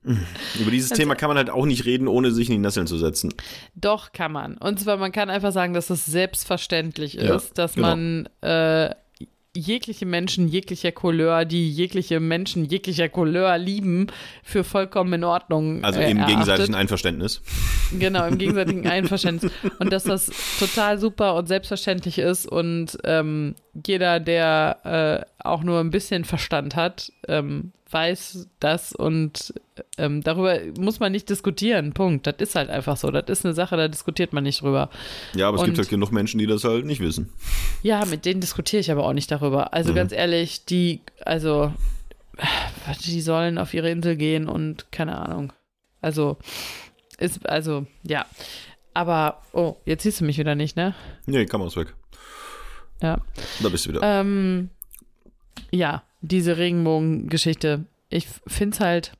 Über 0.60 0.70
dieses 0.70 0.90
Also- 0.92 1.02
Thema 1.02 1.14
kann 1.14 1.28
man 1.28 1.36
halt 1.36 1.50
auch 1.50 1.66
nicht 1.66 1.84
reden, 1.84 2.08
ohne 2.08 2.30
sich 2.30 2.48
in 2.48 2.52
die 2.54 2.58
Nesseln 2.60 2.86
zu 2.86 2.96
setzen. 2.98 3.34
Doch, 3.74 4.12
kann 4.12 4.32
man. 4.32 4.56
Und 4.58 4.78
zwar, 4.80 4.96
man 4.96 5.12
kann 5.12 5.30
einfach 5.30 5.52
sagen, 5.52 5.74
dass 5.74 5.90
es 5.90 6.04
selbstverständlich 6.06 7.14
Ja, 7.14 7.34
ist, 7.36 7.58
dass 7.58 7.74
genau. 7.74 7.88
man 7.88 8.28
äh, 8.42 8.94
jegliche 9.56 10.04
Menschen 10.04 10.48
jeglicher 10.48 10.92
Couleur, 10.92 11.46
die 11.46 11.70
jegliche 11.70 12.20
Menschen 12.20 12.66
jeglicher 12.66 13.08
Couleur 13.08 13.56
lieben, 13.56 14.08
für 14.42 14.64
vollkommen 14.64 15.14
in 15.14 15.24
Ordnung 15.24 15.82
Also 15.82 15.98
äh, 15.98 16.10
im 16.10 16.18
erachtet. 16.18 16.34
gegenseitigen 16.36 16.74
Einverständnis. 16.74 17.40
Genau, 17.98 18.26
im 18.26 18.36
gegenseitigen 18.38 18.86
Einverständnis. 18.86 19.50
Und 19.78 19.92
dass 19.92 20.04
das 20.04 20.30
total 20.58 20.98
super 20.98 21.34
und 21.36 21.48
selbstverständlich 21.48 22.18
ist 22.18 22.46
und 22.46 22.98
ähm, 23.04 23.54
jeder, 23.86 24.20
der 24.20 25.26
äh, 25.38 25.42
auch 25.46 25.62
nur 25.62 25.80
ein 25.80 25.90
bisschen 25.90 26.24
Verstand 26.24 26.76
hat, 26.76 27.12
ähm, 27.28 27.72
weiß 27.90 28.48
das 28.58 28.92
und 28.92 29.54
ähm, 29.96 30.22
darüber 30.22 30.58
muss 30.78 30.98
man 30.98 31.12
nicht 31.12 31.28
diskutieren. 31.30 31.92
Punkt. 31.92 32.26
Das 32.26 32.34
ist 32.38 32.54
halt 32.56 32.68
einfach 32.68 32.96
so. 32.96 33.10
Das 33.10 33.24
ist 33.28 33.44
eine 33.44 33.54
Sache, 33.54 33.76
da 33.76 33.86
diskutiert 33.88 34.32
man 34.32 34.42
nicht 34.44 34.60
drüber. 34.62 34.90
Ja, 35.34 35.48
aber 35.48 35.58
es 35.58 35.64
gibt 35.64 35.76
Und- 35.76 35.82
halt 35.84 35.90
genug 35.90 36.10
Menschen, 36.10 36.38
die 36.38 36.46
das 36.46 36.64
halt 36.64 36.84
nicht 36.84 37.00
wissen. 37.00 37.30
Ja, 37.82 38.04
mit 38.04 38.24
denen 38.24 38.40
diskutiere 38.40 38.80
ich 38.80 38.90
aber 38.90 39.04
auch 39.06 39.12
nicht 39.12 39.30
darüber. 39.30 39.72
Also 39.72 39.92
Mhm. 39.92 39.96
ganz 39.96 40.12
ehrlich, 40.12 40.64
die, 40.64 41.00
also, 41.24 41.72
die 43.04 43.20
sollen 43.20 43.56
auf 43.58 43.72
ihre 43.72 43.90
Insel 43.90 44.16
gehen 44.16 44.48
und 44.48 44.90
keine 44.90 45.16
Ahnung. 45.18 45.52
Also, 46.02 46.36
ist, 47.18 47.48
also, 47.48 47.86
ja. 48.02 48.26
Aber, 48.94 49.42
oh, 49.52 49.76
jetzt 49.84 50.02
siehst 50.04 50.20
du 50.20 50.24
mich 50.24 50.38
wieder 50.38 50.54
nicht, 50.54 50.76
ne? 50.76 50.94
Nee, 51.26 51.44
Kamera 51.46 51.68
ist 51.68 51.76
weg. 51.76 51.94
Ja. 53.02 53.18
Da 53.60 53.68
bist 53.68 53.86
du 53.86 53.90
wieder. 53.90 54.00
Ähm, 54.02 54.70
ja, 55.70 56.02
diese 56.20 56.56
Regenbogen-Geschichte. 56.56 57.84
Ich 58.08 58.26
finde 58.46 58.74
es 58.74 58.80
halt. 58.80 59.12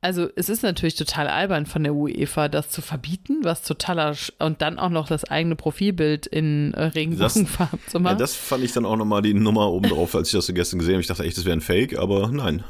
Also, 0.00 0.28
es 0.36 0.48
ist 0.48 0.62
natürlich 0.62 0.94
total 0.94 1.26
albern 1.26 1.66
von 1.66 1.82
der 1.82 1.92
UEFA, 1.92 2.48
das 2.48 2.70
zu 2.70 2.82
verbieten, 2.82 3.38
was 3.42 3.62
totaler. 3.62 4.14
Sch 4.14 4.32
und 4.38 4.62
dann 4.62 4.78
auch 4.78 4.90
noch 4.90 5.08
das 5.08 5.24
eigene 5.24 5.56
Profilbild 5.56 6.26
in 6.26 6.72
äh, 6.74 6.84
Regenbogenfarben 6.84 7.80
zu 7.88 7.96
Ja, 7.96 8.02
machen. 8.02 8.18
das 8.18 8.36
fand 8.36 8.62
ich 8.62 8.72
dann 8.72 8.86
auch 8.86 8.94
nochmal 8.96 9.22
die 9.22 9.34
Nummer 9.34 9.68
oben 9.72 9.88
drauf, 9.88 10.14
als 10.14 10.28
ich 10.28 10.32
das 10.34 10.46
so 10.46 10.52
gestern 10.54 10.78
gesehen 10.78 10.94
habe. 10.94 11.00
Ich 11.00 11.08
dachte 11.08 11.24
echt, 11.24 11.36
das 11.36 11.44
wäre 11.44 11.56
ein 11.56 11.60
Fake, 11.60 11.98
aber 11.98 12.30
nein. 12.30 12.62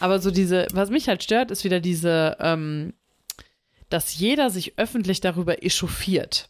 Aber 0.00 0.18
so 0.18 0.32
diese, 0.32 0.66
was 0.72 0.90
mich 0.90 1.08
halt 1.08 1.22
stört, 1.22 1.52
ist 1.52 1.62
wieder 1.62 1.78
diese, 1.78 2.36
ähm, 2.40 2.92
dass 3.88 4.16
jeder 4.18 4.50
sich 4.50 4.78
öffentlich 4.78 5.20
darüber 5.20 5.62
echauffiert, 5.64 6.48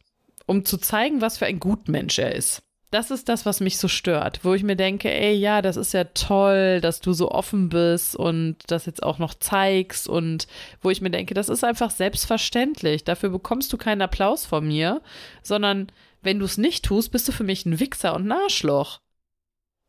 um 0.49 0.65
zu 0.65 0.79
zeigen, 0.79 1.21
was 1.21 1.39
für 1.39 1.47
ein 1.47 1.61
Gutmensch 1.61 2.19
er 2.19 2.35
ist. 2.35 2.63
Das 2.91 3.11
ist 3.11 3.29
das, 3.29 3.45
was 3.45 3.61
mich 3.61 3.77
so 3.77 3.87
stört, 3.87 4.41
wo 4.45 4.55
ich 4.55 4.63
mir 4.63 4.75
denke, 4.75 5.13
ey, 5.13 5.35
ja, 5.35 5.61
das 5.61 5.77
ist 5.77 5.93
ja 5.93 6.05
toll, 6.05 6.81
dass 6.81 7.01
du 7.01 7.13
so 7.13 7.31
offen 7.31 7.69
bist 7.69 8.17
und 8.17 8.57
das 8.69 8.87
jetzt 8.87 9.03
auch 9.03 9.19
noch 9.19 9.35
zeigst 9.35 10.09
und 10.09 10.47
wo 10.81 10.89
ich 10.89 11.03
mir 11.03 11.11
denke, 11.11 11.35
das 11.35 11.51
ist 11.51 11.65
einfach 11.65 11.91
selbstverständlich. 11.91 13.05
Dafür 13.05 13.29
bekommst 13.29 13.71
du 13.75 13.77
keinen 13.77 14.01
Applaus 14.01 14.47
von 14.47 14.67
mir, 14.67 15.03
sondern 15.43 15.93
wenn 16.23 16.39
du 16.39 16.47
es 16.47 16.57
nicht 16.57 16.83
tust, 16.83 17.13
bist 17.13 17.29
du 17.29 17.33
für 17.33 17.45
mich 17.45 17.67
ein 17.67 17.79
Wichser 17.79 18.15
und 18.15 18.27
ein 18.27 18.33
Arschloch. 18.33 19.01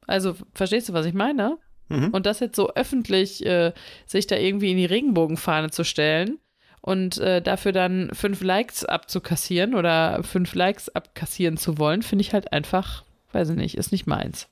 Also, 0.06 0.36
verstehst 0.54 0.89
du, 0.89 0.93
was 0.93 1.06
ich 1.06 1.13
meine? 1.13 1.58
Mhm. 1.88 2.10
Und 2.10 2.26
das 2.26 2.41
jetzt 2.41 2.58
so 2.58 2.74
öffentlich 2.74 3.45
äh, 3.45 3.72
sich 4.06 4.28
da 4.28 4.36
irgendwie 4.36 4.72
in 4.72 4.78
die 4.78 4.86
Regenbogenfahne 4.86 5.69
zu 5.69 5.86
stellen 5.86 6.38
und 6.82 7.18
äh, 7.18 7.42
dafür 7.42 7.72
dann 7.72 8.10
fünf 8.13 8.42
Likes 8.42 8.86
abzukassieren 8.86 9.76
oder 9.76 10.24
fünf 10.24 10.54
Likes 10.56 10.89
abkassieren 10.89 11.58
zu 11.58 11.78
wollen, 11.78 12.02
finde 12.02 12.22
ich 12.22 12.34
halt 12.34 12.54
einfach, 12.54 13.04
weiß 13.32 13.50
ich 13.50 13.56
nicht, 13.58 13.78
ist 13.78 13.92
nicht 13.92 14.08
meins. 14.08 14.48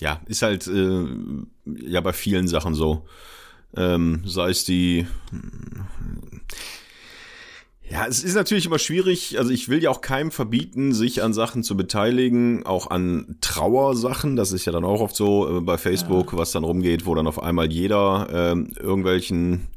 Ja, 0.00 0.20
ist 0.26 0.42
halt 0.42 0.66
äh, 0.66 1.06
ja 1.64 2.00
bei 2.00 2.12
vielen 2.12 2.48
Sachen 2.48 2.74
so. 2.74 3.06
Ähm, 3.76 4.22
sei 4.24 4.50
es 4.50 4.64
die. 4.64 5.06
Ja, 7.88 8.06
es 8.06 8.24
ist 8.24 8.34
natürlich 8.34 8.66
immer 8.66 8.78
schwierig. 8.78 9.38
Also 9.38 9.50
ich 9.50 9.68
will 9.68 9.82
ja 9.82 9.90
auch 9.90 10.00
keinem 10.00 10.30
verbieten, 10.30 10.92
sich 10.92 11.22
an 11.22 11.32
Sachen 11.32 11.62
zu 11.62 11.76
beteiligen, 11.76 12.64
auch 12.64 12.90
an 12.90 13.36
Trauersachen. 13.40 14.36
Das 14.36 14.52
ist 14.52 14.64
ja 14.64 14.72
dann 14.72 14.84
auch 14.84 15.00
oft 15.00 15.14
so 15.14 15.58
äh, 15.58 15.60
bei 15.60 15.76
Facebook, 15.76 16.36
was 16.36 16.52
dann 16.52 16.64
rumgeht, 16.64 17.06
wo 17.06 17.14
dann 17.14 17.26
auf 17.26 17.42
einmal 17.42 17.70
jeder 17.70 18.28
ähm, 18.32 18.72
irgendwelchen 18.80 19.68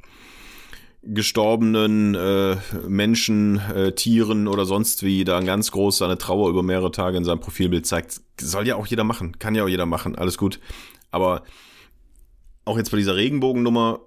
gestorbenen 1.03 2.15
äh, 2.15 2.57
Menschen, 2.87 3.59
äh, 3.59 3.93
Tieren 3.93 4.47
oder 4.47 4.65
sonst 4.65 5.03
wie 5.03 5.23
da 5.23 5.39
ganz 5.41 5.71
groß 5.71 5.99
seine 5.99 6.17
Trauer 6.17 6.49
über 6.49 6.63
mehrere 6.63 6.91
Tage 6.91 7.17
in 7.17 7.23
seinem 7.23 7.39
Profilbild 7.39 7.85
zeigt. 7.85 8.21
Soll 8.39 8.67
ja 8.67 8.75
auch 8.75 8.87
jeder 8.87 9.03
machen, 9.03 9.39
kann 9.39 9.55
ja 9.55 9.63
auch 9.63 9.69
jeder 9.69 9.85
machen, 9.85 10.15
alles 10.15 10.37
gut. 10.37 10.59
Aber 11.11 11.43
auch 12.65 12.77
jetzt 12.77 12.91
bei 12.91 12.97
dieser 12.97 13.15
Regenbogennummer, 13.15 14.01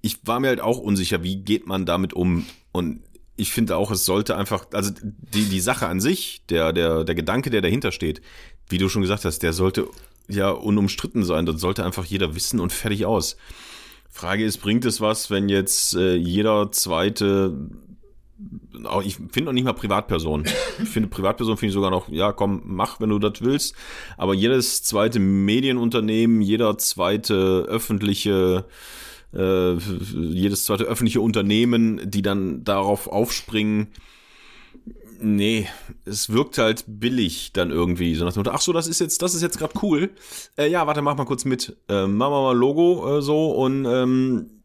ich 0.00 0.18
war 0.24 0.40
mir 0.40 0.48
halt 0.48 0.60
auch 0.60 0.78
unsicher, 0.78 1.22
wie 1.22 1.36
geht 1.36 1.66
man 1.66 1.84
damit 1.84 2.14
um? 2.14 2.46
Und 2.72 3.02
ich 3.36 3.52
finde 3.52 3.76
auch, 3.76 3.90
es 3.90 4.04
sollte 4.04 4.36
einfach, 4.36 4.66
also 4.72 4.90
die, 5.02 5.44
die 5.44 5.60
Sache 5.60 5.86
an 5.86 6.00
sich, 6.00 6.46
der, 6.48 6.72
der, 6.72 7.04
der 7.04 7.14
Gedanke, 7.14 7.50
der 7.50 7.60
dahinter 7.60 7.92
steht, 7.92 8.22
wie 8.68 8.78
du 8.78 8.88
schon 8.88 9.02
gesagt 9.02 9.24
hast, 9.24 9.42
der 9.42 9.52
sollte 9.52 9.88
ja 10.28 10.50
unumstritten 10.50 11.24
sein. 11.24 11.44
Das 11.46 11.60
sollte 11.60 11.84
einfach 11.84 12.04
jeder 12.04 12.34
wissen 12.34 12.60
und 12.60 12.72
fertig 12.72 13.04
aus. 13.04 13.36
Frage 14.16 14.46
ist, 14.46 14.58
bringt 14.58 14.86
es 14.86 15.02
was, 15.02 15.30
wenn 15.30 15.50
jetzt 15.50 15.94
äh, 15.94 16.14
jeder 16.14 16.72
zweite, 16.72 17.68
ich 19.04 19.16
finde 19.16 19.42
noch 19.42 19.52
nicht 19.52 19.64
mal 19.64 19.74
Privatperson. 19.74 20.44
Ich 20.82 20.88
finde 20.88 21.10
Privatperson 21.10 21.58
finde 21.58 21.68
ich 21.68 21.74
sogar 21.74 21.90
noch, 21.90 22.08
ja 22.08 22.32
komm, 22.32 22.62
mach, 22.64 22.98
wenn 22.98 23.10
du 23.10 23.18
das 23.18 23.42
willst. 23.42 23.74
Aber 24.16 24.32
jedes 24.32 24.82
zweite 24.82 25.18
Medienunternehmen, 25.18 26.40
jeder 26.40 26.78
zweite 26.78 27.66
öffentliche, 27.68 28.64
äh, 29.34 29.74
jedes 29.74 30.64
zweite 30.64 30.84
öffentliche 30.84 31.20
Unternehmen, 31.20 32.00
die 32.10 32.22
dann 32.22 32.64
darauf 32.64 33.08
aufspringen, 33.08 33.88
Nee, 35.20 35.68
es 36.04 36.32
wirkt 36.32 36.58
halt 36.58 36.84
billig 36.86 37.52
dann 37.52 37.70
irgendwie. 37.70 38.14
So 38.14 38.24
nach 38.24 38.32
dem 38.32 38.40
Motto, 38.40 38.50
ach 38.50 38.60
so, 38.60 38.72
das 38.72 38.86
ist 38.86 39.00
jetzt, 39.00 39.22
das 39.22 39.34
ist 39.34 39.42
jetzt 39.42 39.58
gerade 39.58 39.74
cool. 39.82 40.10
Äh, 40.56 40.68
ja, 40.68 40.86
warte, 40.86 41.02
mach 41.02 41.16
mal 41.16 41.24
kurz 41.24 41.44
mit. 41.44 41.76
Äh, 41.88 42.06
machen 42.06 42.32
wir 42.32 42.42
mal 42.42 42.56
Logo 42.56 43.18
äh, 43.18 43.22
so 43.22 43.50
und 43.52 43.84
ähm, 43.86 44.62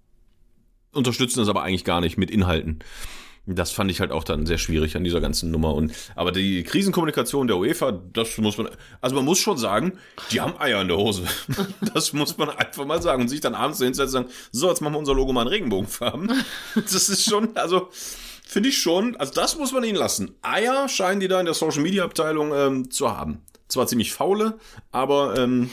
unterstützen 0.94 1.40
das 1.40 1.50
aber 1.50 1.64
eigentlich 1.64 1.86
gar 1.86 2.02
nicht 2.02 2.18
mit 2.18 2.32
Inhalten. 2.32 2.80
Das 3.48 3.72
fand 3.72 3.90
ich 3.90 4.00
halt 4.00 4.12
auch 4.12 4.24
dann 4.24 4.46
sehr 4.46 4.60
schwierig 4.60 4.96
an 4.96 5.04
dieser 5.04 5.20
ganzen 5.20 5.50
Nummer. 5.50 5.74
Und 5.74 5.94
aber 6.16 6.32
die 6.32 6.64
Krisenkommunikation 6.64 7.48
der 7.48 7.58
UEFA, 7.58 7.92
das 7.92 8.38
muss 8.38 8.58
man, 8.58 8.70
also 9.02 9.16
man 9.16 9.26
muss 9.26 9.40
schon 9.40 9.58
sagen, 9.58 9.94
die 10.32 10.42
haben 10.42 10.60
Eier 10.60 10.82
in 10.82 10.88
der 10.88 10.98
Hose. 10.98 11.24
Das 11.94 12.14
muss 12.14 12.38
man 12.38 12.50
einfach 12.50 12.86
mal 12.86 13.02
sagen 13.02 13.24
und 13.24 13.28
sich 13.28 13.42
dann 13.42 13.56
abends 13.56 13.80
hinsetzen 13.80 14.24
und 14.24 14.30
sagen, 14.30 14.38
so 14.52 14.70
jetzt 14.70 14.82
machen 14.82 14.94
wir 14.94 15.00
unser 15.00 15.16
Logo 15.16 15.34
mal 15.34 15.42
in 15.42 15.48
Regenbogenfarben. 15.48 16.32
Das 16.76 17.10
ist 17.10 17.26
schon, 17.26 17.56
also 17.58 17.90
finde 18.52 18.68
ich 18.68 18.82
schon, 18.82 19.16
also 19.16 19.34
das 19.34 19.58
muss 19.58 19.72
man 19.72 19.86
ihnen 19.86 19.96
lassen. 19.96 20.36
Eier 20.42 20.90
scheinen 20.90 21.22
die 21.22 21.30
da 21.30 21.40
in 21.40 21.46
der 21.46 21.56
Social 21.56 21.82
Media 21.82 22.04
Abteilung 22.04 22.54
ähm, 22.54 22.92
zu 22.92 23.10
haben. 23.10 23.46
Zwar 23.70 23.88
ziemlich 23.88 24.12
faule, 24.12 24.60
aber 24.92 25.38
ähm, 25.38 25.72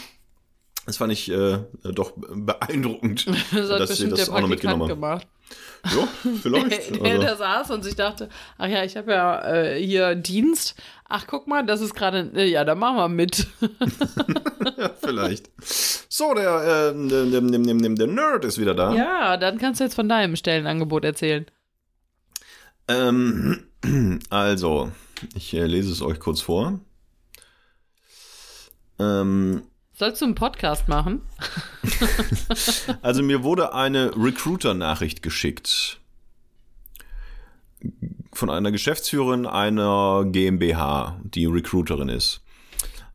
das 0.86 0.98
fand 0.98 1.12
ich 1.12 1.28
äh, 1.28 1.58
doch 1.82 2.12
beeindruckend, 2.16 3.26
Das 3.52 3.68
dass 3.68 3.98
sie 3.98 4.08
das 4.08 4.30
auch 4.30 4.40
noch 4.40 4.48
mitgenommen 4.48 4.88
haben. 4.88 5.02
Ja, 5.02 6.08
vielleicht. 6.40 6.94
Der, 6.94 6.98
der 7.02 7.12
Also, 7.14 7.22
da 7.22 7.36
saß 7.36 7.70
und 7.72 7.82
sich 7.82 7.96
dachte, 7.96 8.28
ach 8.58 8.68
ja, 8.68 8.84
ich 8.84 8.96
habe 8.96 9.10
ja 9.10 9.44
äh, 9.52 9.84
hier 9.84 10.14
Dienst. 10.14 10.76
Ach, 11.08 11.26
guck 11.26 11.48
mal, 11.48 11.66
das 11.66 11.80
ist 11.80 11.94
gerade, 11.94 12.30
äh, 12.36 12.44
ja, 12.44 12.64
da 12.64 12.76
machen 12.76 12.96
wir 12.96 13.08
mit. 13.08 13.48
ja, 14.78 14.90
vielleicht. 15.00 15.50
So, 16.08 16.32
der, 16.32 16.92
äh, 16.94 17.08
der, 17.08 17.40
der, 17.40 17.40
der 17.40 18.06
Nerd 18.06 18.44
ist 18.44 18.58
wieder 18.58 18.74
da. 18.74 18.94
Ja, 18.94 19.36
dann 19.36 19.58
kannst 19.58 19.80
du 19.80 19.84
jetzt 19.84 19.94
von 19.94 20.08
deinem 20.08 20.36
Stellenangebot 20.36 21.04
erzählen. 21.04 21.46
Ähm, 22.88 23.64
also, 24.30 24.90
ich 25.34 25.54
äh, 25.54 25.66
lese 25.66 25.92
es 25.92 26.02
euch 26.02 26.18
kurz 26.18 26.40
vor. 26.40 26.80
Ähm, 28.98 29.62
Sollst 29.94 30.20
du 30.20 30.26
einen 30.26 30.34
Podcast 30.34 30.88
machen? 30.88 31.22
also 33.02 33.22
mir 33.22 33.42
wurde 33.42 33.74
eine 33.74 34.12
Recruiter-Nachricht 34.16 35.22
geschickt 35.22 36.00
von 38.32 38.50
einer 38.50 38.70
Geschäftsführerin 38.70 39.46
einer 39.46 40.24
GmbH, 40.26 41.20
die 41.24 41.46
Recruiterin 41.46 42.08
ist. 42.08 42.40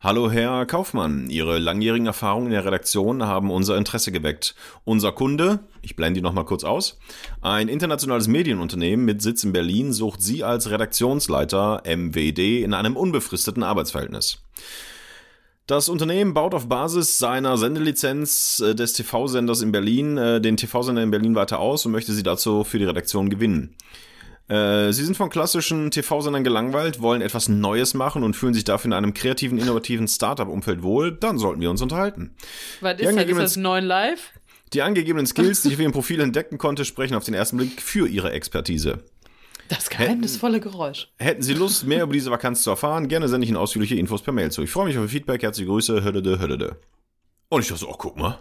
Hallo 0.04 0.30
Herr 0.30 0.66
Kaufmann, 0.66 1.30
Ihre 1.30 1.58
langjährigen 1.58 2.06
Erfahrungen 2.06 2.48
in 2.48 2.52
der 2.52 2.66
Redaktion 2.66 3.22
haben 3.22 3.50
unser 3.50 3.78
Interesse 3.78 4.12
geweckt. 4.12 4.54
Unser 4.84 5.12
Kunde, 5.12 5.60
ich 5.80 5.96
blende 5.96 6.20
die 6.20 6.22
nochmal 6.22 6.44
kurz 6.44 6.62
aus, 6.62 6.98
ein 7.40 7.68
internationales 7.68 8.28
Medienunternehmen 8.28 9.06
mit 9.06 9.22
Sitz 9.22 9.44
in 9.44 9.54
Berlin 9.54 9.94
sucht 9.94 10.20
Sie 10.20 10.44
als 10.44 10.68
Redaktionsleiter 10.68 11.84
MWD 11.86 12.62
in 12.62 12.74
einem 12.74 12.98
unbefristeten 12.98 13.62
Arbeitsverhältnis. 13.62 14.42
Das 15.66 15.88
Unternehmen 15.88 16.34
baut 16.34 16.52
auf 16.52 16.68
Basis 16.68 17.16
seiner 17.16 17.56
Sendelizenz 17.56 18.60
äh, 18.60 18.74
des 18.74 18.92
TV-Senders 18.92 19.62
in 19.62 19.72
Berlin 19.72 20.18
äh, 20.18 20.38
den 20.38 20.58
TV-Sender 20.58 21.02
in 21.02 21.12
Berlin 21.12 21.34
weiter 21.34 21.60
aus 21.60 21.86
und 21.86 21.92
möchte 21.92 22.12
sie 22.12 22.22
dazu 22.22 22.62
für 22.62 22.78
die 22.78 22.84
Redaktion 22.84 23.30
gewinnen. 23.30 23.74
Äh, 24.48 24.92
Sie 24.92 25.04
sind 25.04 25.16
von 25.16 25.30
klassischen 25.30 25.90
TV-Sendern 25.90 26.44
gelangweilt, 26.44 27.00
wollen 27.00 27.22
etwas 27.22 27.48
Neues 27.48 27.94
machen 27.94 28.22
und 28.22 28.34
fühlen 28.34 28.54
sich 28.54 28.64
dafür 28.64 28.90
in 28.90 28.92
einem 28.92 29.14
kreativen, 29.14 29.58
innovativen 29.58 30.06
Startup-Umfeld 30.06 30.82
wohl, 30.82 31.12
dann 31.12 31.38
sollten 31.38 31.60
wir 31.60 31.70
uns 31.70 31.80
unterhalten. 31.80 32.34
Was 32.80 33.00
ist 33.00 33.16
das? 33.16 33.24
Ist 33.24 33.38
das 33.38 33.56
neun 33.56 33.84
live? 33.84 34.32
Die 34.74 34.82
angegebenen 34.82 35.26
Skills, 35.26 35.62
die 35.62 35.68
ich 35.68 35.74
auf 35.76 35.80
Ihrem 35.80 35.92
Profil 35.92 36.20
entdecken 36.20 36.58
konnte, 36.58 36.84
sprechen 36.84 37.14
auf 37.14 37.24
den 37.24 37.34
ersten 37.34 37.56
Blick 37.56 37.80
für 37.80 38.06
Ihre 38.06 38.32
Expertise. 38.32 39.04
Das 39.68 39.88
geheimnisvolle 39.88 40.60
Geräusch. 40.60 41.08
Hätten 41.16 41.42
Sie 41.42 41.54
Lust, 41.54 41.86
mehr 41.86 42.02
über 42.02 42.12
diese 42.12 42.30
Vakanz 42.30 42.62
zu 42.62 42.70
erfahren, 42.70 43.08
gerne 43.08 43.28
sende 43.28 43.44
ich 43.44 43.48
Ihnen 43.48 43.56
ausführliche 43.56 43.94
Infos 43.94 44.20
per 44.20 44.34
Mail 44.34 44.50
zu. 44.50 44.62
Ich 44.62 44.70
freue 44.70 44.86
mich 44.86 44.98
auf 44.98 45.04
Ihr 45.04 45.08
Feedback, 45.08 45.42
herzliche 45.42 45.68
Grüße, 45.70 46.02
hödede, 46.02 46.38
hödede. 46.38 46.76
Und 47.48 47.62
ich 47.62 47.68
dachte 47.68 47.80
so, 47.80 47.88
oh, 47.88 47.96
guck 47.96 48.16
mal. 48.16 48.40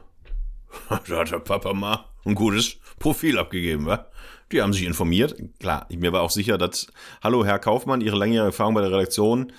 Da 1.07 1.19
hat 1.19 1.31
der 1.31 1.39
Papa 1.39 1.71
mal 1.73 2.05
ein 2.25 2.35
gutes 2.35 2.77
Profil 2.99 3.37
abgegeben, 3.37 3.85
wa? 3.85 4.07
Die 4.51 4.61
haben 4.61 4.73
sich 4.73 4.83
informiert. 4.83 5.35
Klar, 5.59 5.87
mir 5.89 6.11
war 6.11 6.21
auch 6.21 6.31
sicher, 6.31 6.57
dass 6.57 6.87
Hallo 7.23 7.45
Herr 7.45 7.59
Kaufmann, 7.59 8.01
Ihre 8.01 8.17
langjährige 8.17 8.47
Erfahrung 8.47 8.75
bei 8.75 8.81
der 8.81 8.91
Redaktion 8.91 9.51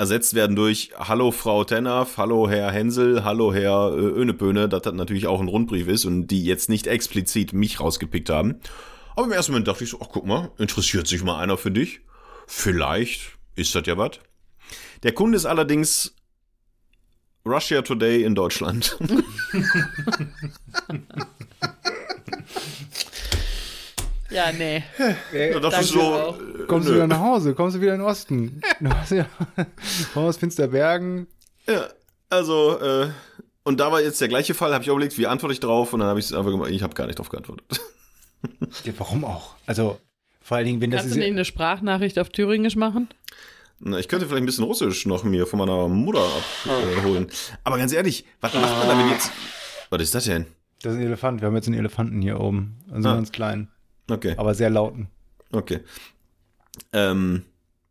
ersetzt 0.00 0.32
werden 0.32 0.56
durch 0.56 0.92
Hallo 0.98 1.30
Frau 1.30 1.62
Tennaf, 1.62 2.16
Hallo 2.16 2.48
Herr 2.48 2.72
Hensel, 2.72 3.22
Hallo 3.22 3.52
Herr 3.52 3.92
äh, 3.92 4.00
Önepöne, 4.00 4.66
dass 4.66 4.82
das 4.82 4.94
natürlich 4.94 5.26
auch 5.26 5.40
ein 5.40 5.48
Rundbrief 5.48 5.88
ist 5.88 6.06
und 6.06 6.28
die 6.28 6.42
jetzt 6.42 6.70
nicht 6.70 6.86
explizit 6.86 7.52
mich 7.52 7.80
rausgepickt 7.80 8.30
haben. 8.30 8.60
Aber 9.14 9.26
im 9.26 9.32
ersten 9.32 9.52
Moment 9.52 9.68
dachte 9.68 9.84
ich 9.84 9.90
so, 9.90 10.00
ach 10.02 10.08
guck 10.10 10.24
mal, 10.26 10.52
interessiert 10.56 11.06
sich 11.06 11.22
mal 11.22 11.38
einer 11.38 11.58
für 11.58 11.70
dich? 11.70 12.00
Vielleicht 12.46 13.36
Ist 13.56 13.74
das 13.74 13.86
ja 13.86 13.98
was? 13.98 14.12
Der 15.02 15.12
Kunde 15.12 15.36
ist 15.36 15.44
allerdings 15.44 16.14
Russia 17.44 17.82
Today 17.82 18.24
in 18.24 18.34
Deutschland. 18.34 18.96
Ja, 24.30 24.52
nee. 24.52 24.82
Ja, 25.32 25.58
das 25.58 25.62
Danke 25.72 25.80
ist 25.80 25.88
so. 25.88 26.00
auch. 26.02 26.38
äh, 26.38 26.66
Kommst 26.66 26.88
du 26.88 26.94
wieder 26.94 27.06
nach 27.06 27.18
Hause, 27.20 27.54
kommst 27.54 27.76
du 27.76 27.80
wieder 27.80 27.94
in 27.94 28.00
den 28.00 28.06
Osten. 28.08 28.60
Du 28.80 28.90
hast 28.90 29.10
ja 29.10 29.26
aus 30.14 30.36
Finsterbergen. 30.36 31.26
Ja, 31.66 31.88
also, 32.28 32.78
äh, 32.80 33.08
und 33.64 33.80
da 33.80 33.90
war 33.92 34.00
jetzt 34.00 34.20
der 34.20 34.28
gleiche 34.28 34.54
Fall, 34.54 34.72
habe 34.72 34.82
ich 34.82 34.88
überlegt, 34.88 35.18
wie 35.18 35.26
antworte 35.26 35.52
ich 35.52 35.60
drauf 35.60 35.92
und 35.92 36.00
dann 36.00 36.08
habe 36.08 36.20
ich 36.20 36.26
es 36.26 36.32
einfach 36.32 36.50
gemacht, 36.50 36.70
ich 36.70 36.82
habe 36.82 36.94
gar 36.94 37.06
nicht 37.06 37.18
drauf 37.18 37.28
geantwortet. 37.28 37.64
Ja, 38.84 38.94
warum 38.96 39.22
auch? 39.26 39.54
Also, 39.66 40.00
vor 40.40 40.56
allen 40.56 40.64
Dingen, 40.64 40.80
wenn 40.80 40.90
das 40.90 41.02
Kannst 41.02 41.14
du 41.14 41.18
nicht 41.18 41.28
eine 41.30 41.44
Sprachnachricht 41.44 42.18
auf 42.18 42.30
Thüringisch 42.30 42.74
machen? 42.74 43.08
Na, 43.80 43.98
ich 43.98 44.08
könnte 44.08 44.24
vielleicht 44.26 44.42
ein 44.42 44.46
bisschen 44.46 44.64
Russisch 44.64 45.04
noch 45.04 45.24
mir 45.24 45.46
von 45.46 45.58
meiner 45.58 45.88
Mutter 45.88 46.24
abholen. 46.96 47.26
Aber 47.64 47.76
ganz 47.76 47.92
ehrlich, 47.92 48.24
was 48.40 48.54
macht 48.54 48.64
man 48.78 48.88
da, 48.88 48.98
wenn 48.98 49.10
jetzt. 49.10 49.30
Was 49.90 50.00
ist 50.00 50.14
das 50.14 50.24
denn? 50.24 50.46
Das 50.80 50.92
ist 50.94 50.98
ein 51.00 51.04
Elefant. 51.04 51.42
Wir 51.42 51.48
haben 51.48 51.54
jetzt 51.56 51.66
einen 51.66 51.76
Elefanten 51.78 52.22
hier 52.22 52.40
oben. 52.40 52.78
Also 52.90 53.08
Ah. 53.08 53.12
einen 53.12 53.18
ganz 53.20 53.32
kleinen, 53.32 53.68
Okay, 54.10 54.34
aber 54.36 54.54
sehr 54.54 54.70
lauten. 54.70 55.08
okay. 55.52 55.80
Ähm, 56.92 57.44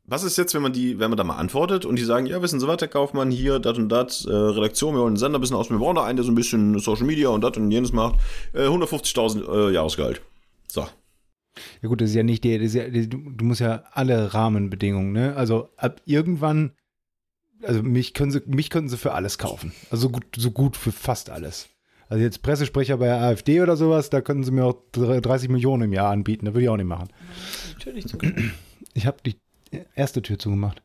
was 0.05 0.24
ist 0.24 0.38
jetzt, 0.38 0.55
wenn 0.55 0.63
man 0.63 0.74
die, 0.74 0.97
wenn 0.99 1.11
man 1.11 1.17
da 1.17 1.24
mal 1.24 1.38
antwortet 1.38 1.86
und 1.86 1.97
die 1.97 2.03
sagen, 2.03 2.26
ja, 2.26 2.41
wissen 2.41 2.59
Sie 2.59 2.67
was, 2.67 2.82
Herr 2.82 2.88
Kaufmann, 2.88 3.30
hier, 3.30 3.59
dat 3.59 3.78
und 3.78 3.89
dat, 3.89 4.26
äh, 4.28 4.32
Redaktion, 4.32 4.95
wir 4.95 5.01
wollen 5.01 5.13
den 5.13 5.20
Sender 5.20 5.38
ein 5.38 5.41
bisschen 5.41 5.55
aus, 5.55 5.70
wir 5.70 5.78
brauchen 5.78 5.97
da 5.97 6.03
einen, 6.03 6.15
der 6.15 6.26
so 6.26 6.32
ein 6.32 6.36
bisschen 6.36 6.80
Social 6.80 7.05
Media 7.05 7.30
und 7.30 7.41
dat 7.41 7.57
und 7.57 7.70
jenes 7.70 7.93
macht, 7.93 8.20
äh, 8.53 8.65
150.000 8.65 9.70
äh, 9.70 9.72
Jahresgehalt. 9.72 10.22
So. 10.67 10.88
Ja 11.82 11.89
gut, 11.89 12.01
das 12.01 12.09
ist 12.09 12.15
ja 12.15 12.24
nicht 12.24 12.43
der, 12.43 12.57
das 12.57 12.70
ist 12.70 12.74
ja, 12.74 12.89
du, 12.89 13.17
du 13.17 13.45
musst 13.45 13.61
ja 13.61 13.84
alle 13.91 14.34
Rahmenbedingungen, 14.34 15.11
ne? 15.11 15.36
Also 15.36 15.70
ab 15.78 16.01
irgendwann, 16.05 16.72
also 17.61 17.84
mich 17.84 18.13
können 18.13 18.32
sie, 18.32 18.41
mich 18.47 18.72
könnten 18.72 18.89
sie 18.89 18.97
für 18.97 19.13
alles 19.13 19.38
kaufen. 19.38 19.74
Also 19.91 20.07
so 20.07 20.09
gut, 20.09 20.26
so 20.38 20.51
gut 20.51 20.76
für 20.76 20.91
fast 20.91 21.30
alles. 21.30 21.70
Also 22.10 22.24
jetzt 22.24 22.41
Pressesprecher 22.41 22.97
bei 22.97 23.05
der 23.05 23.22
AfD 23.22 23.62
oder 23.62 23.78
sowas, 23.78 24.10
da 24.10 24.22
könnten 24.22 24.43
sie 24.43 24.51
mir 24.51 24.66
auch 24.66 24.82
30 24.91 25.47
Millionen 25.49 25.84
im 25.84 25.93
Jahr 25.93 26.10
anbieten, 26.10 26.45
da 26.45 26.53
würde 26.53 26.64
ich 26.64 26.70
auch 26.70 26.78
nicht 26.78 26.88
machen. 26.88 27.10
Natürlich. 27.74 28.05
Ich 28.95 29.05
habe 29.05 29.18
die 29.24 29.36
erste 29.93 30.24
Tür 30.24 30.39
zugemacht. 30.39 30.82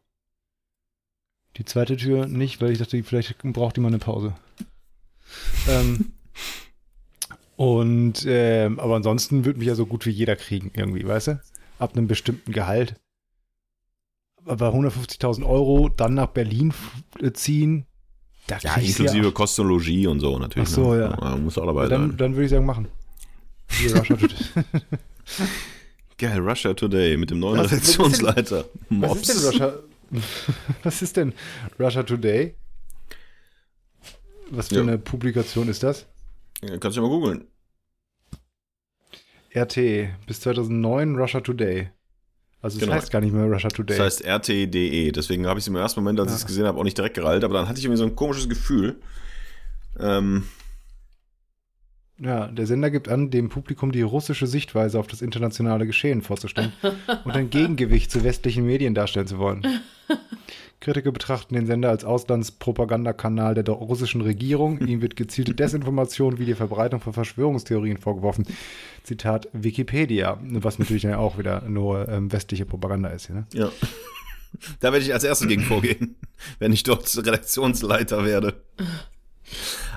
Die 1.56 1.64
zweite 1.64 1.96
Tür 1.96 2.26
nicht, 2.26 2.60
weil 2.60 2.72
ich 2.72 2.78
dachte, 2.78 3.02
vielleicht 3.02 3.38
braucht 3.38 3.76
die 3.76 3.80
mal 3.80 3.88
eine 3.88 3.98
Pause. 3.98 4.34
ähm, 5.66 6.12
und 7.56 8.26
ähm, 8.26 8.78
aber 8.78 8.96
ansonsten 8.96 9.46
wird 9.46 9.56
mich 9.56 9.68
ja 9.68 9.74
so 9.74 9.86
gut 9.86 10.04
wie 10.04 10.10
jeder 10.10 10.36
kriegen 10.36 10.72
irgendwie, 10.74 11.06
weißt 11.06 11.28
du? 11.28 11.42
Ab 11.78 11.96
einem 11.96 12.06
bestimmten 12.06 12.52
Gehalt. 12.52 13.00
Aber 14.44 14.74
150.000 14.74 15.46
Euro 15.46 15.88
dann 15.88 16.12
nach 16.14 16.26
Berlin 16.26 16.74
äh, 17.18 17.32
ziehen, 17.32 17.86
da 18.46 18.58
Ja, 18.58 18.74
inklusive 18.76 19.22
du 19.22 19.32
Kostologie 19.32 20.06
und 20.06 20.20
so 20.20 20.38
natürlich. 20.38 20.68
Ach 20.68 20.74
so, 20.74 20.94
ne? 20.94 21.16
ja. 21.20 21.36
Muss 21.36 21.56
auch 21.58 21.66
dabei 21.66 21.84
ja, 21.84 21.88
dann, 21.88 22.08
sein. 22.10 22.16
dann 22.18 22.32
würde 22.34 22.44
ich 22.44 22.50
sagen, 22.50 22.66
machen. 22.66 22.88
Hier, 23.70 23.96
Russia 23.96 24.16
Today. 24.16 24.36
Geil, 26.18 26.38
Russia 26.38 26.74
Today 26.74 27.16
mit 27.16 27.30
dem 27.30 27.40
neuen 27.40 27.58
Was- 27.60 27.72
was 27.72 27.80
ist 27.88 27.98
denn- 27.98 28.04
Redaktionsleiter. 28.06 28.64
Was 28.90 29.16
ist 29.20 29.28
denn 29.28 29.44
Russia? 29.50 29.74
Was 30.84 31.02
ist 31.02 31.16
denn 31.16 31.32
Russia 31.80 32.02
Today? 32.04 32.54
Was 34.50 34.68
für 34.68 34.76
Ja. 34.76 34.82
eine 34.82 34.98
Publikation 34.98 35.66
ist 35.68 35.82
das? 35.82 36.06
Ja, 36.62 36.76
Kannst 36.78 36.96
du 36.96 37.00
ja 37.02 37.08
mal 37.08 37.12
googeln. 37.12 37.46
RT 39.56 39.76
bis 40.26 40.40
2009 40.40 41.16
Russia 41.16 41.40
Today. 41.40 41.90
Also 42.64 42.78
es 42.78 42.80
Genau. 42.80 42.94
heißt 42.94 43.10
gar 43.10 43.20
nicht 43.20 43.34
mehr 43.34 43.44
Russia 43.44 43.68
Today. 43.68 43.98
Das 43.98 44.06
heißt 44.06 44.24
RT.de. 44.26 45.12
Deswegen 45.12 45.46
habe 45.46 45.58
ich 45.58 45.64
es 45.64 45.68
im 45.68 45.76
ersten 45.76 46.00
Moment, 46.00 46.18
als 46.18 46.30
ich 46.30 46.36
es 46.36 46.42
Ja. 46.42 46.46
gesehen 46.46 46.66
habe, 46.66 46.78
auch 46.78 46.84
nicht 46.84 46.96
direkt 46.96 47.14
gereilt. 47.14 47.44
Aber 47.44 47.52
dann 47.52 47.68
hatte 47.68 47.78
ich 47.78 47.84
irgendwie 47.84 47.98
so 47.98 48.04
ein 48.06 48.16
komisches 48.16 48.48
Gefühl. 48.48 48.96
Ähm, 50.00 50.44
ja, 52.18 52.46
der 52.46 52.66
Sender 52.66 52.90
gibt 52.90 53.08
an, 53.08 53.30
dem 53.30 53.48
Publikum 53.48 53.90
die 53.90 54.02
russische 54.02 54.46
Sichtweise 54.46 54.98
auf 55.00 55.06
das 55.06 55.20
internationale 55.20 55.86
Geschehen 55.86 56.22
vorzustellen 56.22 56.72
und 57.24 57.32
ein 57.32 57.50
Gegengewicht 57.50 58.10
zu 58.10 58.22
westlichen 58.22 58.64
Medien 58.64 58.94
darstellen 58.94 59.26
zu 59.26 59.38
wollen. 59.38 59.66
Kritiker 60.80 61.12
betrachten 61.12 61.54
den 61.54 61.66
Sender 61.66 61.88
als 61.88 62.04
Auslandspropagandakanal 62.04 63.54
der 63.54 63.64
russischen 63.74 64.20
Regierung. 64.20 64.78
Ihm 64.86 65.00
wird 65.00 65.16
gezielte 65.16 65.54
Desinformation 65.54 66.38
wie 66.38 66.44
die 66.44 66.54
Verbreitung 66.54 67.00
von 67.00 67.14
Verschwörungstheorien 67.14 67.96
vorgeworfen. 67.96 68.46
Zitat 69.02 69.48
Wikipedia, 69.52 70.38
was 70.42 70.78
natürlich 70.78 71.04
ja 71.04 71.18
auch 71.18 71.38
wieder 71.38 71.62
nur 71.68 72.08
ähm, 72.08 72.30
westliche 72.30 72.66
Propaganda 72.66 73.08
ist. 73.08 73.26
Hier, 73.26 73.36
ne? 73.36 73.46
ja. 73.54 73.72
Da 74.78 74.92
werde 74.92 75.04
ich 75.04 75.12
als 75.12 75.24
erstes 75.24 75.48
gegen 75.48 75.62
vorgehen, 75.62 76.16
wenn 76.60 76.72
ich 76.72 76.84
dort 76.84 77.16
Redaktionsleiter 77.16 78.24
werde. 78.24 78.62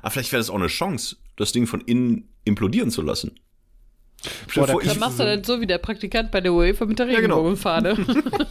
Aber 0.01 0.11
vielleicht 0.11 0.31
wäre 0.31 0.39
das 0.39 0.49
auch 0.49 0.55
eine 0.55 0.67
Chance, 0.67 1.17
das 1.35 1.51
Ding 1.51 1.67
von 1.67 1.81
innen 1.81 2.29
implodieren 2.45 2.91
zu 2.91 3.01
lassen. 3.01 3.31
Stell 4.47 4.63
dir 4.63 4.67
da 4.67 4.71
vor, 4.73 4.81
kann 4.81 4.89
Dann 4.89 4.99
machst 4.99 5.19
du 5.19 5.23
das 5.23 5.45
so 5.45 5.61
wie 5.61 5.67
der 5.67 5.77
Praktikant 5.77 6.31
bei 6.31 6.41
der 6.41 6.53
UEFA 6.53 6.85
mit 6.85 6.99
der 6.99 7.07
Ja, 7.07 7.19
genau. 7.19 7.41
Regenbogenfahne. 7.41 7.97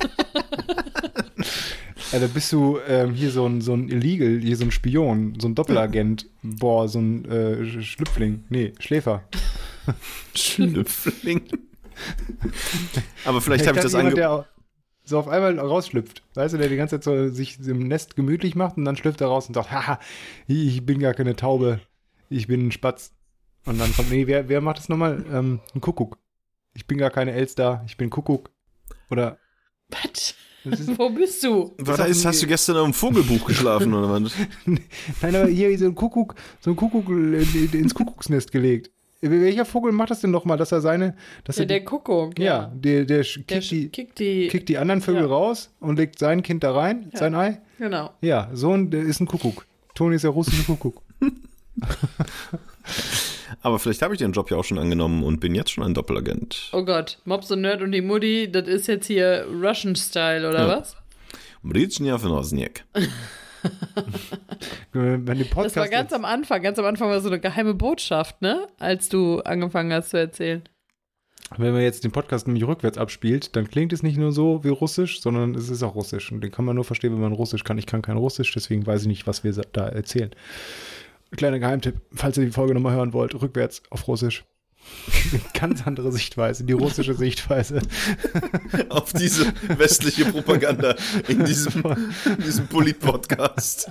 Ja, 2.12 2.20
da 2.20 2.26
bist 2.28 2.52
du 2.52 2.78
ähm, 2.86 3.14
hier 3.14 3.30
so 3.30 3.46
ein, 3.46 3.60
so 3.60 3.74
ein 3.74 3.88
Illegal, 3.88 4.38
hier 4.40 4.56
so 4.56 4.64
ein 4.64 4.70
Spion, 4.70 5.36
so 5.40 5.48
ein 5.48 5.54
Doppelagent, 5.56 6.26
boah, 6.42 6.88
so 6.88 7.00
ein 7.00 7.24
äh, 7.24 7.62
Sch- 7.62 7.82
Schlüpfling, 7.82 8.44
nee, 8.48 8.72
Schläfer. 8.78 9.24
Schlüpfling. 10.34 11.42
Aber 13.24 13.40
vielleicht 13.40 13.66
habe 13.66 13.78
ich 13.78 13.82
das 13.82 13.92
jemand, 13.92 14.08
ange... 14.08 14.14
der 14.14 14.46
so 15.06 15.18
auf 15.18 15.28
einmal 15.28 15.58
rausschlüpft, 15.58 16.22
weißt 16.34 16.54
du, 16.54 16.58
der 16.58 16.68
die 16.68 16.76
ganze 16.76 16.96
Zeit 16.96 17.04
so 17.04 17.28
sich 17.28 17.58
im 17.66 17.86
Nest 17.86 18.16
gemütlich 18.16 18.56
macht 18.56 18.76
und 18.76 18.84
dann 18.84 18.96
schlüpft 18.96 19.20
er 19.20 19.28
raus 19.28 19.46
und 19.46 19.54
sagt, 19.54 19.70
haha, 19.70 19.98
ich 20.46 20.84
bin 20.84 20.98
gar 20.98 21.14
keine 21.14 21.36
Taube, 21.36 21.80
ich 22.28 22.48
bin 22.48 22.66
ein 22.66 22.72
Spatz. 22.72 23.12
Und 23.64 23.80
dann 23.80 23.94
kommt, 23.94 24.10
nee, 24.10 24.26
wer, 24.26 24.48
wer 24.48 24.60
macht 24.60 24.78
das 24.78 24.88
nochmal? 24.88 25.24
Ähm, 25.32 25.60
ein 25.74 25.80
Kuckuck. 25.80 26.18
Ich 26.74 26.86
bin 26.86 26.98
gar 26.98 27.10
keine 27.10 27.32
Elster, 27.32 27.82
ich 27.86 27.96
bin 27.96 28.10
Kuckuck. 28.10 28.50
Oder, 29.10 29.38
Was? 29.88 30.34
Wo 30.98 31.10
bist 31.10 31.44
du? 31.44 31.74
Was 31.78 32.00
heißt, 32.00 32.26
hast 32.26 32.42
du 32.42 32.46
gestern 32.46 32.84
im 32.84 32.92
Vogelbuch 32.92 33.46
geschlafen 33.46 33.94
oder 33.94 34.10
was? 34.10 34.32
nein, 35.22 35.36
aber 35.36 35.46
hier 35.46 35.76
so 35.78 35.84
ein 35.84 35.94
Kuckuck, 35.94 36.34
so 36.60 36.70
ein 36.70 36.76
Kuckuck 36.76 37.08
äh, 37.08 37.78
ins 37.78 37.94
Kuckucksnest 37.94 38.50
gelegt. 38.50 38.90
Welcher 39.22 39.64
Vogel 39.64 39.92
macht 39.92 40.10
das 40.10 40.20
denn 40.20 40.30
nochmal, 40.30 40.58
dass 40.58 40.72
er 40.72 40.80
seine, 40.80 41.16
dass 41.44 41.56
Ja, 41.56 41.62
er 41.62 41.66
der 41.66 41.78
die, 41.80 41.84
Kuckuck. 41.86 42.38
ja, 42.38 42.70
der, 42.74 43.04
der 43.04 43.22
Der 43.22 43.24
kickt, 43.24 43.70
die, 43.70 43.88
kickt 43.88 44.18
die. 44.18 44.48
kickt 44.48 44.68
die 44.68 44.78
anderen 44.78 45.00
Vögel 45.00 45.22
Ja. 45.22 45.28
raus 45.28 45.70
und 45.80 45.96
legt 45.96 46.18
sein 46.18 46.42
Kind 46.42 46.62
da 46.62 46.72
rein, 46.72 47.08
Ja. 47.12 47.18
sein 47.20 47.34
Ei. 47.34 47.60
Genau. 47.78 48.10
Ja, 48.20 48.50
so 48.52 48.72
ein, 48.72 48.90
der 48.90 49.02
ist 49.02 49.20
ein 49.20 49.26
Kuckuck. 49.26 49.64
Toni 49.94 50.16
ist 50.16 50.22
der 50.22 50.30
russische 50.32 50.62
Kuckuck. 50.64 51.02
Aber 53.62 53.78
vielleicht 53.78 54.02
habe 54.02 54.14
ich 54.14 54.18
den 54.18 54.32
Job 54.32 54.50
ja 54.50 54.56
auch 54.56 54.64
schon 54.64 54.78
angenommen 54.78 55.22
und 55.24 55.40
bin 55.40 55.54
jetzt 55.54 55.70
schon 55.70 55.84
ein 55.84 55.94
Doppelagent. 55.94 56.68
Oh 56.72 56.84
Gott, 56.84 57.18
Mops 57.24 57.50
und 57.50 57.62
Nerd 57.62 57.82
und 57.82 57.92
die 57.92 58.02
Mutti, 58.02 58.50
das 58.50 58.68
ist 58.68 58.86
jetzt 58.86 59.06
hier 59.06 59.46
Russian-Style, 59.50 60.48
oder 60.48 60.60
Ja. 60.68 60.68
was? 60.80 60.96
Mritschnia 61.62 62.18
Fenosniak. 62.18 62.84
Wenn 64.92 65.38
die 65.38 65.44
Podcast 65.44 65.76
Das 65.76 65.82
war 65.82 65.88
ganz 65.88 66.12
am 66.12 66.24
Anfang. 66.24 66.62
Ganz 66.62 66.78
am 66.78 66.84
Anfang 66.84 67.08
war 67.08 67.20
so 67.20 67.28
eine 67.28 67.40
geheime 67.40 67.74
Botschaft, 67.74 68.40
ne? 68.42 68.66
Als 68.78 69.08
du 69.08 69.40
angefangen 69.40 69.92
hast 69.92 70.10
zu 70.10 70.18
erzählen. 70.18 70.62
wenn 71.56 71.72
man 71.72 71.82
jetzt 71.82 72.04
den 72.04 72.12
Podcast 72.12 72.46
nämlich 72.46 72.66
rückwärts 72.66 72.98
abspielt, 72.98 73.56
dann 73.56 73.68
klingt 73.68 73.92
es 73.92 74.02
nicht 74.02 74.18
nur 74.18 74.32
so 74.32 74.64
wie 74.64 74.68
Russisch, 74.68 75.20
sondern 75.20 75.54
es 75.54 75.68
ist 75.68 75.82
auch 75.82 75.94
Russisch. 75.94 76.32
Und 76.32 76.40
den 76.42 76.50
kann 76.50 76.64
man 76.64 76.76
nur 76.76 76.84
verstehen, 76.84 77.12
wenn 77.12 77.20
man 77.20 77.32
Russisch 77.32 77.64
kann. 77.64 77.78
Ich 77.78 77.86
kann 77.86 78.02
kein 78.02 78.16
Russisch, 78.16 78.52
deswegen 78.52 78.86
weiß 78.86 79.02
ich 79.02 79.08
nicht, 79.08 79.26
was 79.26 79.44
wir 79.44 79.52
da 79.52 79.88
erzählen. 79.88 80.30
Kleiner 81.36 81.58
Geheimtipp, 81.58 82.00
falls 82.12 82.38
ihr 82.38 82.44
die 82.44 82.52
Folge 82.52 82.74
nochmal 82.74 82.94
hören 82.94 83.12
wollt, 83.12 83.34
rückwärts 83.40 83.82
auf 83.90 84.06
Russisch. 84.08 84.44
Ganz 85.54 85.86
andere 85.86 86.12
Sichtweise, 86.12 86.64
die 86.64 86.72
russische 86.72 87.14
Sichtweise. 87.14 87.80
Auf 88.88 89.12
diese 89.12 89.52
westliche 89.76 90.26
Propaganda 90.26 90.94
in 91.28 91.44
diesem, 91.44 91.82
in 92.24 92.44
diesem 92.44 92.66
Polit-Podcast. 92.66 93.90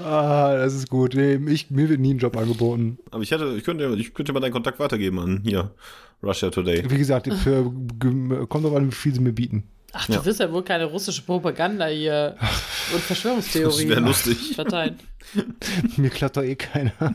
Ah, 0.00 0.56
das 0.56 0.74
ist 0.74 0.90
gut. 0.90 1.14
Nee, 1.14 1.40
ich, 1.46 1.70
mir 1.70 1.88
wird 1.88 2.00
nie 2.00 2.14
ein 2.14 2.18
Job 2.18 2.36
angeboten. 2.36 2.98
Aber 3.10 3.22
ich 3.22 3.30
hätte, 3.30 3.54
ich 3.56 3.64
könnte, 3.64 3.94
ich 3.96 4.14
könnte 4.14 4.32
mal 4.32 4.40
deinen 4.40 4.52
Kontakt 4.52 4.78
weitergeben 4.78 5.18
an 5.18 5.40
hier, 5.44 5.72
Russia 6.22 6.50
Today. 6.50 6.84
Wie 6.88 6.98
gesagt, 6.98 7.32
für, 7.32 7.64
kommt 8.48 8.64
drauf 8.64 8.74
an, 8.74 8.88
wie 8.88 8.94
viel 8.94 9.14
sie 9.14 9.20
mir 9.20 9.32
bieten. 9.32 9.64
Ach, 9.94 10.06
du 10.06 10.12
Ja. 10.14 10.24
wirst 10.24 10.40
ja 10.40 10.50
wohl 10.50 10.62
keine 10.64 10.86
russische 10.86 11.20
Propaganda 11.22 11.86
hier 11.86 12.36
und 12.94 13.00
Verschwörungstheorien 13.02 13.88
Das 13.88 13.96
wäre 13.96 14.00
lustig. 14.06 14.52
verteilen. 14.54 14.98
Mir 15.96 16.10
klappt 16.10 16.36
doch 16.36 16.42
eh 16.42 16.56
keiner. 16.56 16.92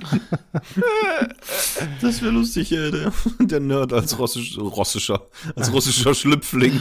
Das 2.01 2.21
wäre 2.21 2.31
lustig, 2.31 2.71
äh, 2.71 2.91
der, 2.91 3.11
der 3.39 3.59
Nerd 3.59 3.93
als 3.93 4.17
russisch, 4.19 4.57
russischer, 4.57 5.27
als 5.55 5.71
russischer 5.71 6.13
Schlüpfling. 6.13 6.79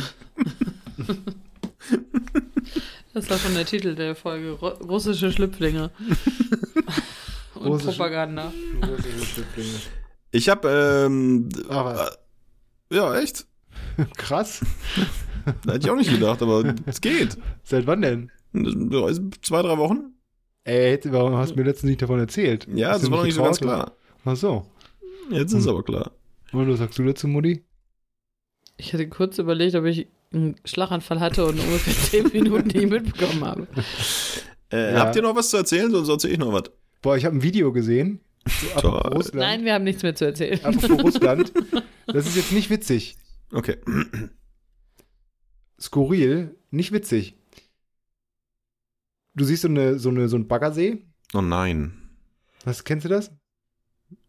Das 3.15 3.31
war 3.31 3.39
schon 3.39 3.55
der 3.55 3.65
Titel 3.65 3.95
der 3.95 4.15
Folge. 4.15 4.53
Ru 4.53 4.69
russische 4.69 5.33
Schlüpflinge. 5.33 5.91
und 7.55 7.67
Russische- 7.67 7.97
Propaganda. 7.97 8.53
Ich 10.33 10.49
habe, 10.49 10.69
ähm, 11.07 11.49
Aber 11.69 12.11
äh, 12.91 12.97
ja, 12.97 13.15
echt? 13.19 13.47
krass. 14.17 14.61
Da 15.65 15.73
hätte 15.75 15.87
ich 15.87 15.91
auch 15.91 15.97
nicht 15.97 16.11
gedacht, 16.11 16.43
aber 16.43 16.75
es 16.87 17.01
geht. 17.01 17.37
Seit 17.65 17.87
wann 17.87 18.03
denn? 18.03 18.31
Also 18.55 19.23
Zwei, 19.43 19.63
drei 19.63 19.79
Wochen? 19.79 20.13
Ey, 20.65 20.99
warum 21.05 21.37
hast 21.37 21.53
du 21.53 21.57
mir 21.57 21.63
letztens 21.65 21.91
nicht 21.91 22.03
davon 22.03 22.19
erzählt? 22.19 22.67
Ja, 22.75 22.91
Hast 22.91 23.05
das 23.05 23.11
war 23.11 23.19
noch 23.19 23.25
nicht 23.25 23.35
so 23.35 23.43
ganz 23.45 23.61
klar. 23.61 23.93
oder? 24.25 24.33
Ach 24.33 24.37
so. 24.37 24.67
Jetzt 25.31 25.53
ist 25.53 25.61
es 25.61 25.65
Hm. 25.67 25.71
aber 25.71 25.83
klar. 25.85 26.11
Und 26.53 26.69
was 26.69 26.79
sagst 26.79 26.99
du 26.99 27.05
dazu, 27.05 27.29
Mutti? 27.29 27.65
Ich 28.77 28.93
hatte 28.93 29.09
kurz 29.09 29.39
überlegt, 29.39 29.75
ob 29.77 29.85
ich 29.85 30.09
einen 30.33 30.57
Schlaganfall 30.65 31.21
hatte 31.21 31.45
und 31.47 31.59
ungefähr 31.61 31.95
zehn 32.23 32.29
Minuten 32.33 32.69
nicht 32.69 32.91
mitbekommen 32.91 33.45
habe. 33.45 33.67
Äh, 34.73 34.93
Ja. 34.95 35.01
Habt 35.01 35.17
ihr 35.17 35.23
noch 35.23 35.37
was 35.37 35.51
zu 35.51 35.57
erzählen, 35.59 35.91
sonst 35.91 36.09
erzähle 36.09 36.33
ich 36.35 36.39
noch 36.39 36.53
was. 36.53 36.65
Boah, 37.03 37.17
ich 37.17 37.25
habe 37.25 37.37
ein 37.37 37.43
Video 37.43 37.73
gesehen. 37.73 38.21
So, 38.81 38.89
Russland. 38.91 39.35
Nein, 39.37 39.65
wir 39.65 39.75
haben 39.75 39.85
nichts 39.85 40.03
mehr 40.03 40.15
zu 40.15 40.25
erzählen. 40.25 40.59
Apropos 40.65 41.03
Russland. 41.03 41.53
Das 42.07 42.27
ist 42.27 42.37
jetzt 42.37 42.53
nicht 42.53 42.71
witzig. 42.71 43.17
Okay. 43.53 43.77
Skurril, 45.81 46.55
nicht 46.71 46.93
witzig. 46.93 47.35
Du 49.35 49.45
siehst 49.45 49.63
so, 49.63 49.69
eine, 49.69 49.99
so, 49.99 50.09
eine, 50.09 50.29
so 50.29 50.37
einen 50.37 50.49
Baggersee. 50.49 51.05
Oh 51.35 51.43
nein. 51.43 51.93
Was, 52.65 52.85
kennst 52.85 53.05
du 53.05 53.09
das? 53.09 53.31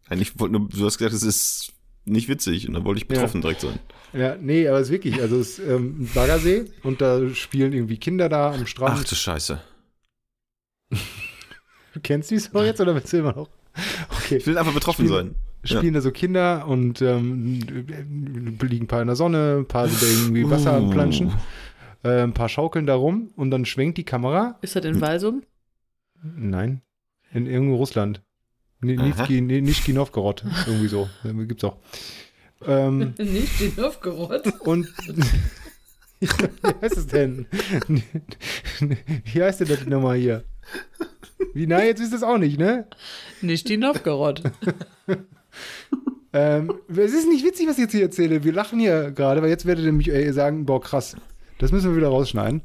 Eigentlich 0.08 0.38
wollte 0.38 0.52
nur, 0.58 0.68
du 0.68 0.84
hast 0.84 0.98
gesagt, 0.98 1.14
es 1.14 1.22
ist 1.22 1.72
nicht 2.04 2.28
witzig 2.28 2.66
und 2.68 2.74
dann 2.74 2.84
wollte 2.84 2.98
ich 3.00 3.08
betroffen 3.08 3.40
direkt 3.40 3.60
sein. 3.62 3.78
Ja, 4.12 4.36
nee, 4.36 4.66
aber 4.68 4.78
es 4.78 4.88
ist 4.88 4.92
wirklich, 4.92 5.20
also 5.20 5.38
es 5.38 5.58
ist 5.58 5.66
ähm, 5.66 6.02
ein 6.02 6.10
Baggersee 6.14 6.66
und 6.82 7.00
da 7.00 7.28
spielen 7.34 7.72
irgendwie 7.72 7.98
Kinder 7.98 8.28
da 8.28 8.52
am 8.52 8.62
Ach 8.62 8.66
Strand. 8.66 9.10
du 9.10 9.14
Scheiße. 9.14 9.60
du 10.90 12.00
kennst 12.02 12.30
die 12.30 12.38
so 12.38 12.62
jetzt 12.62 12.80
oder 12.80 12.94
willst 12.94 13.12
du 13.12 13.18
immer 13.18 13.34
noch? 13.34 13.50
Okay. 14.10 14.36
Ich 14.36 14.46
will 14.46 14.56
einfach 14.58 14.74
betroffen 14.74 15.06
Spiel- 15.06 15.16
sein. 15.16 15.34
Spielen 15.64 15.94
da 15.94 16.00
so 16.00 16.10
Kinder 16.12 16.66
und 16.66 17.02
ähm, 17.02 17.60
liegen 18.60 18.84
ein 18.84 18.86
paar 18.86 19.00
in 19.02 19.08
der 19.08 19.16
Sonne, 19.16 19.58
ein 19.58 19.66
paar 19.66 19.88
sind 19.88 20.02
da 20.02 20.06
irgendwie 20.06 20.48
Wasser 20.48 20.72
am 20.74 20.88
Uh. 20.88 20.90
Planschen, 20.90 21.32
äh, 22.04 22.22
ein 22.22 22.32
paar 22.32 22.48
schaukeln 22.48 22.86
da 22.86 22.94
rum 22.94 23.30
und 23.36 23.50
dann 23.50 23.64
schwenkt 23.64 23.98
die 23.98 24.04
Kamera. 24.04 24.58
Ist 24.62 24.76
das 24.76 24.84
in 24.84 25.00
Walsum? 25.00 25.42
Nein, 26.22 26.82
in 27.32 27.46
irgendwo 27.46 27.76
Russland. 27.76 28.22
Nischki 28.80 29.92
Novgorod, 29.92 30.44
irgendwie 30.66 30.88
so. 30.88 31.08
Äh, 31.24 31.46
Gibt's 31.46 31.64
auch. 31.64 31.78
Ähm, 32.66 33.14
Nicht 33.18 33.60
die 33.60 33.80
aufgerollt. 33.80 34.46
und 34.60 34.86
wie 36.20 36.26
heißt 36.82 36.96
es 36.96 37.06
denn? 37.06 37.46
Wie 39.24 39.42
heißt 39.42 39.60
denn 39.60 39.68
das 39.68 39.86
nochmal 39.86 40.16
hier? 40.18 40.44
Wie, 41.54 41.66
na, 41.66 41.84
jetzt 41.84 42.00
ist 42.00 42.12
es 42.12 42.22
auch 42.22 42.38
nicht, 42.38 42.58
ne? 42.58 42.86
Nicht 43.42 43.68
die 43.68 43.76
Novgorod. 43.76 44.42
Ähm, 46.30 46.74
es 46.88 47.14
ist 47.14 47.26
nicht 47.26 47.42
witzig, 47.42 47.66
was 47.66 47.78
ich 47.78 47.84
jetzt 47.84 47.92
hier 47.92 48.02
erzähle. 48.02 48.44
Wir 48.44 48.52
lachen 48.52 48.78
hier 48.78 49.12
gerade, 49.12 49.40
weil 49.40 49.48
jetzt 49.48 49.64
werdet 49.64 49.84
ihr 49.84 49.90
nämlich 49.90 50.10
äh, 50.10 50.30
sagen, 50.32 50.66
boah, 50.66 50.80
krass. 50.80 51.16
Das 51.58 51.72
müssen 51.72 51.90
wir 51.90 51.96
wieder 51.96 52.08
rausschneiden. 52.08 52.60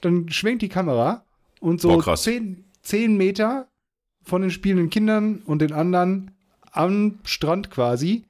Dann 0.00 0.28
schwenkt 0.28 0.62
die 0.62 0.68
Kamera 0.68 1.24
und 1.60 1.80
so 1.80 1.88
Boah, 1.88 2.16
zehn, 2.16 2.64
zehn 2.80 3.16
Meter 3.16 3.68
von 4.22 4.42
den 4.42 4.52
spielenden 4.52 4.88
Kindern 4.88 5.42
und 5.44 5.62
den 5.62 5.72
anderen 5.72 6.30
am 6.70 7.18
Strand 7.24 7.70
quasi 7.70 8.24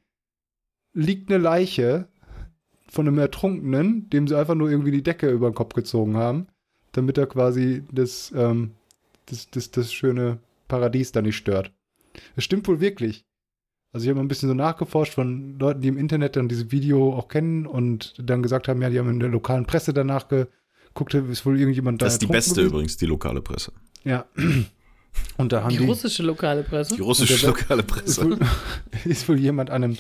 liegt 0.95 1.31
eine 1.31 1.43
Leiche 1.43 2.09
von 2.89 3.07
einem 3.07 3.19
Ertrunkenen, 3.19 4.11
dem 4.11 4.29
sie 4.29 4.39
einfach 4.39 4.55
nur 4.55 4.71
irgendwie 4.71 4.91
die 4.91 5.03
Decke 5.03 5.31
über 5.31 5.51
den 5.51 5.55
Kopf 5.55 5.75
gezogen 5.75 6.17
haben, 6.17 6.49
damit 6.93 7.17
er 7.19 7.27
quasi 7.27 7.85
das, 7.91 8.33
ähm, 8.37 8.73
das, 9.27 9.49
das, 9.51 9.71
das 9.71 9.93
schöne 9.93 10.39
Paradies 10.69 11.13
da 11.13 11.23
nicht 11.23 11.37
stört. 11.37 11.73
Es 12.37 12.45
stimmt 12.45 12.69
wohl 12.69 12.81
wirklich. 12.81 13.25
Also 13.93 14.05
ich 14.05 14.09
habe 14.09 14.17
mal 14.17 14.25
ein 14.25 14.29
bisschen 14.29 14.49
so 14.49 14.55
nachgeforscht 14.55 15.13
von 15.15 15.59
Leuten, 15.59 15.83
die 15.83 15.89
im 15.89 15.99
Internet 15.99 16.37
dann 16.37 16.49
dieses 16.49 16.71
Video 16.73 17.15
auch 17.15 17.29
kennen 17.29 17.67
und 17.67 18.15
dann 18.19 18.43
gesagt 18.43 18.69
haben, 18.69 18.81
ja, 18.81 18.89
die 18.89 18.99
haben 18.99 19.11
in 19.11 19.21
der 19.21 19.29
lokalen 19.29 19.67
Presse 19.67 19.93
danach 19.93 20.29
geguckt, 20.29 21.13
ist 21.15 21.45
wohl 21.45 21.59
irgendjemand 21.59 22.01
da 22.01 22.07
Das 22.07 22.15
ist 22.15 22.23
die 22.23 22.27
beste 22.27 22.55
gewesen. 22.55 22.69
übrigens, 22.71 22.97
die 22.97 23.07
lokale 23.07 23.43
Presse. 23.43 23.73
Ja. 24.05 24.25
Und 25.37 25.53
da 25.53 25.63
haben 25.63 25.69
Die 25.71 25.77
die, 25.77 25.85
russische 25.85 26.23
lokale 26.23 26.63
Presse. 26.63 26.95
Die 26.97 27.03
russische 27.03 27.47
lokale 27.47 27.83
ist, 27.83 27.87
Presse. 27.87 28.25
wohl, 28.25 28.39
ist 29.05 29.29
wohl 29.29 29.39
jemand 29.39 29.69
an 29.69 29.85
einem, 29.85 29.97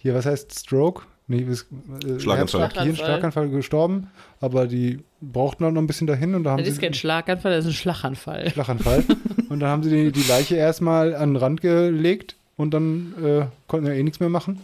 hier, 0.00 0.14
was 0.14 0.24
heißt 0.24 0.56
Stroke? 0.56 1.02
Nee, 1.26 1.38
ist, 1.42 1.66
äh, 2.06 2.20
Schlaganfall. 2.20 2.62
Herzschlag- 2.68 2.82
Hirnschlaganfall 2.84 3.48
gestorben, 3.48 4.06
aber 4.40 4.68
die 4.68 5.00
brauchten 5.20 5.64
auch 5.64 5.72
noch 5.72 5.80
ein 5.82 5.86
bisschen 5.88 6.06
dahin 6.06 6.36
und 6.36 6.44
da 6.44 6.50
haben 6.52 6.58
Das 6.58 6.68
ist 6.68 6.76
sie 6.76 6.80
kein 6.80 6.94
Schlaganfall, 6.94 7.52
das 7.56 7.64
ist 7.64 7.72
ein 7.72 7.74
Schlaganfall. 7.74 8.50
Schlaganfall. 8.50 9.04
und 9.48 9.58
dann 9.60 9.68
haben 9.68 9.82
sie 9.82 9.90
die, 9.90 10.12
die 10.12 10.28
Leiche 10.28 10.54
erstmal 10.54 11.16
an 11.16 11.30
den 11.30 11.36
Rand 11.36 11.60
gelegt 11.60 12.36
und 12.62 12.70
dann 12.72 13.14
äh, 13.22 13.46
konnten 13.66 13.86
wir 13.86 13.94
eh 13.94 14.02
nichts 14.02 14.20
mehr 14.20 14.28
machen 14.28 14.60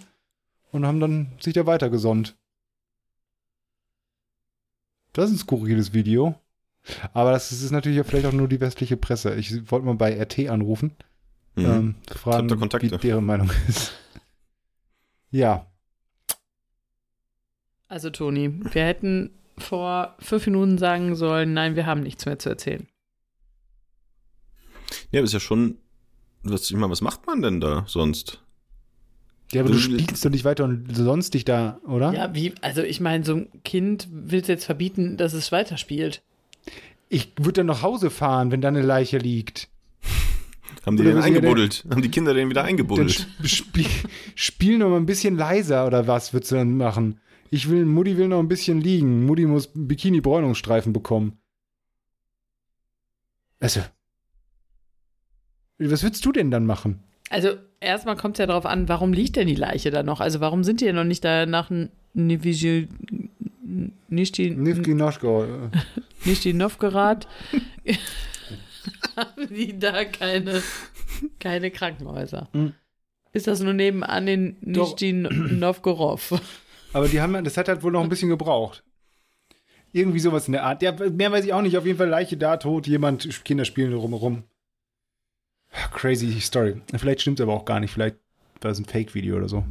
und 0.72 0.86
haben 0.86 1.00
dann 1.00 1.32
sich 1.40 1.52
da 1.54 1.66
weitergesonnt. 1.66 2.36
Das 5.12 5.26
ist 5.30 5.36
ein 5.36 5.38
skurriles 5.38 5.92
Video. 5.92 6.34
Aber 7.12 7.32
das 7.32 7.52
ist 7.52 7.70
natürlich 7.70 8.06
vielleicht 8.06 8.24
auch 8.26 8.32
nur 8.32 8.48
die 8.48 8.60
westliche 8.60 8.96
Presse. 8.96 9.34
Ich 9.34 9.70
wollte 9.70 9.84
mal 9.84 9.94
bei 9.96 10.12
RT 10.18 10.48
anrufen, 10.48 10.92
Mhm. 11.56 11.64
ähm, 11.64 11.94
fragen, 12.14 12.48
wie 12.82 12.88
deren 12.98 13.26
Meinung 13.26 13.50
ist. 13.68 13.92
Ja, 15.30 15.66
Also, 17.88 18.10
Toni, 18.10 18.60
wir 18.72 18.84
hätten 18.84 19.30
vor 19.58 20.14
fünf 20.20 20.46
Minuten 20.46 20.78
sagen 20.78 21.16
sollen, 21.16 21.52
nein, 21.54 21.74
wir 21.74 21.84
haben 21.86 22.02
nichts 22.02 22.24
mehr 22.26 22.38
zu 22.38 22.48
erzählen. 22.50 22.86
Ja, 25.10 25.20
aber 25.20 25.24
ist 25.24 25.32
ja 25.32 25.40
schon. 25.40 25.78
Was, 26.42 26.70
ich 26.70 26.76
meine, 26.76 26.90
was 26.90 27.00
macht 27.00 27.26
man 27.26 27.42
denn 27.42 27.60
da 27.60 27.84
sonst? 27.86 28.42
ja 29.52 29.60
aber 29.62 29.70
du 29.70 29.76
Du- 29.76 29.80
spielst 29.80 30.24
doch 30.24 30.30
nicht 30.30 30.44
weiter 30.44 30.64
und 30.64 30.94
sonst 30.94 31.34
dich 31.34 31.44
da, 31.44 31.80
oder? 31.86 32.12
Ja, 32.12 32.34
wie, 32.34 32.54
also 32.60 32.82
ich 32.82 33.00
meine, 33.00 33.24
so 33.24 33.34
ein 33.36 33.48
Kind 33.64 34.06
willst 34.10 34.48
du 34.48 34.52
jetzt 34.52 34.64
verbieten, 34.66 35.16
dass 35.16 35.32
es 35.32 35.50
weiterspielt. 35.52 36.22
Ich 37.08 37.32
würde 37.38 37.52
dann 37.60 37.66
nach 37.66 37.80
Hause 37.82 38.10
fahren, 38.10 38.50
wenn 38.50 38.60
da 38.60 38.68
eine 38.68 38.82
Leiche 38.82 39.16
liegt. 39.18 39.68
Haben 40.86 40.96
die 40.98 41.02
Oder 41.02 41.12
den 41.14 41.22
eingebuddelt? 41.22 41.84
Haben 41.90 42.02
die 42.02 42.10
Kinder 42.10 42.34
den 42.34 42.50
wieder 42.50 42.64
eingebuddelt? 42.64 43.26
sp 43.40 43.46
spiel, 43.48 43.86
spiel 44.34 44.78
noch 44.78 44.90
mal 44.90 44.96
ein 44.96 45.06
bisschen 45.06 45.36
leiser 45.36 45.86
oder 45.86 46.06
was 46.06 46.32
würdest 46.34 46.52
du 46.52 46.56
dann 46.56 46.76
machen? 46.76 47.20
Ich 47.50 47.70
will, 47.70 47.86
Mutti 47.86 48.18
will 48.18 48.28
noch 48.28 48.38
ein 48.40 48.48
bisschen 48.48 48.82
liegen. 48.82 49.24
Mutti 49.24 49.46
muss 49.46 49.70
Bikini-Bräunungsstreifen 49.74 50.92
bekommen. 50.92 51.38
Also. 53.60 53.80
Was 55.78 56.02
würdest 56.02 56.24
du 56.24 56.32
denn 56.32 56.50
dann 56.50 56.66
machen? 56.66 57.00
Also 57.30 57.50
erstmal 57.80 58.16
kommt 58.16 58.36
es 58.36 58.40
ja 58.40 58.46
darauf 58.46 58.66
an, 58.66 58.88
warum 58.88 59.12
liegt 59.12 59.36
denn 59.36 59.46
die 59.46 59.54
Leiche 59.54 59.90
da 59.90 60.02
noch? 60.02 60.20
Also 60.20 60.40
warum 60.40 60.64
sind 60.64 60.80
die 60.80 60.86
ja 60.86 60.92
noch 60.92 61.04
nicht 61.04 61.24
da 61.24 61.46
nach 61.46 61.70
nicht 64.08 64.38
die, 64.38 64.50
Noschko. 64.94 65.44
äh, 65.44 65.70
nicht 66.24 66.44
die 66.44 66.54
Novgorod? 66.54 67.28
Haben 69.16 69.48
die 69.50 69.78
da 69.78 70.04
keine, 70.04 70.62
keine 71.38 71.70
Krankenhäuser? 71.70 72.48
Hm. 72.52 72.72
Ist 73.32 73.46
das 73.46 73.60
nur 73.60 73.74
nebenan 73.74 74.26
in 74.26 74.56
Doch. 74.62 74.92
Nizhny 74.92 75.12
Novgorod? 75.12 76.20
Aber 76.94 77.08
die 77.08 77.20
haben, 77.20 77.44
das 77.44 77.56
hat 77.58 77.68
halt 77.68 77.82
wohl 77.82 77.92
noch 77.92 78.02
ein 78.02 78.08
bisschen 78.08 78.30
gebraucht. 78.30 78.82
Irgendwie 79.92 80.18
sowas 80.20 80.48
in 80.48 80.52
der 80.52 80.64
Art. 80.64 80.82
Ja, 80.82 80.92
mehr 80.92 81.30
weiß 81.30 81.44
ich 81.44 81.52
auch 81.52 81.62
nicht. 81.62 81.76
Auf 81.76 81.86
jeden 81.86 81.98
Fall 81.98 82.08
Leiche 82.08 82.36
da, 82.36 82.56
tot, 82.56 82.86
jemand, 82.86 83.44
Kinder 83.44 83.64
spielen 83.64 83.92
rumherum. 83.92 84.44
Crazy 85.92 86.40
Story. 86.40 86.80
Vielleicht 86.96 87.20
stimmt 87.20 87.40
es 87.40 87.42
aber 87.42 87.52
auch 87.54 87.64
gar 87.64 87.80
nicht. 87.80 87.92
Vielleicht 87.92 88.16
war 88.60 88.70
es 88.70 88.78
ein 88.78 88.84
Fake-Video 88.84 89.36
oder 89.36 89.48
so. 89.48 89.64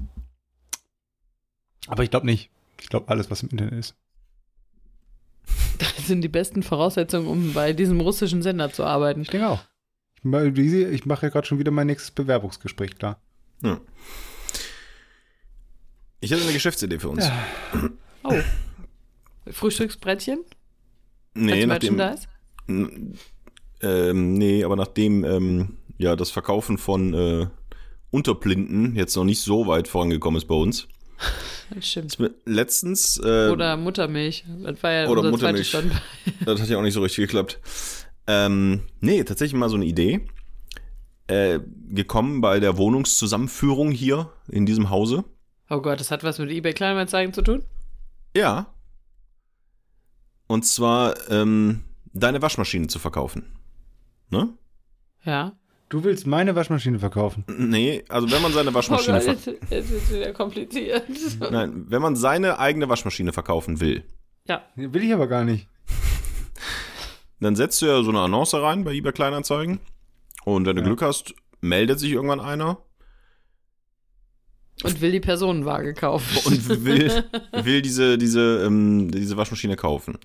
Aber 1.88 2.04
ich 2.04 2.10
glaube 2.12 2.26
nicht. 2.26 2.50
Ich 2.82 2.90
glaube 2.90 3.10
alles, 3.10 3.30
was 3.32 3.44
im 3.44 3.50
Internet 3.50 3.74
ist. 3.74 3.96
Das 5.80 6.08
sind 6.08 6.22
die 6.22 6.28
besten 6.30 6.64
Voraussetzungen, 6.64 7.28
um 7.28 7.54
bei 7.54 7.74
diesem 7.74 8.00
russischen 8.02 8.42
Sender 8.42 8.72
zu 8.72 8.84
arbeiten. 8.84 9.22
Ich 9.22 9.30
denke 9.30 9.48
auch. 9.50 9.60
Ich, 10.24 11.06
mache 11.06 11.26
ja 11.26 11.30
gerade 11.30 11.46
schon 11.46 11.60
wieder 11.60 11.70
mein 11.72 11.88
nächstes 11.88 12.12
Bewerbungsgespräch 12.12 12.98
klar. 12.98 13.20
Ja. 13.62 13.80
Ich 16.22 16.32
hätte 16.32 16.44
eine 16.44 16.54
Geschäftsidee 16.54 16.98
für 17.00 17.10
uns. 17.10 17.30
Oh. 18.24 18.34
Frühstücksbrettchen? 19.52 20.40
Nee, 21.36 21.64
Als 21.64 21.68
nachdem. 21.68 22.00
N- 22.68 23.18
Ähm, 23.82 24.34
nee, 24.34 24.64
aber 24.64 24.76
nachdem 24.76 25.24
ähm, 25.24 25.78
ja 25.98 26.16
das 26.16 26.32
Verkaufen 26.32 26.78
von 26.78 27.14
äh, 27.14 27.48
Unterblinden 28.12 28.96
jetzt 28.96 29.16
noch 29.16 29.24
nicht 29.24 29.42
so 29.42 29.68
weit 29.68 29.88
vorangekommen 29.88 30.38
ist 30.38 30.48
bei 30.48 30.56
uns. 30.56 30.88
Das 31.70 31.88
stimmt. 31.88 32.18
Letztens, 32.46 33.20
äh, 33.24 33.50
Oder 33.50 33.78
Muttermilch. 33.78 34.46
Das 34.64 34.82
war 34.84 34.92
ja 34.92 35.08
Oder 35.08 35.30
Muttermilch. 35.30 35.72
das 36.46 36.62
hat 36.62 36.70
ja 36.70 36.78
auch 36.78 36.84
nicht 36.84 36.94
so 36.94 37.02
richtig 37.02 37.28
geklappt. 37.28 37.60
Ähm, 38.28 38.82
nee, 39.00 39.24
tatsächlich 39.24 39.58
mal 39.58 39.70
so 39.70 39.76
eine 39.76 39.86
Idee. 39.86 40.28
Äh, 41.28 41.60
gekommen 41.90 42.40
bei 42.40 42.60
der 42.62 42.78
Wohnungszusammenführung 42.78 43.92
hier 43.92 44.32
in 44.48 44.66
diesem 44.66 44.90
Hause. 44.90 45.26
Oh 45.70 45.82
Gott, 45.82 46.00
das 46.00 46.12
hat 46.12 46.24
was 46.24 46.40
mit 46.40 46.50
eBay 46.50 46.74
Kleinanzeigen 46.74 47.34
zu 47.34 47.42
tun? 47.42 47.64
Ja. 48.36 48.74
Und 50.48 50.66
zwar 50.66 51.30
ähm, 51.30 51.84
deine 52.14 52.42
Waschmaschine 52.42 52.88
zu 52.88 53.00
verkaufen. 53.00 53.48
Ne? 54.30 54.54
Ja. 55.26 55.58
Du 55.90 56.04
willst 56.04 56.28
meine 56.28 56.54
Waschmaschine 56.56 57.00
verkaufen. 57.00 57.46
Nee, 57.48 58.04
also 58.10 58.30
wenn 58.30 58.42
man 58.42 58.52
seine 58.52 58.72
Oh 58.72 58.74
Waschmaschine 58.74 59.20
Gott, 59.24 59.38
ver 59.40 59.54
jetzt, 59.54 59.72
jetzt 59.72 59.92
ist 59.92 60.14
wieder 60.14 60.34
kompliziert. 60.34 61.04
Nein, 61.52 61.86
wenn 61.88 62.02
man 62.02 62.16
seine 62.18 62.60
eigene 62.60 62.90
Waschmaschine 62.90 63.32
verkaufen 63.32 63.80
will, 63.80 64.04
Ja. 64.48 64.64
Will 64.76 65.04
ich 65.04 65.14
aber 65.14 65.28
gar 65.28 65.46
nicht. 65.46 65.68
Dann 67.40 67.56
setzt 67.56 67.82
du 67.82 67.86
ja 67.86 68.02
so 68.04 68.10
eine 68.10 68.20
Annonce 68.20 68.56
rein 68.56 68.84
bei 68.84 68.94
eBay 68.94 69.14
Kleinanzeigen. 69.14 69.80
Und 70.44 70.66
wenn 70.66 70.76
du 70.76 70.82
Ja. 70.82 70.88
Glück 70.88 71.02
hast, 71.02 71.34
meldet 71.62 72.00
sich 72.00 72.12
irgendwann 72.12 72.40
einer 72.42 72.80
Und 74.84 75.00
will 75.02 75.12
die 75.12 75.20
Personenwaage 75.20 75.94
kaufen. 75.94 76.38
und 76.48 76.68
will, 76.86 77.24
will 77.64 77.82
diese, 77.82 78.18
diese, 78.18 78.64
ähm, 78.66 79.10
diese 79.12 79.38
Waschmaschine 79.38 79.76
kaufen. 79.78 80.18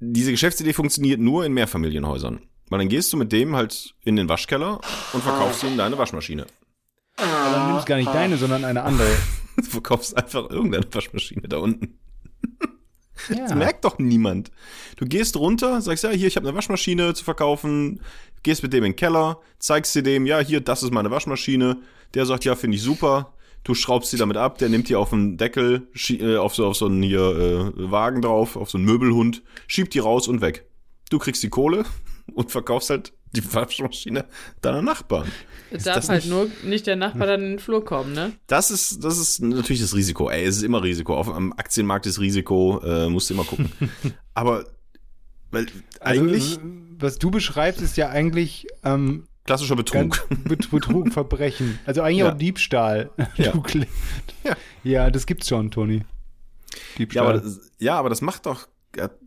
Diese 0.00 0.30
Geschäftsidee 0.32 0.72
funktioniert 0.74 1.20
nur 1.20 1.46
in 1.46 1.54
Mehrfamilienhäusern. 1.54 2.40
Weil 2.68 2.80
dann 2.80 2.88
gehst 2.88 3.12
du 3.12 3.16
mit 3.16 3.32
dem 3.32 3.54
halt 3.54 3.94
in 4.04 4.16
den 4.16 4.28
Waschkeller 4.28 4.80
und 5.12 5.22
verkaufst 5.22 5.62
ihm 5.62 5.76
deine 5.76 5.96
Waschmaschine. 5.98 6.46
Aber 7.16 7.50
dann 7.50 7.72
nimmst 7.72 7.86
gar 7.86 7.96
nicht 7.96 8.12
deine, 8.12 8.36
sondern 8.36 8.64
eine 8.64 8.82
andere. 8.82 9.08
Du 9.56 9.62
verkaufst 9.62 10.14
einfach 10.14 10.50
irgendeine 10.50 10.84
Waschmaschine 10.92 11.48
da 11.48 11.58
unten. 11.58 11.98
Ja. 13.30 13.44
Das 13.44 13.54
merkt 13.54 13.86
doch 13.86 13.98
niemand. 13.98 14.50
Du 14.96 15.06
gehst 15.06 15.36
runter, 15.36 15.80
sagst, 15.80 16.04
ja, 16.04 16.10
hier, 16.10 16.28
ich 16.28 16.36
habe 16.36 16.46
eine 16.46 16.54
Waschmaschine 16.54 17.14
zu 17.14 17.24
verkaufen, 17.24 18.02
gehst 18.42 18.62
mit 18.62 18.74
dem 18.74 18.84
in 18.84 18.92
den 18.92 18.96
Keller, 18.96 19.40
zeigst 19.58 19.94
dir 19.94 20.02
dem, 20.02 20.26
ja, 20.26 20.38
hier, 20.40 20.60
das 20.60 20.82
ist 20.82 20.92
meine 20.92 21.10
Waschmaschine. 21.10 21.78
Der 22.12 22.26
sagt, 22.26 22.44
ja, 22.44 22.54
finde 22.54 22.76
ich 22.76 22.82
super. 22.82 23.34
Du 23.64 23.72
schraubst 23.72 24.10
sie 24.10 24.18
damit 24.18 24.36
ab, 24.36 24.58
der 24.58 24.68
nimmt 24.68 24.90
die 24.90 24.96
auf 24.96 25.10
den 25.10 25.38
Deckel, 25.38 25.88
äh, 26.10 26.36
auf 26.36 26.54
so, 26.54 26.66
auf 26.66 26.76
so 26.76 26.86
einen 26.86 27.02
hier 27.02 27.72
äh, 27.76 27.90
Wagen 27.90 28.20
drauf, 28.20 28.54
auf 28.54 28.70
so 28.70 28.76
einen 28.76 28.84
Möbelhund, 28.84 29.42
schiebt 29.66 29.94
die 29.94 29.98
raus 29.98 30.28
und 30.28 30.42
weg. 30.42 30.66
Du 31.08 31.18
kriegst 31.18 31.42
die 31.42 31.48
Kohle 31.48 31.86
und 32.34 32.50
verkaufst 32.50 32.90
halt 32.90 33.12
die 33.32 33.54
Waschmaschine 33.54 34.24
deiner 34.62 34.82
Nachbarn. 34.82 35.30
Es 35.70 35.78
Ist 35.78 35.86
darf 35.88 35.96
das 35.96 36.08
halt 36.08 36.24
nicht- 36.24 36.30
nur 36.32 36.48
nicht 36.64 36.86
der 36.86 36.96
Nachbar 36.96 37.26
dann 37.26 37.42
in 37.42 37.50
den 37.50 37.58
Flur 37.58 37.84
kommen, 37.84 38.12
ne? 38.12 38.32
Das 38.46 38.70
ist, 38.70 39.02
das 39.04 39.18
ist 39.18 39.42
natürlich 39.42 39.80
das 39.82 39.94
Risiko. 39.94 40.30
Ey, 40.30 40.44
es 40.44 40.56
ist 40.58 40.62
immer 40.62 40.82
Risiko. 40.82 41.16
Auf, 41.16 41.28
am 41.28 41.52
Aktienmarkt 41.52 42.06
ist 42.06 42.20
Risiko, 42.20 42.80
äh, 42.84 43.08
musst 43.08 43.28
du 43.30 43.34
immer 43.34 43.44
gucken. 43.44 43.70
Aber 44.34 44.64
weil 45.50 45.66
eigentlich 46.00 46.56
Also, 46.56 46.60
was 46.98 47.18
du 47.18 47.30
beschreibst, 47.30 47.80
ist 47.82 47.96
ja 47.96 48.08
eigentlich 48.08 48.66
ähm, 48.84 49.26
klassischer 49.44 49.76
ganz 49.76 50.18
Betrug. 50.20 50.28
Bet 50.44 50.70
Betrug, 50.70 51.12
Verbrechen. 51.12 51.78
Also 51.84 52.02
eigentlich 52.02 52.18
Ja. 52.18 52.32
auch 52.32 52.38
Diebstahl. 52.38 53.10
Ja. 53.36 53.52
Ja. 54.44 54.56
ja, 54.84 55.10
das 55.10 55.26
gibt's 55.26 55.48
schon, 55.48 55.70
Toni. 55.70 55.98
Ja 55.98 56.04
Diebstahl. 56.98 57.24
aber, 57.26 57.40
das, 57.40 57.60
ja, 57.78 57.98
aber 57.98 58.08
das 58.08 58.20
macht 58.22 58.46
doch. 58.46 58.68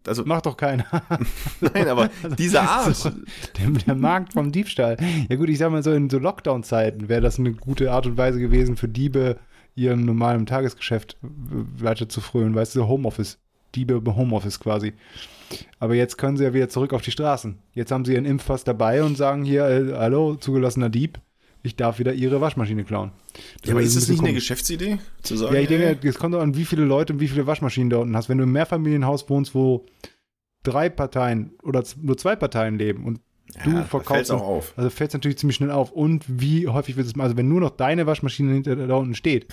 Also, 0.06 0.26
Macht 0.26 0.46
doch 0.46 0.58
keiner. 0.58 0.86
nein, 1.62 1.88
aber 1.88 2.10
diese 2.38 2.62
Art. 2.62 2.96
So, 2.96 3.10
der, 3.58 3.70
der 3.70 3.96
Markt 3.96 4.34
vom 4.34 4.52
Diebstahl. 4.52 4.98
Ja 5.30 5.36
gut, 5.36 5.50
ich 5.50 5.58
sag 5.58 5.72
mal 5.72 5.84
so, 5.84 5.92
in 5.92 6.10
so 6.10 6.20
Lockdown-Zeiten 6.20 7.10
wäre 7.10 7.22
das 7.22 7.40
eine 7.40 7.54
gute 7.54 7.92
Art 7.92 8.06
und 8.06 8.18
Weise 8.18 8.40
gewesen 8.40 8.78
für 8.78 8.88
Diebe, 8.88 9.38
ihrem 9.76 10.06
normalen 10.06 10.46
Tagesgeschäft 10.46 11.18
weiter 11.22 12.10
zu 12.10 12.22
frönen. 12.22 12.56
Weißt 12.56 12.76
du, 12.76 12.88
Homeoffice. 12.88 13.40
Diebe 13.76 13.94
im 13.96 14.16
Homeoffice 14.16 14.60
quasi. 14.60 14.94
Aber 15.80 15.96
jetzt 15.96 16.18
können 16.18 16.38
sie 16.38 16.44
ja 16.44 16.54
wieder 16.54 16.70
zurück 16.70 16.94
auf 16.94 17.02
die 17.02 17.12
Straßen. 17.12 17.60
Jetzt 17.74 17.92
haben 17.92 18.06
sie 18.06 18.14
ihren 18.14 18.26
Impfpass 18.26 18.64
dabei 18.64 19.04
und 19.04 19.18
sagen 19.18 19.44
hier, 19.44 19.66
äh, 19.66 19.94
hallo, 19.94 20.36
zugelassener 20.36 20.90
Dieb, 20.90 21.20
ich 21.62 21.76
darf 21.76 22.00
wieder 22.00 22.14
ihre 22.14 22.42
Waschmaschine 22.42 22.84
klauen. 22.84 23.12
Ja, 23.66 23.74
aber 23.74 23.82
ist 23.82 23.96
das 23.96 24.08
nicht 24.08 24.22
eine. 24.22 24.34
Geschäftsidee? 24.34 25.00
Zu 25.22 25.36
sagen, 25.36 25.54
Ja, 25.54 25.62
ich 25.62 25.68
denke, 25.68 26.08
es 26.08 26.18
kommt 26.18 26.36
an, 26.36 26.56
wie 26.56 26.66
viele 26.66 26.86
Leute 26.86 27.14
und 27.14 27.20
wie 27.20 27.28
viele 27.28 27.48
Waschmaschinen 27.48 27.90
da 27.90 27.98
unten 27.98 28.16
hast. 28.16 28.30
Wenn 28.30 28.38
du 28.38 28.46
im 28.46 28.52
Mehrfamilienhaus 28.52 29.30
wohnst, 29.30 29.54
wo 29.54 29.86
drei 30.64 30.90
Parteien 30.90 31.54
oder 31.64 31.84
nur 32.02 32.18
zwei 32.18 32.36
Parteien 32.36 32.78
leben 32.78 33.06
und 33.06 33.20
du 33.64 33.72
ja, 33.72 33.78
da 33.78 33.84
verkaufst 33.84 34.32
auch 34.32 34.42
auf. 34.42 34.74
also 34.78 34.90
fällt 34.90 35.10
es 35.10 35.14
natürlich 35.14 35.38
ziemlich 35.38 35.56
schnell 35.56 35.72
auf. 35.72 35.92
Und 35.92 36.24
wie 36.28 36.68
häufig 36.68 36.98
wird 36.98 37.08
es 37.08 37.16
mal, 37.16 37.24
also 37.26 37.38
wenn 37.38 37.48
nur 37.48 37.62
noch 37.62 37.72
deine 37.72 38.06
Waschmaschine 38.06 38.54
hinter 38.54 38.76
da 38.76 38.96
unten 38.96 39.16
steht 39.16 39.48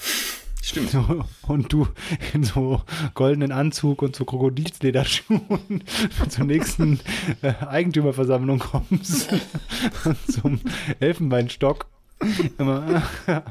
Stimmt. 0.66 0.90
so, 0.90 1.24
und 1.46 1.72
du 1.72 1.86
in 2.34 2.42
so 2.42 2.82
goldenen 3.14 3.52
Anzug 3.52 4.02
und 4.02 4.16
so 4.16 4.24
Krokodilslederschuhen 4.24 5.84
zur 6.28 6.44
nächsten 6.44 6.98
äh, 7.42 7.54
Eigentümerversammlung 7.64 8.58
kommst 8.58 9.32
und 10.04 10.32
zum 10.32 10.60
Elfenbeinstock 10.98 11.86
immer 12.58 13.02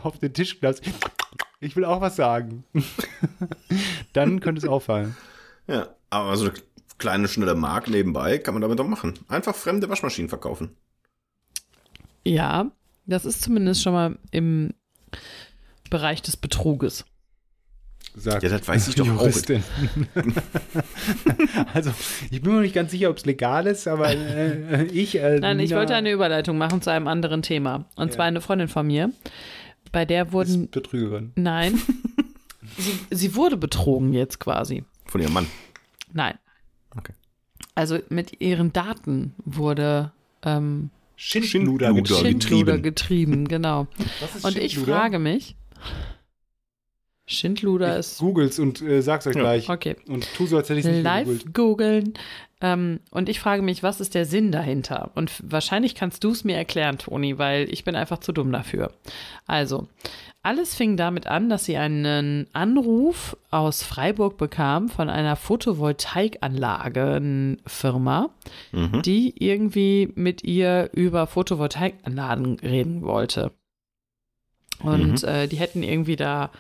auf 0.04 0.20
den 0.20 0.34
Tisch 0.34 0.60
klappst. 0.60 0.84
Ich 1.60 1.76
will 1.76 1.86
auch 1.86 2.02
was 2.02 2.16
sagen. 2.16 2.64
Dann 4.14 4.40
könnte 4.40 4.60
es 4.60 4.68
auffallen. 4.68 5.16
Ja, 5.68 5.96
aber 6.10 6.36
so 6.38 6.46
eine 6.46 6.54
kleine, 6.98 7.28
schnelle 7.28 7.56
Mark 7.56 7.90
nebenbei 7.90 8.38
kann 8.38 8.54
man 8.54 8.62
damit 8.62 8.80
doch 8.80 8.88
machen. 8.88 9.14
Einfach 9.28 9.56
fremde 9.56 9.90
Waschmaschinen 9.90 10.30
verkaufen. 10.30 10.76
Ja, 12.24 12.72
das 13.06 13.26
ist 13.26 13.42
zumindest 13.42 13.84
schon 13.84 13.94
mal 13.94 14.18
im 14.32 14.74
Bereich 15.90 16.22
des 16.22 16.38
Betruges. 16.38 17.06
Sagt 18.18 18.44
Ja, 18.44 18.50
das 18.50 18.66
weiß 18.68 18.88
ich 18.88 18.96
doch 18.96 19.10
auch. 19.18 19.28
Also, 21.74 21.92
ich 22.32 22.42
bin 22.42 22.56
mir 22.56 22.62
nicht 22.62 22.74
ganz 22.76 22.92
sicher, 22.92 23.10
ob 23.10 23.18
es 23.18 23.26
legal 23.26 23.68
ist, 23.68 23.88
aber 23.88 24.10
äh, 24.12 24.86
ich. 24.86 25.16
Äh, 25.20 25.40
Nein, 25.40 25.60
ich 25.60 25.70
Nina- 25.70 25.80
wollte 25.82 25.96
eine 25.96 26.12
Überleitung 26.12 26.58
machen 26.58 26.82
zu 26.82 26.92
einem 26.92 27.08
anderen 27.08 27.42
Thema. 27.42 27.86
Und 27.96 28.08
Ja. 28.10 28.14
zwar 28.16 28.26
eine 28.26 28.42
Freundin 28.42 28.68
von 28.68 28.88
mir, 28.88 29.12
bei 29.92 30.06
der 30.06 30.32
wurden. 30.32 30.64
ist 30.66 30.72
Betrügerin. 30.72 31.32
Nein. 31.36 31.80
sie, 32.78 32.94
sie 33.12 33.36
wurde 33.36 33.58
betrogen 33.58 34.14
jetzt 34.14 34.40
quasi. 34.40 34.84
Von 35.06 35.22
ihrem 35.22 35.34
Mann. 35.34 35.48
Nein. 36.14 36.36
Okay. 36.98 37.14
Also 37.76 38.00
mit 38.10 38.40
ihren 38.42 38.72
Daten 38.72 39.36
wurde 39.44 40.12
ähm, 40.44 40.90
Schindluder 41.18 41.94
getrieben. 41.94 42.20
Schindluder 42.22 42.78
getrieben. 42.78 42.84
getrieben, 43.44 43.48
genau. 43.50 43.88
Was 44.22 44.36
ist 44.38 44.46
Und 44.46 44.58
ich 44.58 44.74
Schindluder? 44.74 44.98
frage 45.00 45.20
mich, 45.20 45.56
Schindluder 47.28 47.94
Ich 47.94 48.00
ist. 48.00 48.20
Googles 48.20 48.60
und 48.60 48.82
äh, 48.82 49.02
sag's 49.02 49.26
euch 49.28 49.36
Ja. 49.36 49.42
gleich. 49.42 49.70
Okay. 49.70 49.96
Und 50.08 50.28
tu 50.36 50.46
so, 50.46 50.58
als 50.58 50.70
hätte 50.70 50.80
ich 50.80 50.86
es 50.86 50.92
nicht 50.92 51.04
Live 51.04 51.26
gegoogelt. 51.28 51.54
googeln. 51.54 52.14
Ähm, 52.62 53.00
und 53.12 53.30
ich 53.30 53.40
frage 53.40 53.62
mich, 53.62 53.84
was 53.84 54.00
ist 54.00 54.16
der 54.16 54.26
Sinn 54.26 54.52
dahinter? 54.52 55.12
Und 55.16 55.32
wahrscheinlich 55.44 55.96
kannst 55.96 56.24
du 56.24 56.32
es 56.32 56.44
mir 56.44 56.56
erklären, 56.56 56.98
Toni, 56.98 57.38
weil 57.38 57.70
ich 57.72 57.84
bin 57.84 57.96
einfach 57.96 58.20
zu 58.20 58.32
dumm 58.32 58.52
dafür. 58.52 58.92
Also, 59.46 59.88
alles 60.42 60.76
fing 60.76 60.96
damit 60.96 61.28
an, 61.28 61.50
dass 61.50 61.66
sie 61.66 61.76
einen 61.78 62.48
Anruf 62.54 63.36
aus 63.50 63.84
Freiburg 63.84 64.38
bekam 64.38 64.90
von 64.90 65.10
einer 65.10 65.36
Photovoltaikanlagenfirma, 65.36 68.30
Mhm. 68.72 69.02
die 69.02 69.34
irgendwie 69.44 70.12
mit 70.16 70.44
ihr 70.44 70.90
über 70.94 71.28
Photovoltaikanlagen 71.28 72.60
reden 72.60 73.02
wollte. 73.04 73.52
Und 74.82 75.24
Mhm. 75.24 75.28
äh, 75.30 75.48
die 75.48 75.58
hätten 75.58 75.84
irgendwie 75.84 76.16
da, 76.16 76.52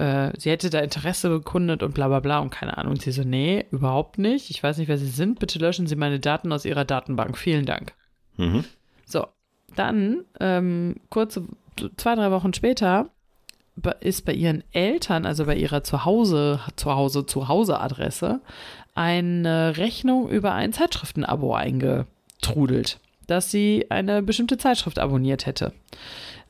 äh, 0.00 0.32
sie 0.38 0.50
hätte 0.50 0.70
da 0.70 0.78
Interesse 0.78 1.28
bekundet 1.28 1.82
und 1.82 1.92
bla 1.92 2.08
bla 2.08 2.20
bla 2.20 2.38
und 2.38 2.50
keine 2.50 2.78
Ahnung. 2.78 2.92
Und 2.92 3.02
sie 3.02 3.12
so, 3.12 3.22
nee, 3.22 3.66
überhaupt 3.70 4.18
nicht. 4.18 4.48
Ich 4.48 4.62
weiß 4.62 4.78
nicht, 4.78 4.88
wer 4.88 4.96
sie 4.96 5.06
sind. 5.06 5.38
Bitte 5.38 5.58
löschen 5.58 5.86
Sie 5.86 5.96
meine 5.96 6.18
Daten 6.18 6.52
aus 6.52 6.64
Ihrer 6.64 6.86
Datenbank. 6.86 7.36
Vielen 7.36 7.66
Dank. 7.66 7.92
Mhm. 8.38 8.64
So, 9.04 9.26
dann, 9.76 10.24
ähm, 10.40 10.96
kurze, 11.10 11.44
zwei, 11.96 12.14
drei 12.14 12.30
Wochen 12.30 12.54
später, 12.54 13.10
ist 14.00 14.24
bei 14.24 14.32
ihren 14.32 14.64
Eltern, 14.72 15.26
also 15.26 15.46
bei 15.46 15.56
ihrer 15.56 15.82
Zuhause, 15.82 16.60
Zuhause, 16.76 17.24
Zuhause-Adresse, 17.26 18.40
eine 18.94 19.76
Rechnung 19.76 20.28
über 20.28 20.52
ein 20.52 20.72
Zeitschriftenabo 20.72 21.54
eingetrudelt, 21.54 22.98
dass 23.26 23.50
sie 23.50 23.86
eine 23.90 24.22
bestimmte 24.22 24.58
Zeitschrift 24.58 24.98
abonniert 24.98 25.46
hätte. 25.46 25.72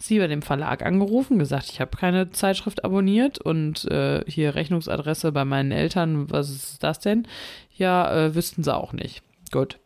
Sie 0.02 0.18
bei 0.18 0.28
dem 0.28 0.40
Verlag 0.40 0.82
angerufen, 0.82 1.38
gesagt, 1.38 1.68
ich 1.70 1.78
habe 1.78 1.94
keine 1.94 2.30
Zeitschrift 2.30 2.84
abonniert 2.84 3.38
und 3.38 3.84
äh, 3.90 4.24
hier 4.26 4.54
Rechnungsadresse 4.54 5.30
bei 5.30 5.44
meinen 5.44 5.72
Eltern, 5.72 6.30
was 6.30 6.48
ist 6.48 6.82
das 6.82 7.00
denn? 7.00 7.28
Ja, 7.76 8.10
äh, 8.10 8.34
wüssten 8.34 8.64
sie 8.64 8.74
auch 8.74 8.94
nicht. 8.94 9.22
Gut. 9.52 9.78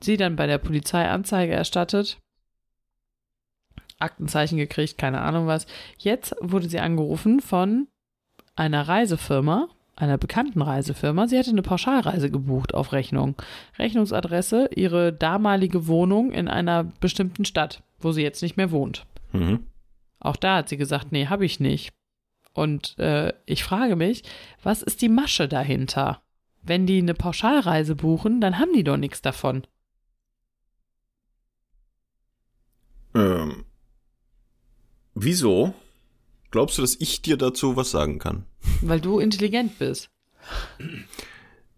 Sie 0.00 0.16
dann 0.16 0.36
bei 0.36 0.46
der 0.46 0.58
Polizei 0.58 1.08
Anzeige 1.08 1.54
erstattet. 1.54 2.18
Aktenzeichen 3.98 4.58
gekriegt, 4.58 4.96
keine 4.96 5.20
Ahnung 5.22 5.48
was. 5.48 5.66
Jetzt 5.98 6.36
wurde 6.40 6.68
sie 6.68 6.78
angerufen 6.78 7.40
von 7.40 7.88
einer 8.54 8.86
Reisefirma, 8.86 9.68
einer 9.96 10.18
bekannten 10.18 10.62
Reisefirma. 10.62 11.26
Sie 11.26 11.36
hätte 11.36 11.50
eine 11.50 11.62
Pauschalreise 11.62 12.30
gebucht 12.30 12.74
auf 12.74 12.92
Rechnung. 12.92 13.34
Rechnungsadresse, 13.76 14.70
ihre 14.76 15.12
damalige 15.12 15.88
Wohnung 15.88 16.30
in 16.30 16.46
einer 16.46 16.84
bestimmten 16.84 17.44
Stadt, 17.44 17.82
wo 17.98 18.12
sie 18.12 18.22
jetzt 18.22 18.42
nicht 18.42 18.56
mehr 18.56 18.70
wohnt. 18.70 19.04
Mhm. 19.32 19.66
Auch 20.20 20.36
da 20.36 20.56
hat 20.58 20.68
sie 20.68 20.76
gesagt, 20.76 21.10
nee, 21.12 21.26
habe 21.26 21.44
ich 21.44 21.58
nicht. 21.60 21.92
Und 22.54 22.98
äh, 22.98 23.32
ich 23.46 23.64
frage 23.64 23.96
mich, 23.96 24.22
was 24.62 24.82
ist 24.82 25.00
die 25.02 25.08
Masche 25.08 25.48
dahinter? 25.48 26.22
Wenn 26.62 26.86
die 26.86 26.98
eine 26.98 27.14
Pauschalreise 27.14 27.96
buchen, 27.96 28.40
dann 28.40 28.58
haben 28.58 28.72
die 28.72 28.84
doch 28.84 28.96
nichts 28.98 29.20
davon. 29.22 29.66
Ähm, 33.14 33.64
wieso 35.14 35.74
glaubst 36.50 36.78
du, 36.78 36.82
dass 36.82 36.96
ich 37.00 37.22
dir 37.22 37.36
dazu 37.36 37.76
was 37.76 37.90
sagen 37.90 38.18
kann? 38.18 38.44
Weil 38.80 39.00
du 39.00 39.18
intelligent 39.18 39.78
bist. 39.78 40.10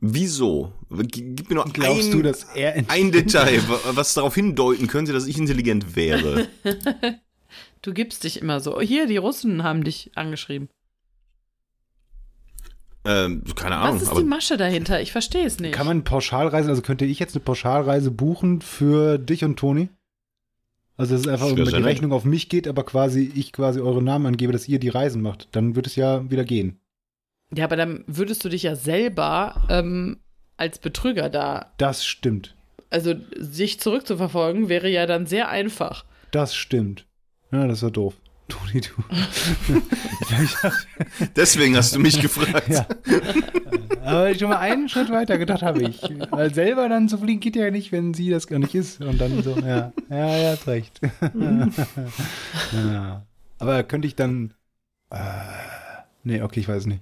Wieso? 0.01 0.73
Gib 0.91 1.49
mir 1.49 1.55
nur 1.57 1.65
Glaubst 1.65 2.09
ein, 2.09 2.11
du, 2.13 2.23
dass 2.23 2.45
er 2.55 2.75
in 2.75 2.89
ein 2.89 3.11
Detail, 3.11 3.67
wa- 3.69 3.81
was 3.95 4.15
darauf 4.15 4.35
hindeuten 4.35 4.87
könnte, 4.87 5.13
dass 5.13 5.27
ich 5.27 5.39
intelligent 5.39 5.97
wäre. 5.97 6.49
Du 7.85 7.93
gibst 7.93 8.25
dich 8.25 8.41
immer 8.41 8.61
so. 8.61 8.81
Hier, 8.81 9.07
die 9.07 9.19
Russen 9.19 9.63
haben 9.63 9.85
dich 9.85 10.11
angeschrieben. 10.15 10.71
Ähm, 13.05 13.45
keine 13.55 13.77
Ahnung. 13.77 13.97
Was 13.97 14.03
ist 14.05 14.09
aber 14.09 14.21
die 14.21 14.27
Masche 14.27 14.57
dahinter? 14.57 15.03
Ich 15.03 15.13
verstehe 15.13 15.45
es 15.45 15.61
nicht. 15.61 15.75
Kann 15.75 15.87
man 15.87 16.03
Pauschalreise, 16.03 16.71
also 16.71 16.81
könnte 16.81 17.05
ich 17.05 17.19
jetzt 17.19 17.35
eine 17.35 17.45
Pauschalreise 17.45 18.11
buchen 18.11 18.63
für 18.63 19.19
dich 19.19 19.45
und 19.45 19.59
Toni? 19.59 19.91
Also, 20.97 21.13
dass 21.13 21.27
es 21.27 21.29
einfach 21.29 21.51
über 21.51 21.71
die. 21.71 21.83
Rechnung 21.83 22.13
auf 22.13 22.25
mich 22.25 22.49
geht, 22.49 22.67
aber 22.67 22.85
quasi 22.85 23.31
ich 23.35 23.53
quasi 23.53 23.81
eure 23.81 24.03
Namen 24.03 24.25
angebe, 24.25 24.55
dass 24.55 24.67
ihr 24.67 24.79
die 24.79 24.89
Reisen 24.89 25.21
macht. 25.21 25.49
Dann 25.53 25.77
wird 25.77 25.87
es 25.87 25.95
ja 25.95 26.31
wieder 26.31 26.45
gehen. 26.45 26.81
ja, 27.55 27.65
aber 27.65 27.77
dann 27.77 28.03
würdest 28.07 28.43
du 28.47 28.49
dich 28.49 28.63
ja 28.63 28.77
selber 28.77 29.67
ähm, 29.69 30.21
als 30.57 30.79
Betrüger 30.79 31.29
da. 31.29 31.75
Das 31.77 32.07
stimmt. 32.07 32.55
Also 32.89 33.15
sich 33.37 33.79
zurückzuverfolgen 33.79 34.71
wäre 34.71 34.89
ja 34.89 35.05
dann 35.05 35.27
sehr 35.27 35.51
einfach. 35.51 36.07
Das 36.31 36.55
stimmt. 36.55 37.05
Ja, 37.55 37.69
das 37.69 37.83
war 37.83 37.93
doof. 37.93 38.15
Toni, 38.49 38.81
du. 38.81 38.91
deswegen 41.37 41.77
hast 41.77 41.95
du 41.95 42.01
mich 42.01 42.21
gefragt. 42.21 42.69
ja. 42.69 42.87
Aber 44.05 44.35
schon 44.35 44.51
mal 44.51 44.59
einen 44.59 44.89
Schritt 44.89 45.09
weiter 45.11 45.39
gedacht 45.39 45.63
habe 45.63 45.83
ich. 45.85 46.03
Weil 46.31 46.53
selber 46.53 46.89
dann 46.89 47.09
zu 47.09 47.17
fliegen 47.17 47.41
geht 47.41 47.57
ja 47.57 47.71
nicht, 47.71 47.91
wenn 47.91 48.13
sie 48.13 48.29
das 48.29 48.47
gar 48.49 48.59
nicht 48.59 48.75
ist. 48.75 49.01
Und 49.01 49.19
dann 49.19 49.43
so, 49.43 49.57
ja, 49.61 49.93
ja, 50.11 50.37
ja, 50.37 50.51
hast 50.51 50.67
recht. 50.67 51.01
ja. 52.73 53.25
Aber 53.59 53.83
könnte 53.85 54.09
ich 54.09 54.17
dann. 54.17 54.53
Äh, 55.11 55.19
nee, 56.25 56.43
okay, 56.43 56.61
ich 56.61 56.69
weiß 56.69 56.83
es 56.83 56.87
nicht. 56.87 57.01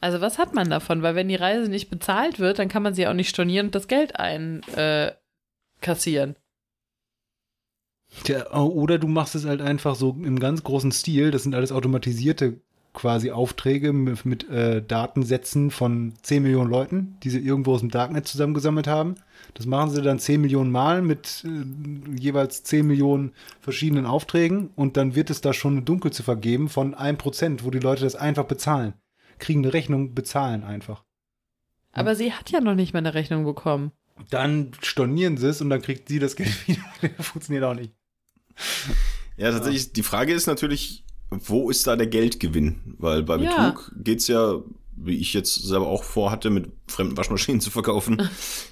Also 0.00 0.20
was 0.20 0.38
hat 0.38 0.54
man 0.54 0.68
davon? 0.68 1.02
Weil 1.02 1.14
wenn 1.14 1.28
die 1.28 1.36
Reise 1.36 1.70
nicht 1.70 1.88
bezahlt 1.88 2.40
wird, 2.40 2.58
dann 2.58 2.68
kann 2.68 2.82
man 2.82 2.94
sie 2.94 3.06
auch 3.06 3.14
nicht 3.14 3.30
stornieren 3.30 3.68
und 3.68 3.74
das 3.74 3.88
Geld 3.88 4.16
einkassieren. 4.16 4.74
Äh, 4.76 5.12
kassieren. 5.80 6.36
Tja, 8.24 8.50
oder 8.52 8.98
du 8.98 9.06
machst 9.06 9.34
es 9.34 9.44
halt 9.44 9.60
einfach 9.60 9.94
so 9.94 10.16
im 10.22 10.38
ganz 10.38 10.62
großen 10.62 10.92
Stil. 10.92 11.30
Das 11.30 11.42
sind 11.42 11.54
alles 11.54 11.72
automatisierte 11.72 12.60
quasi 12.98 13.30
Aufträge 13.30 13.92
mit, 13.92 14.24
mit 14.24 14.48
äh, 14.50 14.82
Datensätzen 14.82 15.70
von 15.70 16.14
10 16.22 16.42
Millionen 16.42 16.68
Leuten, 16.70 17.16
die 17.22 17.30
sie 17.30 17.38
irgendwo 17.38 17.74
aus 17.74 17.80
dem 17.80 17.90
Darknet 17.90 18.26
zusammengesammelt 18.26 18.88
haben. 18.88 19.14
Das 19.54 19.66
machen 19.66 19.90
sie 19.90 20.02
dann 20.02 20.18
10 20.18 20.40
Millionen 20.40 20.72
Mal 20.72 21.02
mit 21.02 21.44
äh, 21.44 22.18
jeweils 22.18 22.64
10 22.64 22.86
Millionen 22.86 23.32
verschiedenen 23.60 24.04
Aufträgen 24.04 24.70
und 24.74 24.96
dann 24.96 25.14
wird 25.14 25.30
es 25.30 25.40
da 25.40 25.52
schon 25.52 25.74
eine 25.74 25.82
Dunkelziffer 25.82 26.34
geben 26.34 26.68
von 26.68 26.94
1%, 26.94 27.60
wo 27.62 27.70
die 27.70 27.78
Leute 27.78 28.02
das 28.02 28.16
einfach 28.16 28.44
bezahlen. 28.44 28.94
Kriegen 29.38 29.64
eine 29.64 29.72
Rechnung, 29.72 30.14
bezahlen 30.14 30.64
einfach. 30.64 31.04
Aber 31.92 32.16
sie 32.16 32.32
hat 32.32 32.50
ja 32.50 32.60
noch 32.60 32.74
nicht 32.74 32.94
mal 32.94 32.98
eine 32.98 33.14
Rechnung 33.14 33.44
bekommen. 33.44 33.92
Dann 34.30 34.72
stornieren 34.82 35.36
sie 35.36 35.48
es 35.48 35.60
und 35.60 35.70
dann 35.70 35.82
kriegt 35.82 36.08
sie 36.08 36.18
das 36.18 36.34
Geld 36.34 36.54
wieder. 36.66 36.82
Funktioniert 37.22 37.64
auch 37.64 37.74
nicht. 37.74 37.92
Ja, 39.36 39.52
tatsächlich, 39.52 39.92
die 39.92 40.02
Frage 40.02 40.32
ist 40.32 40.46
natürlich, 40.46 41.04
wo 41.30 41.70
ist 41.70 41.86
da 41.86 41.96
der 41.96 42.06
Geldgewinn? 42.06 42.94
Weil 42.98 43.22
bei 43.22 43.36
Ja. 43.36 43.70
Betrug 43.70 43.92
geht's 43.96 44.26
ja, 44.26 44.56
wie 44.96 45.16
ich 45.16 45.32
jetzt 45.32 45.54
selber 45.54 45.86
auch 45.86 46.02
vorhatte, 46.02 46.50
mit 46.50 46.72
fremden 46.88 47.16
Waschmaschinen 47.16 47.60
zu 47.62 47.70
verkaufen, 47.70 48.28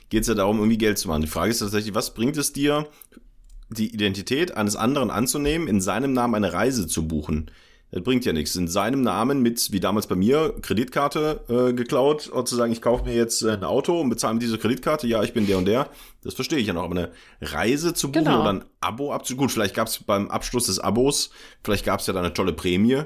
geht's 0.09 0.29
ja 0.29 0.35
darum, 0.35 0.59
irgendwie 0.59 0.79
Geld 0.79 0.99
zu 0.99 1.09
machen. 1.09 1.23
Die 1.23 1.29
Frage 1.29 1.51
ist 1.51 1.61
tatsächlich, 1.61 1.95
was 1.95 2.15
bringt 2.15 2.37
es 2.37 2.53
dir, 2.53 2.89
die 3.69 3.93
Identität 3.93 4.57
eines 4.57 4.77
anderen 4.77 5.11
anzunehmen, 5.11 5.69
in 5.69 5.81
seinem 5.81 6.13
Namen 6.13 6.35
eine 6.35 6.53
Reise 6.53 6.87
zu 6.87 7.07
buchen? 7.07 7.51
Das 7.93 8.03
bringt 8.03 8.25
ja 8.25 8.33
nichts. 8.33 8.57
In 8.57 8.67
seinem 8.67 9.01
Namen 9.01 9.43
mit, 9.43 9.71
wie 9.73 9.79
damals 9.81 10.07
bei 10.09 10.17
mir, 10.17 10.55
Kreditkarte 10.61 11.41
äh, 11.49 11.73
geklaut 11.73 12.27
und 12.29 12.49
zu 12.49 12.57
sagen, 12.57 12.73
ich 12.73 12.83
kaufe 12.83 13.05
mir 13.05 13.15
jetzt 13.15 13.43
äh, 13.43 13.53
ein 13.53 13.65
Auto 13.65 14.01
und 14.01 14.09
bezahle 14.09 14.35
mit 14.35 14.43
dieser 14.43 14.59
Kreditkarte, 14.59 15.07
ja, 15.07 15.23
ich 15.23 15.33
bin 15.33 15.47
der 15.47 15.57
und 15.59 15.67
der, 15.67 15.89
das 16.25 16.35
verstehe 16.35 16.59
ich 16.59 16.67
ja 16.67 16.73
noch. 16.73 16.83
Aber 16.83 16.97
eine 16.97 17.13
Reise 17.41 17.95
zu 17.95 18.11
buchen 18.11 18.25
Genau. 18.25 18.41
oder 18.41 18.53
ein 18.55 18.65
Abo 18.81 19.13
abzu... 19.13 19.37
Gut, 19.37 19.53
vielleicht 19.53 19.75
gab 19.75 19.87
es 19.87 20.03
beim 20.03 20.29
Abschluss 20.31 20.67
des 20.67 20.81
Abos, 20.81 21.31
vielleicht 21.63 21.85
gab 21.85 22.01
es 22.01 22.07
ja 22.09 22.13
da 22.13 22.21
eine 22.21 22.35
tolle 22.35 22.53
Prämie. 22.53 23.03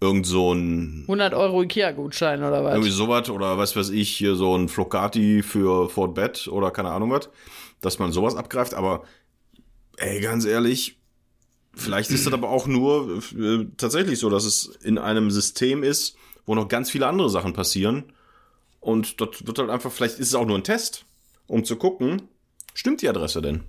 Irgend 0.00 0.26
so 0.26 0.52
ein 0.52 1.02
100 1.02 1.34
Euro 1.34 1.62
Ikea-Gutschein 1.62 2.42
oder 2.42 2.64
was? 2.64 2.72
irgendwie 2.74 2.90
sowas 2.90 3.28
oder 3.30 3.56
was 3.58 3.76
weiß 3.76 3.90
ich, 3.90 4.08
hier 4.16 4.34
so 4.34 4.56
ein 4.56 4.68
Flocati 4.68 5.42
für 5.42 5.88
Fort 5.88 6.14
Bed 6.14 6.48
oder 6.48 6.70
keine 6.72 6.90
Ahnung 6.90 7.10
was, 7.10 7.28
dass 7.80 7.98
man 8.00 8.10
sowas 8.10 8.34
abgreift, 8.34 8.74
aber 8.74 9.04
ey, 9.98 10.20
ganz 10.20 10.44
ehrlich, 10.44 10.98
vielleicht 11.74 12.10
ist 12.10 12.26
das 12.26 12.32
aber 12.32 12.50
auch 12.50 12.66
nur 12.66 13.22
äh, 13.38 13.66
tatsächlich 13.76 14.18
so, 14.18 14.30
dass 14.30 14.44
es 14.44 14.66
in 14.82 14.98
einem 14.98 15.30
System 15.30 15.82
ist, 15.82 16.16
wo 16.46 16.54
noch 16.54 16.68
ganz 16.68 16.90
viele 16.90 17.06
andere 17.06 17.30
Sachen 17.30 17.52
passieren 17.52 18.04
und 18.80 19.20
dort 19.20 19.46
wird 19.46 19.58
halt 19.58 19.70
einfach, 19.70 19.92
vielleicht 19.92 20.18
ist 20.18 20.28
es 20.28 20.34
auch 20.34 20.46
nur 20.46 20.58
ein 20.58 20.64
Test, 20.64 21.04
um 21.46 21.64
zu 21.64 21.76
gucken, 21.76 22.22
stimmt 22.74 23.02
die 23.02 23.08
Adresse 23.08 23.42
denn? 23.42 23.64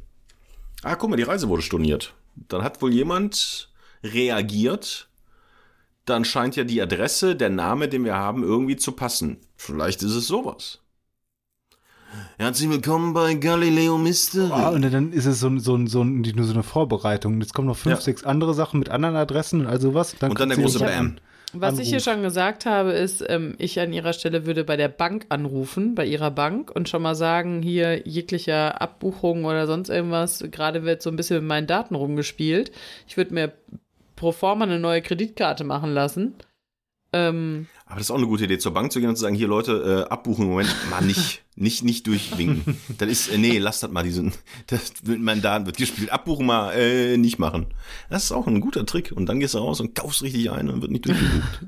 Ah, 0.81 0.95
guck 0.95 1.09
mal, 1.09 1.15
die 1.15 1.23
Reise 1.23 1.49
wurde 1.49 1.61
storniert. 1.61 2.13
Dann 2.35 2.63
hat 2.63 2.81
wohl 2.81 2.93
jemand 2.93 3.69
reagiert 4.03 5.07
dann 6.05 6.25
scheint 6.25 6.55
ja 6.55 6.63
die 6.63 6.81
Adresse, 6.81 7.35
der 7.35 7.49
Name, 7.49 7.87
den 7.87 8.03
wir 8.03 8.15
haben, 8.15 8.43
irgendwie 8.43 8.75
zu 8.75 8.91
passen. 8.91 9.37
Vielleicht 9.55 10.03
ist 10.03 10.15
es 10.15 10.27
sowas. 10.27 10.79
Herzlich 12.37 12.69
willkommen 12.69 13.13
bei 13.13 13.33
Galileo 13.35 13.97
Mystery. 13.97 14.51
Ah, 14.51 14.69
und 14.69 14.81
dann 14.91 15.11
ist 15.11 15.25
es 15.25 15.39
so, 15.39 15.57
so, 15.59 15.85
so, 15.85 16.03
nicht 16.03 16.35
nur 16.35 16.45
so 16.45 16.53
eine 16.53 16.63
Vorbereitung. 16.63 17.39
Jetzt 17.41 17.53
kommen 17.53 17.67
noch 17.67 17.77
fünf, 17.77 17.95
Ja. 17.95 18.01
sechs 18.01 18.23
andere 18.23 18.53
Sachen 18.53 18.79
mit 18.79 18.89
anderen 18.89 19.15
Adressen 19.15 19.61
und 19.61 19.67
all 19.67 19.79
sowas. 19.79 20.15
Und 20.19 20.39
dann 20.39 20.49
der 20.49 20.57
große 20.57 20.79
Bam. 20.79 21.15
Was 21.55 21.77
ich 21.77 21.89
hier 21.89 21.97
Anruf. 21.97 22.03
schon 22.13 22.23
gesagt 22.23 22.65
habe, 22.65 22.93
ist, 22.93 23.23
ähm, 23.29 23.53
ich 23.59 23.79
an 23.79 23.93
ihrer 23.93 24.13
Stelle 24.13 24.47
würde 24.47 24.63
bei 24.63 24.75
der 24.75 24.87
Bank 24.87 25.27
anrufen, 25.29 25.93
bei 25.93 26.05
ihrer 26.05 26.31
Bank 26.31 26.71
und 26.75 26.89
schon 26.89 27.03
mal 27.03 27.13
sagen, 27.13 27.61
hier 27.61 28.07
jeglicher 28.07 28.81
Abbuchung 28.81 29.45
oder 29.45 29.67
sonst 29.67 29.89
irgendwas, 29.89 30.43
gerade 30.49 30.83
wird 30.83 31.03
so 31.03 31.11
ein 31.11 31.15
bisschen 31.15 31.37
mit 31.37 31.47
meinen 31.47 31.67
Daten 31.67 31.93
rumgespielt. 31.93 32.71
Ich 33.07 33.17
würde 33.17 33.35
mir 33.35 33.53
pro 34.15 34.31
forma 34.31 34.65
eine 34.65 34.79
neue 34.79 35.03
Kreditkarte 35.03 35.63
machen 35.63 35.93
lassen. 35.93 36.33
Ähm, 37.13 37.67
Aber 37.85 37.97
das 37.97 38.07
ist 38.07 38.11
auch 38.11 38.17
eine 38.17 38.27
gute 38.27 38.45
Idee, 38.45 38.57
zur 38.57 38.73
Bank 38.73 38.91
zu 38.91 38.99
gehen 38.99 39.09
und 39.09 39.15
zu 39.15 39.21
sagen, 39.21 39.35
hier 39.35 39.47
Leute, 39.47 40.05
äh, 40.07 40.11
abbuchen 40.11 40.45
im 40.45 40.49
Moment 40.49 40.75
mal 40.89 41.01
nicht. 41.01 41.43
nicht, 41.55 41.83
nicht 41.83 42.07
durchwinken. 42.07 42.77
Das 42.97 43.09
ist, 43.09 43.27
äh, 43.29 43.37
nee, 43.37 43.59
lasst 43.59 43.83
das 43.83 43.91
mal 43.91 44.03
diesen, 44.03 44.33
das 44.67 44.93
mit 45.03 45.21
meinen 45.21 45.41
Daten 45.41 45.65
wird 45.65 45.77
gespielt. 45.77 46.11
Abbuchen 46.11 46.45
mal, 46.45 46.73
äh, 46.73 47.17
nicht 47.17 47.37
machen. 47.37 47.67
Das 48.09 48.23
ist 48.23 48.31
auch 48.31 48.47
ein 48.47 48.61
guter 48.61 48.85
Trick. 48.85 49.11
Und 49.11 49.27
dann 49.27 49.39
gehst 49.39 49.53
du 49.53 49.59
raus 49.59 49.79
und 49.79 49.95
kaufst 49.95 50.23
richtig 50.23 50.49
ein 50.51 50.69
und 50.69 50.81
wird 50.81 50.91
nicht 50.91 51.05
durchgebucht. 51.05 51.65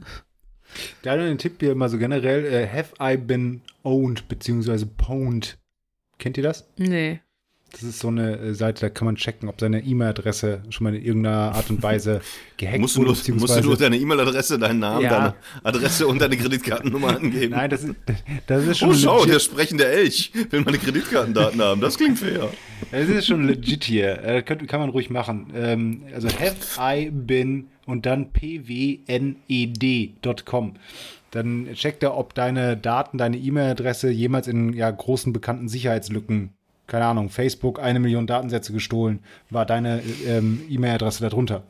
Da 1.03 1.13
ein 1.13 1.37
Tipp 1.37 1.55
hier 1.59 1.75
mal 1.75 1.89
so 1.89 1.97
generell. 1.97 2.45
Äh, 2.45 2.67
have 2.67 2.93
I 2.99 3.15
been 3.15 3.61
owned, 3.83 4.27
beziehungsweise 4.27 4.85
pwned? 4.85 5.57
Kennt 6.17 6.37
ihr 6.37 6.43
das? 6.43 6.67
nee. 6.77 7.21
Das 7.75 7.83
ist 7.83 7.99
so 7.99 8.07
eine 8.07 8.37
äh, 8.39 8.53
Seite, 8.53 8.79
da 8.81 8.89
kann 8.89 9.05
man 9.05 9.17
checken, 9.17 9.49
ob 9.49 9.59
seine 9.59 9.81
E-Mail-Adresse 9.83 10.61
schon 10.69 10.85
mal 10.85 10.95
in 10.95 11.03
irgendeiner 11.03 11.53
Art 11.55 11.69
und 11.69 11.83
Weise 11.83 12.21
gehackt 12.57 12.79
musst, 12.79 12.95
du 12.95 13.01
wurde, 13.01 13.11
nur, 13.27 13.39
musst 13.39 13.57
du 13.57 13.61
nur 13.63 13.75
deine 13.75 13.97
E-Mail-Adresse, 13.97 14.57
deinen 14.57 14.79
Namen, 14.79 15.01
Ja. 15.03 15.09
deine 15.09 15.35
Adresse 15.61 16.07
und 16.07 16.21
deine 16.21 16.37
Kreditkartennummer 16.37 17.17
angeben. 17.17 17.51
Nein, 17.53 17.69
das 17.69 17.83
ist, 17.83 17.95
das 18.47 18.65
ist 18.65 18.77
schon 18.77 18.91
Oh, 18.91 18.93
schau, 18.93 19.25
der 19.25 19.39
sprechende 19.39 19.85
Elch 19.85 20.31
will 20.51 20.61
meine 20.61 20.77
Kreditkartendaten 20.77 21.61
haben. 21.61 21.81
Das 21.81 21.97
klingt 21.97 22.17
fair. 22.17 22.49
Es 22.91 23.09
ist 23.09 23.27
schon 23.27 23.45
legit 23.45 23.83
hier. 23.83 24.23
Äh, 24.23 24.41
könnt, 24.41 24.65
kann 24.69 24.79
man 24.79 24.89
ruhig 24.89 25.09
machen. 25.09 25.47
Ähm, 25.53 26.03
also 26.13 26.29
have 26.29 26.55
I 26.79 27.09
been 27.11 27.67
und 27.85 28.05
dann 28.05 28.31
pwned.com. 29.35 30.73
Dann 31.31 31.67
checkt 31.73 32.01
er, 32.03 32.15
ob 32.15 32.33
deine 32.33 32.77
Daten, 32.77 33.17
deine 33.17 33.35
E-Mail-Adresse 33.37 34.09
jemals 34.09 34.47
in 34.47 34.71
ja, 34.71 34.89
großen 34.89 35.33
bekannten 35.33 35.67
Sicherheitslücken, 35.67 36.51
keine 36.87 37.05
Ahnung, 37.05 37.29
Facebook, 37.29 37.79
eine 37.79 37.99
Million 37.99 38.27
Datensätze 38.27 38.73
gestohlen, 38.73 39.19
war 39.49 39.65
deine 39.65 40.01
ähm, 40.25 40.61
E-Mail-Adresse 40.69 41.21
darunter. 41.21 41.63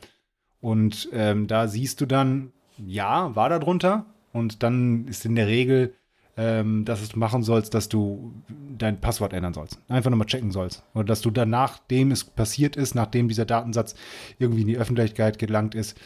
Und 0.62 1.10
ähm, 1.14 1.48
da 1.48 1.68
siehst 1.68 2.02
du 2.02 2.06
dann, 2.06 2.52
ja, 2.78 3.36
war 3.36 3.50
da 3.50 3.60
drunter. 3.60 4.06
Und 4.34 4.64
dann 4.64 5.08
ist 5.08 5.26
in 5.26 5.36
der 5.36 5.48
Regel, 5.48 5.94
ähm, 6.38 6.84
dass 6.86 7.08
du 7.08 7.20
machen 7.20 7.44
sollst, 7.44 7.74
dass 7.74 7.88
du 7.88 8.34
dein 8.78 9.00
Passwort 9.00 9.34
ändern 9.34 9.54
sollst. 9.54 9.80
Einfach 9.88 10.10
nochmal 10.10 10.28
checken 10.28 10.52
sollst. 10.52 10.84
Oder 10.94 11.06
dass 11.06 11.22
du 11.22 11.32
dann, 11.32 11.50
nachdem 11.50 12.12
es 12.12 12.24
passiert 12.24 12.76
ist, 12.76 12.96
nachdem 12.96 13.28
dieser 13.28 13.46
Datensatz 13.46 13.96
irgendwie 14.40 14.62
in 14.62 14.68
die 14.68 14.78
Öffentlichkeit 14.78 15.40
gelangt 15.40 15.76
ist, 15.76 15.98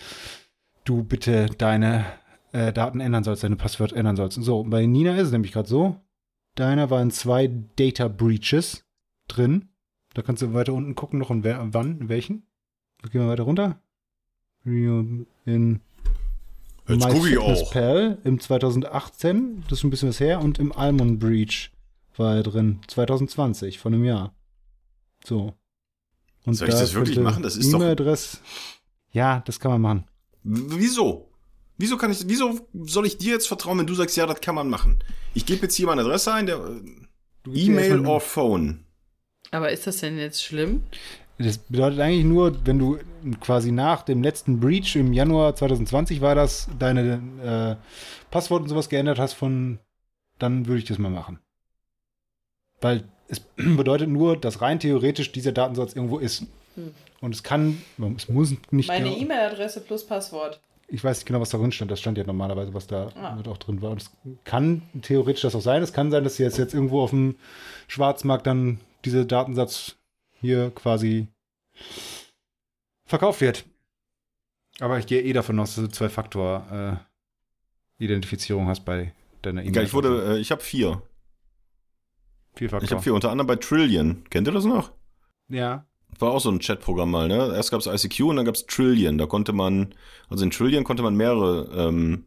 du 0.83 1.03
bitte 1.03 1.47
deine 1.57 2.05
äh, 2.51 2.71
Daten 2.73 2.99
ändern 2.99 3.23
sollst, 3.23 3.43
deine 3.43 3.55
Passwort 3.55 3.93
ändern 3.93 4.15
sollst. 4.15 4.41
So, 4.41 4.63
bei 4.63 4.85
Nina 4.85 5.15
ist 5.15 5.27
es 5.27 5.31
nämlich 5.31 5.51
gerade 5.51 5.67
so. 5.67 5.95
Deiner 6.55 6.89
waren 6.89 7.11
zwei 7.11 7.49
Data 7.77 8.07
Breaches 8.07 8.83
drin. 9.29 9.69
Da 10.13 10.21
kannst 10.21 10.41
du 10.41 10.53
weiter 10.53 10.73
unten 10.73 10.95
gucken, 10.95 11.19
noch 11.19 11.31
in 11.31 11.43
wer, 11.43 11.73
wann, 11.73 11.99
in 12.01 12.09
welchen. 12.09 12.43
Gehen 13.11 13.21
wir 13.21 13.27
weiter 13.29 13.43
runter. 13.43 13.79
In 14.65 15.25
Jetzt 16.87 17.07
guck 17.07 17.27
ich 17.27 17.37
auch. 17.37 17.47
MyFitnessPal 17.49 18.17
im 18.23 18.39
2018, 18.39 19.61
das 19.63 19.73
ist 19.73 19.79
schon 19.81 19.87
ein 19.87 19.91
bisschen 19.91 20.09
was 20.09 20.19
her, 20.19 20.41
und 20.41 20.57
im 20.59 20.71
Almond 20.71 21.19
Breach 21.19 21.71
war 22.17 22.35
er 22.37 22.43
drin, 22.43 22.79
2020, 22.87 23.77
von 23.79 23.93
einem 23.93 24.03
Jahr. 24.03 24.33
So. 25.23 25.53
Und 26.45 26.55
Soll 26.55 26.69
ich 26.69 26.73
das 26.75 26.93
wirklich 26.95 27.19
machen? 27.19 27.43
Das 27.43 27.55
ist 27.55 27.71
doch- 27.71 27.79
E-Mail-Adresse. 27.79 28.39
Ja, 29.11 29.41
das 29.45 29.59
kann 29.59 29.71
man 29.71 29.81
machen. 29.81 30.03
Wieso? 30.43 31.29
Wieso 31.77 31.95
kann 31.97 32.11
ich, 32.11 32.27
wieso 32.27 32.67
soll 32.85 33.05
ich 33.05 33.17
dir 33.17 33.33
jetzt 33.33 33.47
vertrauen, 33.47 33.77
wenn 33.79 33.87
du 33.87 33.93
sagst, 33.93 34.17
ja, 34.17 34.25
das 34.25 34.41
kann 34.41 34.55
man 34.55 34.67
machen? 34.69 34.99
Ich 35.33 35.45
gebe 35.45 35.61
jetzt 35.61 35.75
hier 35.75 35.85
meine 35.85 36.01
Adresse 36.01 36.33
ein, 36.33 36.45
der 36.47 36.59
mir 36.59 36.81
E-Mail 37.45 38.05
or 38.05 38.19
Phone. 38.19 38.83
Aber 39.51 39.71
ist 39.71 39.87
das 39.87 39.97
denn 39.97 40.17
jetzt 40.17 40.43
schlimm? 40.43 40.83
Das 41.37 41.57
bedeutet 41.57 41.99
eigentlich 42.01 42.25
nur, 42.25 42.65
wenn 42.65 42.79
du 42.79 42.99
quasi 43.39 43.71
nach 43.71 44.01
dem 44.03 44.21
letzten 44.21 44.59
Breach 44.59 44.95
im 44.97 45.13
Januar 45.13 45.55
2020 45.55 46.19
war 46.21 46.35
das, 46.35 46.67
deine 46.77 47.77
äh, 47.79 48.29
Passwort 48.29 48.63
und 48.63 48.69
sowas 48.69 48.89
geändert 48.89 49.19
hast 49.19 49.33
von, 49.33 49.79
dann 50.37 50.67
würde 50.67 50.79
ich 50.79 50.85
das 50.85 50.97
mal 50.97 51.09
machen. 51.09 51.39
Weil 52.81 53.05
es 53.29 53.39
bedeutet 53.55 54.09
nur, 54.09 54.35
dass 54.37 54.61
rein 54.61 54.79
theoretisch 54.79 55.31
dieser 55.31 55.53
Datensatz 55.53 55.93
irgendwo 55.93 56.17
ist. 56.19 56.41
Hm. 56.75 56.93
Und 57.21 57.33
es 57.35 57.43
kann, 57.43 57.81
es 58.17 58.27
muss 58.29 58.53
nicht 58.71 58.87
Meine 58.89 59.05
genau, 59.09 59.21
E-Mail-Adresse 59.21 59.81
plus 59.81 60.05
Passwort. 60.05 60.61
ich 60.87 61.03
weiß 61.03 61.17
nicht 61.19 61.25
genau, 61.25 61.39
was 61.39 61.49
da 61.49 61.57
drin 61.57 61.71
stand. 61.71 61.89
Das 61.91 61.99
stand 62.01 62.17
ja 62.17 62.25
normalerweise, 62.25 62.73
was 62.73 62.87
da 62.87 63.09
Ah. 63.15 63.37
auch 63.47 63.57
drin 63.57 63.81
war. 63.81 63.91
Und 63.91 64.01
es 64.01 64.11
kann 64.43 64.81
theoretisch 65.01 65.41
das 65.41 65.55
auch 65.55 65.61
sein. 65.61 65.81
Es 65.83 65.93
kann 65.93 66.11
sein, 66.11 66.23
dass 66.25 66.37
jetzt, 66.37 66.57
jetzt 66.57 66.73
irgendwo 66.73 67.01
auf 67.01 67.09
dem 67.11 67.35
Schwarzmarkt 67.87 68.45
dann 68.47 68.79
dieser 69.05 69.25
Datensatz 69.25 69.97
hier 70.31 70.71
quasi 70.71 71.27
verkauft 73.05 73.41
wird. 73.41 73.65
Aber 74.79 74.97
ich 74.99 75.07
gehe 75.07 75.21
eh 75.21 75.33
davon 75.33 75.59
aus, 75.59 75.75
dass 75.75 75.83
du 75.85 75.91
Zwei-Faktor-Identifizierung 75.91 78.67
hast 78.67 78.85
bei 78.85 79.13
deiner 79.41 79.63
E-Mail. 79.63 79.83
Ich 79.83 79.93
wurde, 79.93 80.35
äh, 80.35 80.39
ich 80.39 80.51
habe 80.51 80.61
vier. 80.61 81.01
Vier-Faktor. 82.55 82.85
Ich 82.85 82.91
habe 82.91 83.01
vier, 83.01 83.13
unter 83.13 83.31
anderem 83.31 83.47
bei 83.47 83.57
Trillion. 83.57 84.23
Kennt 84.29 84.47
ihr 84.47 84.53
das 84.53 84.65
noch? 84.65 84.91
Ja. 85.49 85.85
War 86.17 86.31
auch 86.31 86.39
so 86.39 86.49
ein 86.49 86.59
Chatprogramm 86.59 87.11
mal, 87.11 87.27
ne? 87.27 87.53
Erst 87.53 87.71
gab's 87.71 87.85
ICQ 87.85 88.21
und 88.21 88.37
dann 88.37 88.45
gab's 88.45 88.65
Trillion. 88.65 89.17
Da 89.17 89.25
konnte 89.27 89.53
man, 89.53 89.93
also 90.29 90.43
in 90.43 90.51
Trillion 90.51 90.83
konnte 90.83 91.03
man 91.03 91.15
mehrere 91.15 91.69
ähm, 91.73 92.25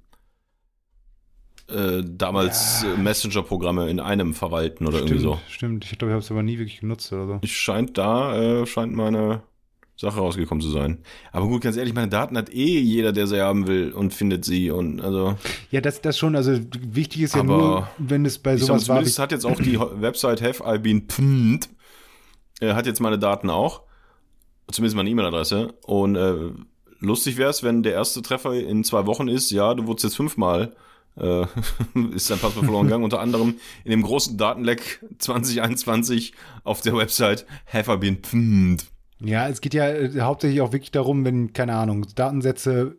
äh, 1.72 2.02
damals 2.06 2.82
Ja. 2.82 2.94
äh, 2.94 2.96
Messenger-Programme 2.98 3.88
in 3.90 4.00
einem 4.00 4.34
verwalten 4.34 4.86
oder 4.86 4.98
irgendwie 4.98 5.18
Stimmt, 5.18 5.34
so. 5.34 5.40
stimmt. 5.48 5.84
Ich 5.84 5.98
glaube, 5.98 6.10
ich 6.10 6.14
habe 6.14 6.22
es 6.22 6.30
aber 6.30 6.42
nie 6.42 6.58
wirklich 6.58 6.80
genutzt 6.80 7.12
oder 7.12 7.26
so. 7.26 7.38
Ich 7.42 7.56
scheint 7.56 7.96
da, 7.98 8.36
äh, 8.62 8.66
scheint 8.66 8.94
meine 8.94 9.42
Sache 9.96 10.18
rausgekommen 10.18 10.62
zu 10.62 10.70
sein. 10.70 10.98
Aber 11.32 11.46
gut, 11.46 11.62
ganz 11.62 11.76
ehrlich, 11.76 11.94
meine 11.94 12.08
Daten 12.08 12.36
hat 12.36 12.52
eh 12.52 12.80
jeder, 12.80 13.12
der 13.12 13.26
sie 13.26 13.40
haben 13.40 13.66
will 13.66 13.92
und 13.92 14.12
findet 14.12 14.44
sie 14.44 14.70
und 14.70 15.00
also 15.00 15.36
Ja, 15.70 15.80
das, 15.80 16.00
das 16.00 16.18
schon. 16.18 16.34
Also 16.34 16.58
wichtig 16.80 17.22
ist 17.22 17.34
ja 17.36 17.42
nur, 17.44 17.88
wenn 17.98 18.24
es 18.24 18.38
bei 18.38 18.56
sowas 18.56 18.88
war. 18.88 18.96
zumindest 18.96 19.18
Wie, 19.18 19.22
hat 19.22 19.32
jetzt 19.32 19.44
auch 19.46 19.60
die 19.60 19.78
Website 20.00 20.42
Have 20.42 20.62
I 20.66 20.78
Been 20.78 21.06
Pwned, 21.06 21.68
äh, 22.60 22.72
hat 22.74 22.86
jetzt 22.86 23.00
meine 23.00 23.18
Daten 23.18 23.48
auch. 23.50 23.82
Zumindest 24.70 24.96
meine 24.96 25.10
E-Mail-Adresse. 25.10 25.74
Und 25.84 26.16
äh, 26.16 26.34
lustig 27.00 27.36
wäre 27.36 27.50
es, 27.50 27.62
wenn 27.62 27.82
der 27.82 27.92
erste 27.92 28.22
Treffer 28.22 28.54
in 28.54 28.84
zwei 28.84 29.06
Wochen 29.06 29.28
ist, 29.28 29.50
ja, 29.50 29.74
du 29.74 29.86
wurdest 29.86 30.04
jetzt 30.04 30.16
fünfmal, 30.16 30.74
äh, 31.16 31.42
ist 32.14 32.30
dein 32.30 32.38
Passwort 32.38 32.64
verloren 32.64 32.86
gegangen, 32.86 33.04
unter 33.04 33.20
anderem 33.20 33.56
in 33.84 33.90
dem 33.90 34.02
großen 34.02 34.36
Datenleck 34.36 35.04
2021 35.18 36.32
auf 36.64 36.80
der 36.80 36.96
Website 36.96 37.46
Have 37.66 37.92
I 37.92 37.96
Been 37.96 38.22
Pwned. 38.22 38.84
ja, 39.20 39.48
es 39.48 39.60
geht 39.60 39.74
ja 39.74 39.88
äh, 39.88 40.20
hauptsächlich 40.20 40.60
auch 40.60 40.72
wirklich 40.72 40.90
darum, 40.90 41.24
wenn, 41.24 41.52
keine 41.52 41.74
Ahnung, 41.74 42.06
Datensätze, 42.14 42.96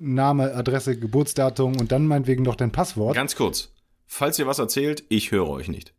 Name, 0.00 0.54
Adresse, 0.54 0.98
Geburtsdatum 0.98 1.76
und 1.76 1.92
dann 1.92 2.06
meinetwegen 2.06 2.42
noch 2.42 2.56
dein 2.56 2.72
Passwort. 2.72 3.14
Ganz 3.14 3.36
kurz, 3.36 3.72
falls 4.06 4.38
ihr 4.38 4.46
was 4.46 4.58
erzählt, 4.58 5.04
ich 5.08 5.30
höre 5.30 5.48
euch 5.48 5.68
nicht. 5.68 5.94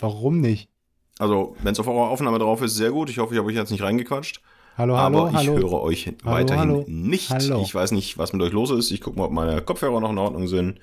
Warum 0.00 0.40
nicht? 0.40 0.70
Also, 1.18 1.54
wenn 1.62 1.72
es 1.72 1.80
auf 1.80 1.86
eurer 1.86 2.08
Aufnahme 2.08 2.38
drauf 2.38 2.62
ist, 2.62 2.74
sehr 2.76 2.90
gut. 2.90 3.10
Ich 3.10 3.18
hoffe, 3.18 3.34
ich 3.34 3.38
habe 3.38 3.48
euch 3.48 3.54
jetzt 3.54 3.70
nicht 3.70 3.82
reingquatscht. 3.82 4.40
Hallo, 4.80 4.96
aber 4.96 5.18
hallo, 5.18 5.28
ich 5.28 5.36
hallo. 5.36 5.58
höre 5.58 5.82
euch 5.82 6.06
Hallo, 6.06 6.16
weiterhin 6.24 6.70
hallo. 6.70 6.84
nicht. 6.88 7.28
Hallo. 7.28 7.60
Ich 7.62 7.74
weiß 7.74 7.90
nicht, 7.92 8.16
was 8.16 8.32
mit 8.32 8.40
euch 8.40 8.52
los 8.52 8.70
ist. 8.70 8.90
Ich 8.90 9.02
gucke 9.02 9.18
mal, 9.18 9.26
ob 9.26 9.32
meine 9.32 9.60
Kopfhörer 9.60 10.00
noch 10.00 10.08
in 10.08 10.16
Ordnung 10.16 10.48
sind. 10.48 10.80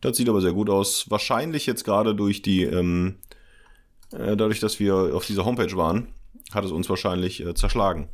Das 0.00 0.16
sieht 0.16 0.28
aber 0.28 0.40
sehr 0.40 0.52
gut 0.52 0.68
aus. 0.68 1.08
Wahrscheinlich 1.10 1.64
jetzt 1.64 1.84
gerade 1.84 2.16
durch 2.16 2.42
die, 2.42 2.64
ähm, 2.64 3.18
äh, 4.10 4.36
dadurch, 4.36 4.58
dass 4.58 4.80
wir 4.80 5.14
auf 5.14 5.26
dieser 5.26 5.44
Homepage 5.44 5.76
waren, 5.76 6.08
hat 6.52 6.64
es 6.64 6.72
uns 6.72 6.88
wahrscheinlich 6.88 7.40
äh, 7.40 7.54
zerschlagen. 7.54 8.08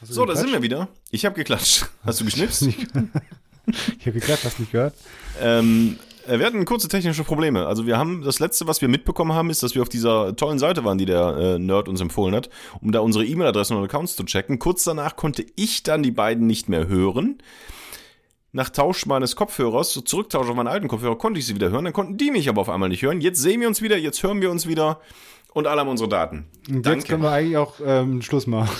So, 0.00 0.24
da 0.24 0.34
sind 0.34 0.50
wir 0.50 0.62
wieder. 0.62 0.88
Ich 1.10 1.26
habe 1.26 1.34
geklatscht. 1.34 1.90
Hast 2.06 2.20
du 2.20 2.24
geschnipst? 2.24 2.62
ich 2.62 2.86
habe 2.96 4.12
geklatscht, 4.12 4.44
hast 4.44 4.56
du 4.56 4.62
nicht 4.62 4.72
gehört? 4.72 4.94
Ähm, 5.42 5.98
äh, 6.00 6.07
wir 6.28 6.44
hatten 6.44 6.64
kurze 6.64 6.88
technische 6.88 7.24
Probleme. 7.24 7.66
Also 7.66 7.86
wir 7.86 7.96
haben, 7.96 8.22
das 8.22 8.38
letzte, 8.38 8.66
was 8.66 8.80
wir 8.80 8.88
mitbekommen 8.88 9.32
haben, 9.32 9.50
ist, 9.50 9.62
dass 9.62 9.74
wir 9.74 9.82
auf 9.82 9.88
dieser 9.88 10.36
tollen 10.36 10.58
Seite 10.58 10.84
waren, 10.84 10.98
die 10.98 11.06
der 11.06 11.36
äh, 11.36 11.58
Nerd 11.58 11.88
uns 11.88 12.00
empfohlen 12.00 12.34
hat, 12.34 12.50
um 12.80 12.92
da 12.92 13.00
unsere 13.00 13.24
E-Mail-Adressen 13.24 13.76
und 13.76 13.84
Accounts 13.84 14.16
zu 14.16 14.24
checken. 14.24 14.58
Kurz 14.58 14.84
danach 14.84 15.16
konnte 15.16 15.44
ich 15.56 15.82
dann 15.82 16.02
die 16.02 16.10
beiden 16.10 16.46
nicht 16.46 16.68
mehr 16.68 16.88
hören. 16.88 17.38
Nach 18.52 18.70
Tausch 18.70 19.06
meines 19.06 19.36
Kopfhörers, 19.36 19.92
so 19.92 20.00
Zurücktausch 20.00 20.48
auf 20.48 20.56
meinen 20.56 20.68
alten 20.68 20.88
Kopfhörer, 20.88 21.16
konnte 21.16 21.38
ich 21.38 21.46
sie 21.46 21.54
wieder 21.54 21.70
hören. 21.70 21.84
Dann 21.84 21.92
konnten 21.92 22.16
die 22.16 22.30
mich 22.30 22.48
aber 22.48 22.62
auf 22.62 22.70
einmal 22.70 22.88
nicht 22.88 23.02
hören. 23.02 23.20
Jetzt 23.20 23.40
sehen 23.40 23.60
wir 23.60 23.68
uns 23.68 23.82
wieder, 23.82 23.96
jetzt 23.96 24.22
hören 24.22 24.40
wir 24.40 24.50
uns 24.50 24.66
wieder 24.66 25.00
und 25.52 25.66
alle 25.66 25.80
haben 25.80 25.88
unsere 25.88 26.08
Daten. 26.08 26.46
Und 26.68 26.86
Danke. 26.86 26.98
jetzt 26.98 27.08
können 27.08 27.22
wir 27.22 27.30
eigentlich 27.30 27.56
auch 27.56 27.74
ähm, 27.84 28.22
Schluss 28.22 28.46
machen. 28.46 28.70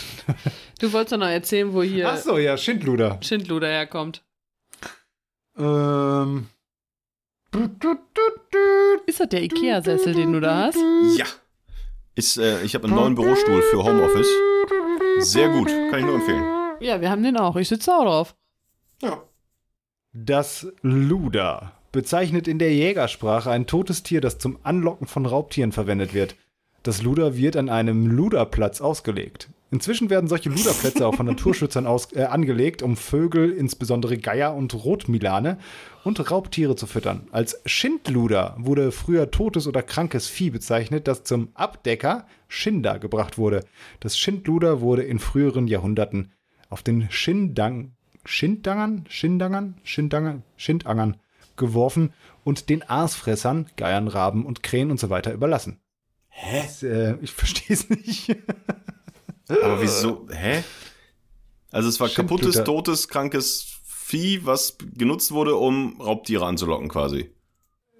Du 0.81 0.93
wolltest 0.93 1.13
doch 1.13 1.19
noch 1.19 1.27
erzählen, 1.27 1.73
wo 1.73 1.83
hier 1.83 2.09
Ach 2.09 2.17
so, 2.19 2.39
ja, 2.39 2.57
Schindluder. 2.57 3.19
Schindluder 3.21 3.67
herkommt. 3.67 4.23
Ähm. 5.59 6.47
Ist 9.07 9.21
das 9.21 9.29
der 9.29 9.43
Ikea-Sessel, 9.43 10.15
den 10.15 10.33
du 10.33 10.41
da 10.41 10.67
hast? 10.67 10.79
Ja. 11.17 11.27
Ist, 12.15 12.37
äh, 12.37 12.63
ich 12.63 12.75
habe 12.75 12.87
einen 12.87 12.97
neuen 12.97 13.15
Bürostuhl 13.15 13.63
für 13.63 13.83
Homeoffice. 13.83 14.29
Sehr 15.21 15.49
gut, 15.49 15.69
kann 15.69 16.01
ich 16.01 16.05
nur 16.05 16.17
empfehlen. 16.17 16.45
Ja, 16.81 17.01
wir 17.01 17.11
haben 17.11 17.23
den 17.23 17.37
auch. 17.37 17.57
Ich 17.57 17.69
sitze 17.69 17.93
auch 17.95 18.05
drauf. 18.05 18.37
Ja. 19.03 19.23
Das 20.13 20.67
Luder 20.83 21.73
bezeichnet 21.93 22.49
in 22.49 22.59
der 22.59 22.75
Jägersprache 22.75 23.51
ein 23.51 23.67
totes 23.67 24.03
Tier, 24.03 24.21
das 24.21 24.39
zum 24.39 24.59
Anlocken 24.63 25.07
von 25.07 25.27
Raubtieren 25.27 25.73
verwendet 25.73 26.13
wird. 26.15 26.37
Das 26.83 27.03
Luder 27.03 27.37
wird 27.37 27.57
an 27.57 27.69
einem 27.69 28.07
Luderplatz 28.07 28.81
ausgelegt. 28.81 29.49
Inzwischen 29.71 30.09
werden 30.09 30.29
solche 30.29 30.49
Luderplätze 30.49 31.07
auch 31.07 31.15
von 31.15 31.27
Naturschützern 31.27 31.87
aus, 31.87 32.13
äh, 32.13 32.23
angelegt, 32.23 32.83
um 32.83 32.97
Vögel, 32.97 33.51
insbesondere 33.51 34.17
Geier 34.17 34.55
und 34.55 34.73
Rotmilane, 34.75 35.59
und 36.05 36.31
Raubtiere 36.31 36.75
zu 36.75 36.87
füttern. 36.87 37.29
Als 37.33 37.61
Schindluder 37.67 38.57
wurde 38.59 38.93
früher 38.93 39.31
totes 39.31 39.67
oder 39.67 39.83
krankes 39.83 40.27
Vieh 40.27 40.49
bezeichnet, 40.49 41.07
das 41.07 41.25
zum 41.25 41.49
Abdecker 41.53 42.27
Schinder 42.49 42.99
gebracht 42.99 43.37
wurde. 43.37 43.65
Das 44.01 44.19
Schindluder 44.19 44.81
wurde 44.81 45.03
in 45.03 45.19
früheren 45.19 45.67
Jahrhunderten 45.67 46.33
auf 46.71 46.83
den 46.83 47.11
Schindang, 47.11 47.93
Schindangern, 48.25 49.05
Schindangern, 49.09 49.75
Schindangern, 49.83 50.45
Schindangern 50.57 51.17
geworfen 51.57 52.15
und 52.43 52.71
den 52.71 52.89
Aasfressern, 52.89 53.67
Geiern, 53.77 54.09
Raben 54.09 54.47
und 54.47 54.63
Krähen 54.63 54.91
und 54.91 54.99
so 54.99 55.11
weiter 55.11 55.35
überlassen. 55.35 55.79
Hä? 56.29 56.63
Das, 56.63 56.83
äh, 56.83 57.17
ich 57.21 57.33
verstehe 57.33 57.77
es 57.77 57.91
nicht. 57.91 58.35
Aber 59.49 59.81
wieso? 59.81 60.27
Hä? 60.31 60.63
Also 61.71 61.89
es 61.89 62.01
war 62.01 62.09
Stimmt, 62.09 62.29
kaputtes, 62.29 62.57
Luther. 62.57 62.65
totes, 62.65 63.09
krankes 63.09 63.81
Vieh, 63.85 64.47
was 64.47 64.79
genutzt 64.95 65.33
wurde, 65.33 65.57
um 65.57 66.01
Raubtiere 66.01 66.47
anzulocken 66.47 66.89
quasi. 66.89 67.31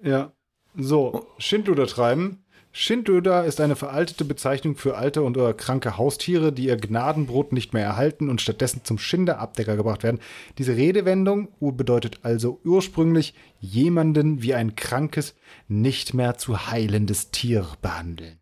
Ja. 0.03 0.33
So, 0.75 1.27
Schindluder 1.37 1.87
treiben. 1.87 2.45
Schindluder 2.71 3.45
ist 3.45 3.59
eine 3.61 3.75
veraltete 3.75 4.25
Bezeichnung 4.25 4.75
für 4.75 4.95
alte 4.95 5.23
und 5.23 5.37
oder 5.37 5.53
kranke 5.55 5.97
Haustiere, 5.97 6.53
die 6.53 6.67
ihr 6.67 6.77
Gnadenbrot 6.77 7.51
nicht 7.51 7.73
mehr 7.73 7.83
erhalten 7.83 8.29
und 8.29 8.41
stattdessen 8.41 8.81
zum 8.83 8.99
Schinderabdecker 8.99 9.75
gebracht 9.75 10.03
werden. 10.03 10.19
Diese 10.59 10.75
Redewendung 10.75 11.49
bedeutet 11.59 12.19
also 12.21 12.59
ursprünglich 12.63 13.33
jemanden 13.59 14.43
wie 14.43 14.53
ein 14.53 14.75
krankes, 14.75 15.35
nicht 15.67 16.13
mehr 16.13 16.37
zu 16.37 16.67
heilendes 16.67 17.31
Tier 17.31 17.65
behandeln. 17.81 18.38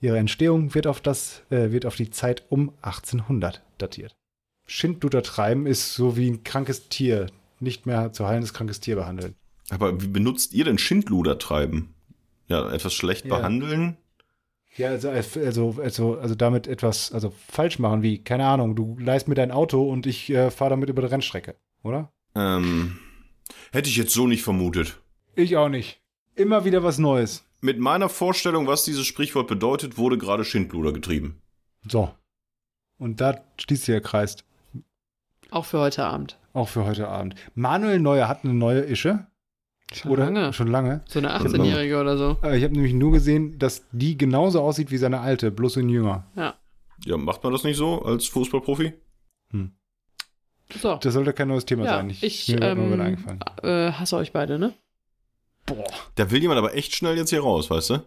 Ihre 0.00 0.18
Entstehung 0.18 0.74
wird 0.74 0.86
auf, 0.86 1.00
das, 1.00 1.42
äh, 1.50 1.70
wird 1.72 1.86
auf 1.86 1.96
die 1.96 2.10
Zeit 2.10 2.44
um 2.50 2.72
1800 2.82 3.62
datiert. 3.78 4.14
Schindluder 4.66 5.22
treiben 5.22 5.66
ist 5.66 5.94
so 5.94 6.16
wie 6.16 6.30
ein 6.30 6.44
krankes 6.44 6.88
Tier, 6.88 7.26
nicht 7.58 7.86
mehr 7.86 8.12
zu 8.12 8.26
heilendes 8.26 8.52
krankes 8.54 8.80
Tier 8.80 8.96
behandeln. 8.96 9.34
Aber 9.70 10.00
wie 10.00 10.08
benutzt 10.08 10.52
ihr 10.54 10.64
denn 10.64 10.78
Schindluder 10.78 11.38
treiben? 11.38 11.94
Ja, 12.46 12.70
etwas 12.72 12.94
schlecht 12.94 13.26
Ja. 13.26 13.36
behandeln? 13.36 13.96
Ja, 14.76 14.90
also, 14.90 15.08
also, 15.10 15.74
also, 15.82 16.18
also 16.18 16.34
damit 16.36 16.68
etwas 16.68 17.10
also 17.12 17.32
falsch 17.48 17.78
machen, 17.80 18.02
wie, 18.02 18.18
keine 18.22 18.46
Ahnung, 18.46 18.76
du 18.76 18.96
leihst 19.00 19.26
mir 19.26 19.34
dein 19.34 19.50
Auto 19.50 19.90
und 19.90 20.06
ich 20.06 20.30
äh, 20.30 20.50
fahre 20.52 20.70
damit 20.70 20.88
über 20.88 21.02
die 21.02 21.08
Rennstrecke, 21.08 21.56
oder? 21.82 22.12
Ähm, 22.36 22.98
hätte 23.72 23.88
ich 23.88 23.96
jetzt 23.96 24.12
so 24.14 24.26
nicht 24.28 24.42
vermutet. 24.42 25.00
Ich 25.34 25.56
auch 25.56 25.68
nicht. 25.68 26.00
Immer 26.36 26.64
wieder 26.64 26.84
was 26.84 26.98
Neues. 26.98 27.44
Mit 27.60 27.78
meiner 27.80 28.08
Vorstellung, 28.08 28.66
was 28.66 28.84
dieses 28.84 29.06
Sprichwort 29.06 29.48
bedeutet, 29.48 29.98
wurde 29.98 30.16
gerade 30.18 30.44
Schindluder 30.44 30.92
getrieben. 30.92 31.40
So. 31.88 32.10
Und 32.98 33.20
da 33.20 33.40
schließt 33.58 33.84
sich 33.84 33.92
der 33.94 34.00
Kreis. 34.00 34.36
Auch 35.50 35.64
für 35.64 35.78
heute 35.80 36.04
Abend. 36.04 36.38
Auch 36.52 36.68
für 36.68 36.84
heute 36.84 37.08
Abend. 37.08 37.34
Manuel 37.54 37.98
Neuer 38.00 38.28
hat 38.28 38.44
eine 38.44 38.54
neue 38.54 38.80
Ische. 38.80 39.26
Schon 39.92 40.10
oder 40.10 40.26
lange. 40.26 40.52
Schon 40.52 40.68
lange. 40.68 41.02
So 41.08 41.18
eine 41.18 41.34
18-Jährige 41.34 41.98
oder 42.00 42.18
so. 42.18 42.36
Äh, 42.42 42.58
Ich 42.58 42.64
habe 42.64 42.74
nämlich 42.74 42.92
nur 42.92 43.10
gesehen, 43.12 43.58
dass 43.58 43.86
die 43.92 44.18
genauso 44.18 44.60
aussieht 44.60 44.90
wie 44.90 44.98
seine 44.98 45.20
alte, 45.20 45.50
bloß 45.50 45.76
in 45.78 45.88
jünger. 45.88 46.26
Ja. 46.36 46.54
Ja, 47.04 47.16
macht 47.16 47.42
man 47.42 47.52
das 47.52 47.64
nicht 47.64 47.76
so 47.76 48.02
als 48.02 48.26
Fußballprofi? 48.26 48.92
So. 50.80 50.96
Das 50.96 51.14
sollte 51.14 51.32
kein 51.32 51.48
neues 51.48 51.64
Thema 51.64 51.84
Ja, 51.86 51.90
sein. 51.96 52.10
ich 52.10 52.48
mir 52.48 52.60
wird 52.60 52.76
mal 52.76 52.84
wieder 52.86 52.94
ähm, 52.94 53.00
eingefallen. 53.00 53.40
äh, 53.62 53.92
hasse 53.92 54.16
euch 54.16 54.32
beide, 54.32 54.58
ne? 54.58 54.74
Da 56.14 56.30
will 56.30 56.40
jemand 56.40 56.58
aber 56.58 56.74
echt 56.74 56.94
schnell 56.94 57.16
jetzt 57.16 57.30
hier 57.30 57.42
raus, 57.42 57.70
weißt 57.70 57.90
du? 57.90 58.02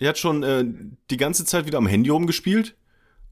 Die 0.00 0.08
hat 0.08 0.18
schon 0.18 0.42
äh, 0.42 0.64
die 1.10 1.16
ganze 1.16 1.44
Zeit 1.44 1.66
wieder 1.66 1.78
am 1.78 1.86
Handy 1.86 2.10
rumgespielt. 2.10 2.76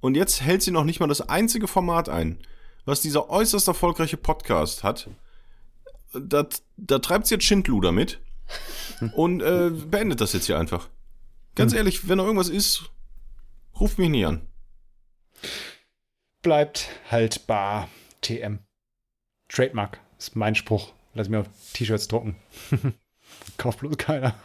Und 0.01 0.15
jetzt 0.15 0.43
hält 0.43 0.63
sie 0.63 0.71
noch 0.71 0.85
nicht 0.85 1.01
mal 1.01 1.07
das 1.07 1.23
einzige 1.23 1.69
Format 1.69 2.09
ein, 2.09 2.39
was 2.85 3.01
dieser 3.01 3.31
äußerst 3.31 3.67
erfolgreiche 3.69 4.17
Podcast 4.17 4.85
hat. 4.85 5.09
Da, 6.13 6.47
da 6.77 6.99
treibt 6.99 7.27
sie 7.27 7.35
jetzt 7.35 7.45
Schindluder 7.45 7.93
mit 7.93 8.21
und 9.15 9.41
äh, 9.43 9.71
beendet 9.71 10.21
das 10.21 10.33
jetzt 10.33 10.47
hier 10.47 10.59
einfach. 10.59 10.89
Ganz 11.55 11.73
Hm. 11.73 11.79
ehrlich, 11.79 12.09
wenn 12.09 12.19
noch 12.19 12.25
irgendwas 12.25 12.49
ist, 12.49 12.91
ruft 13.81 13.99
mich 13.99 14.11
nie 14.11 14.25
an. 14.25 14.43
Bleibt 16.43 16.89
haltbar. 17.11 17.89
TM. 18.21 18.59
Trademark 19.49 20.01
ist 20.19 20.37
mein 20.37 20.55
Spruch. 20.55 20.93
Lass 21.15 21.29
mir 21.29 21.41
auf 21.41 21.49
T-Shirts 21.73 22.09
drucken. 22.09 22.37
Kauft 23.57 23.81
bloß 23.81 23.97
keiner. 23.97 24.35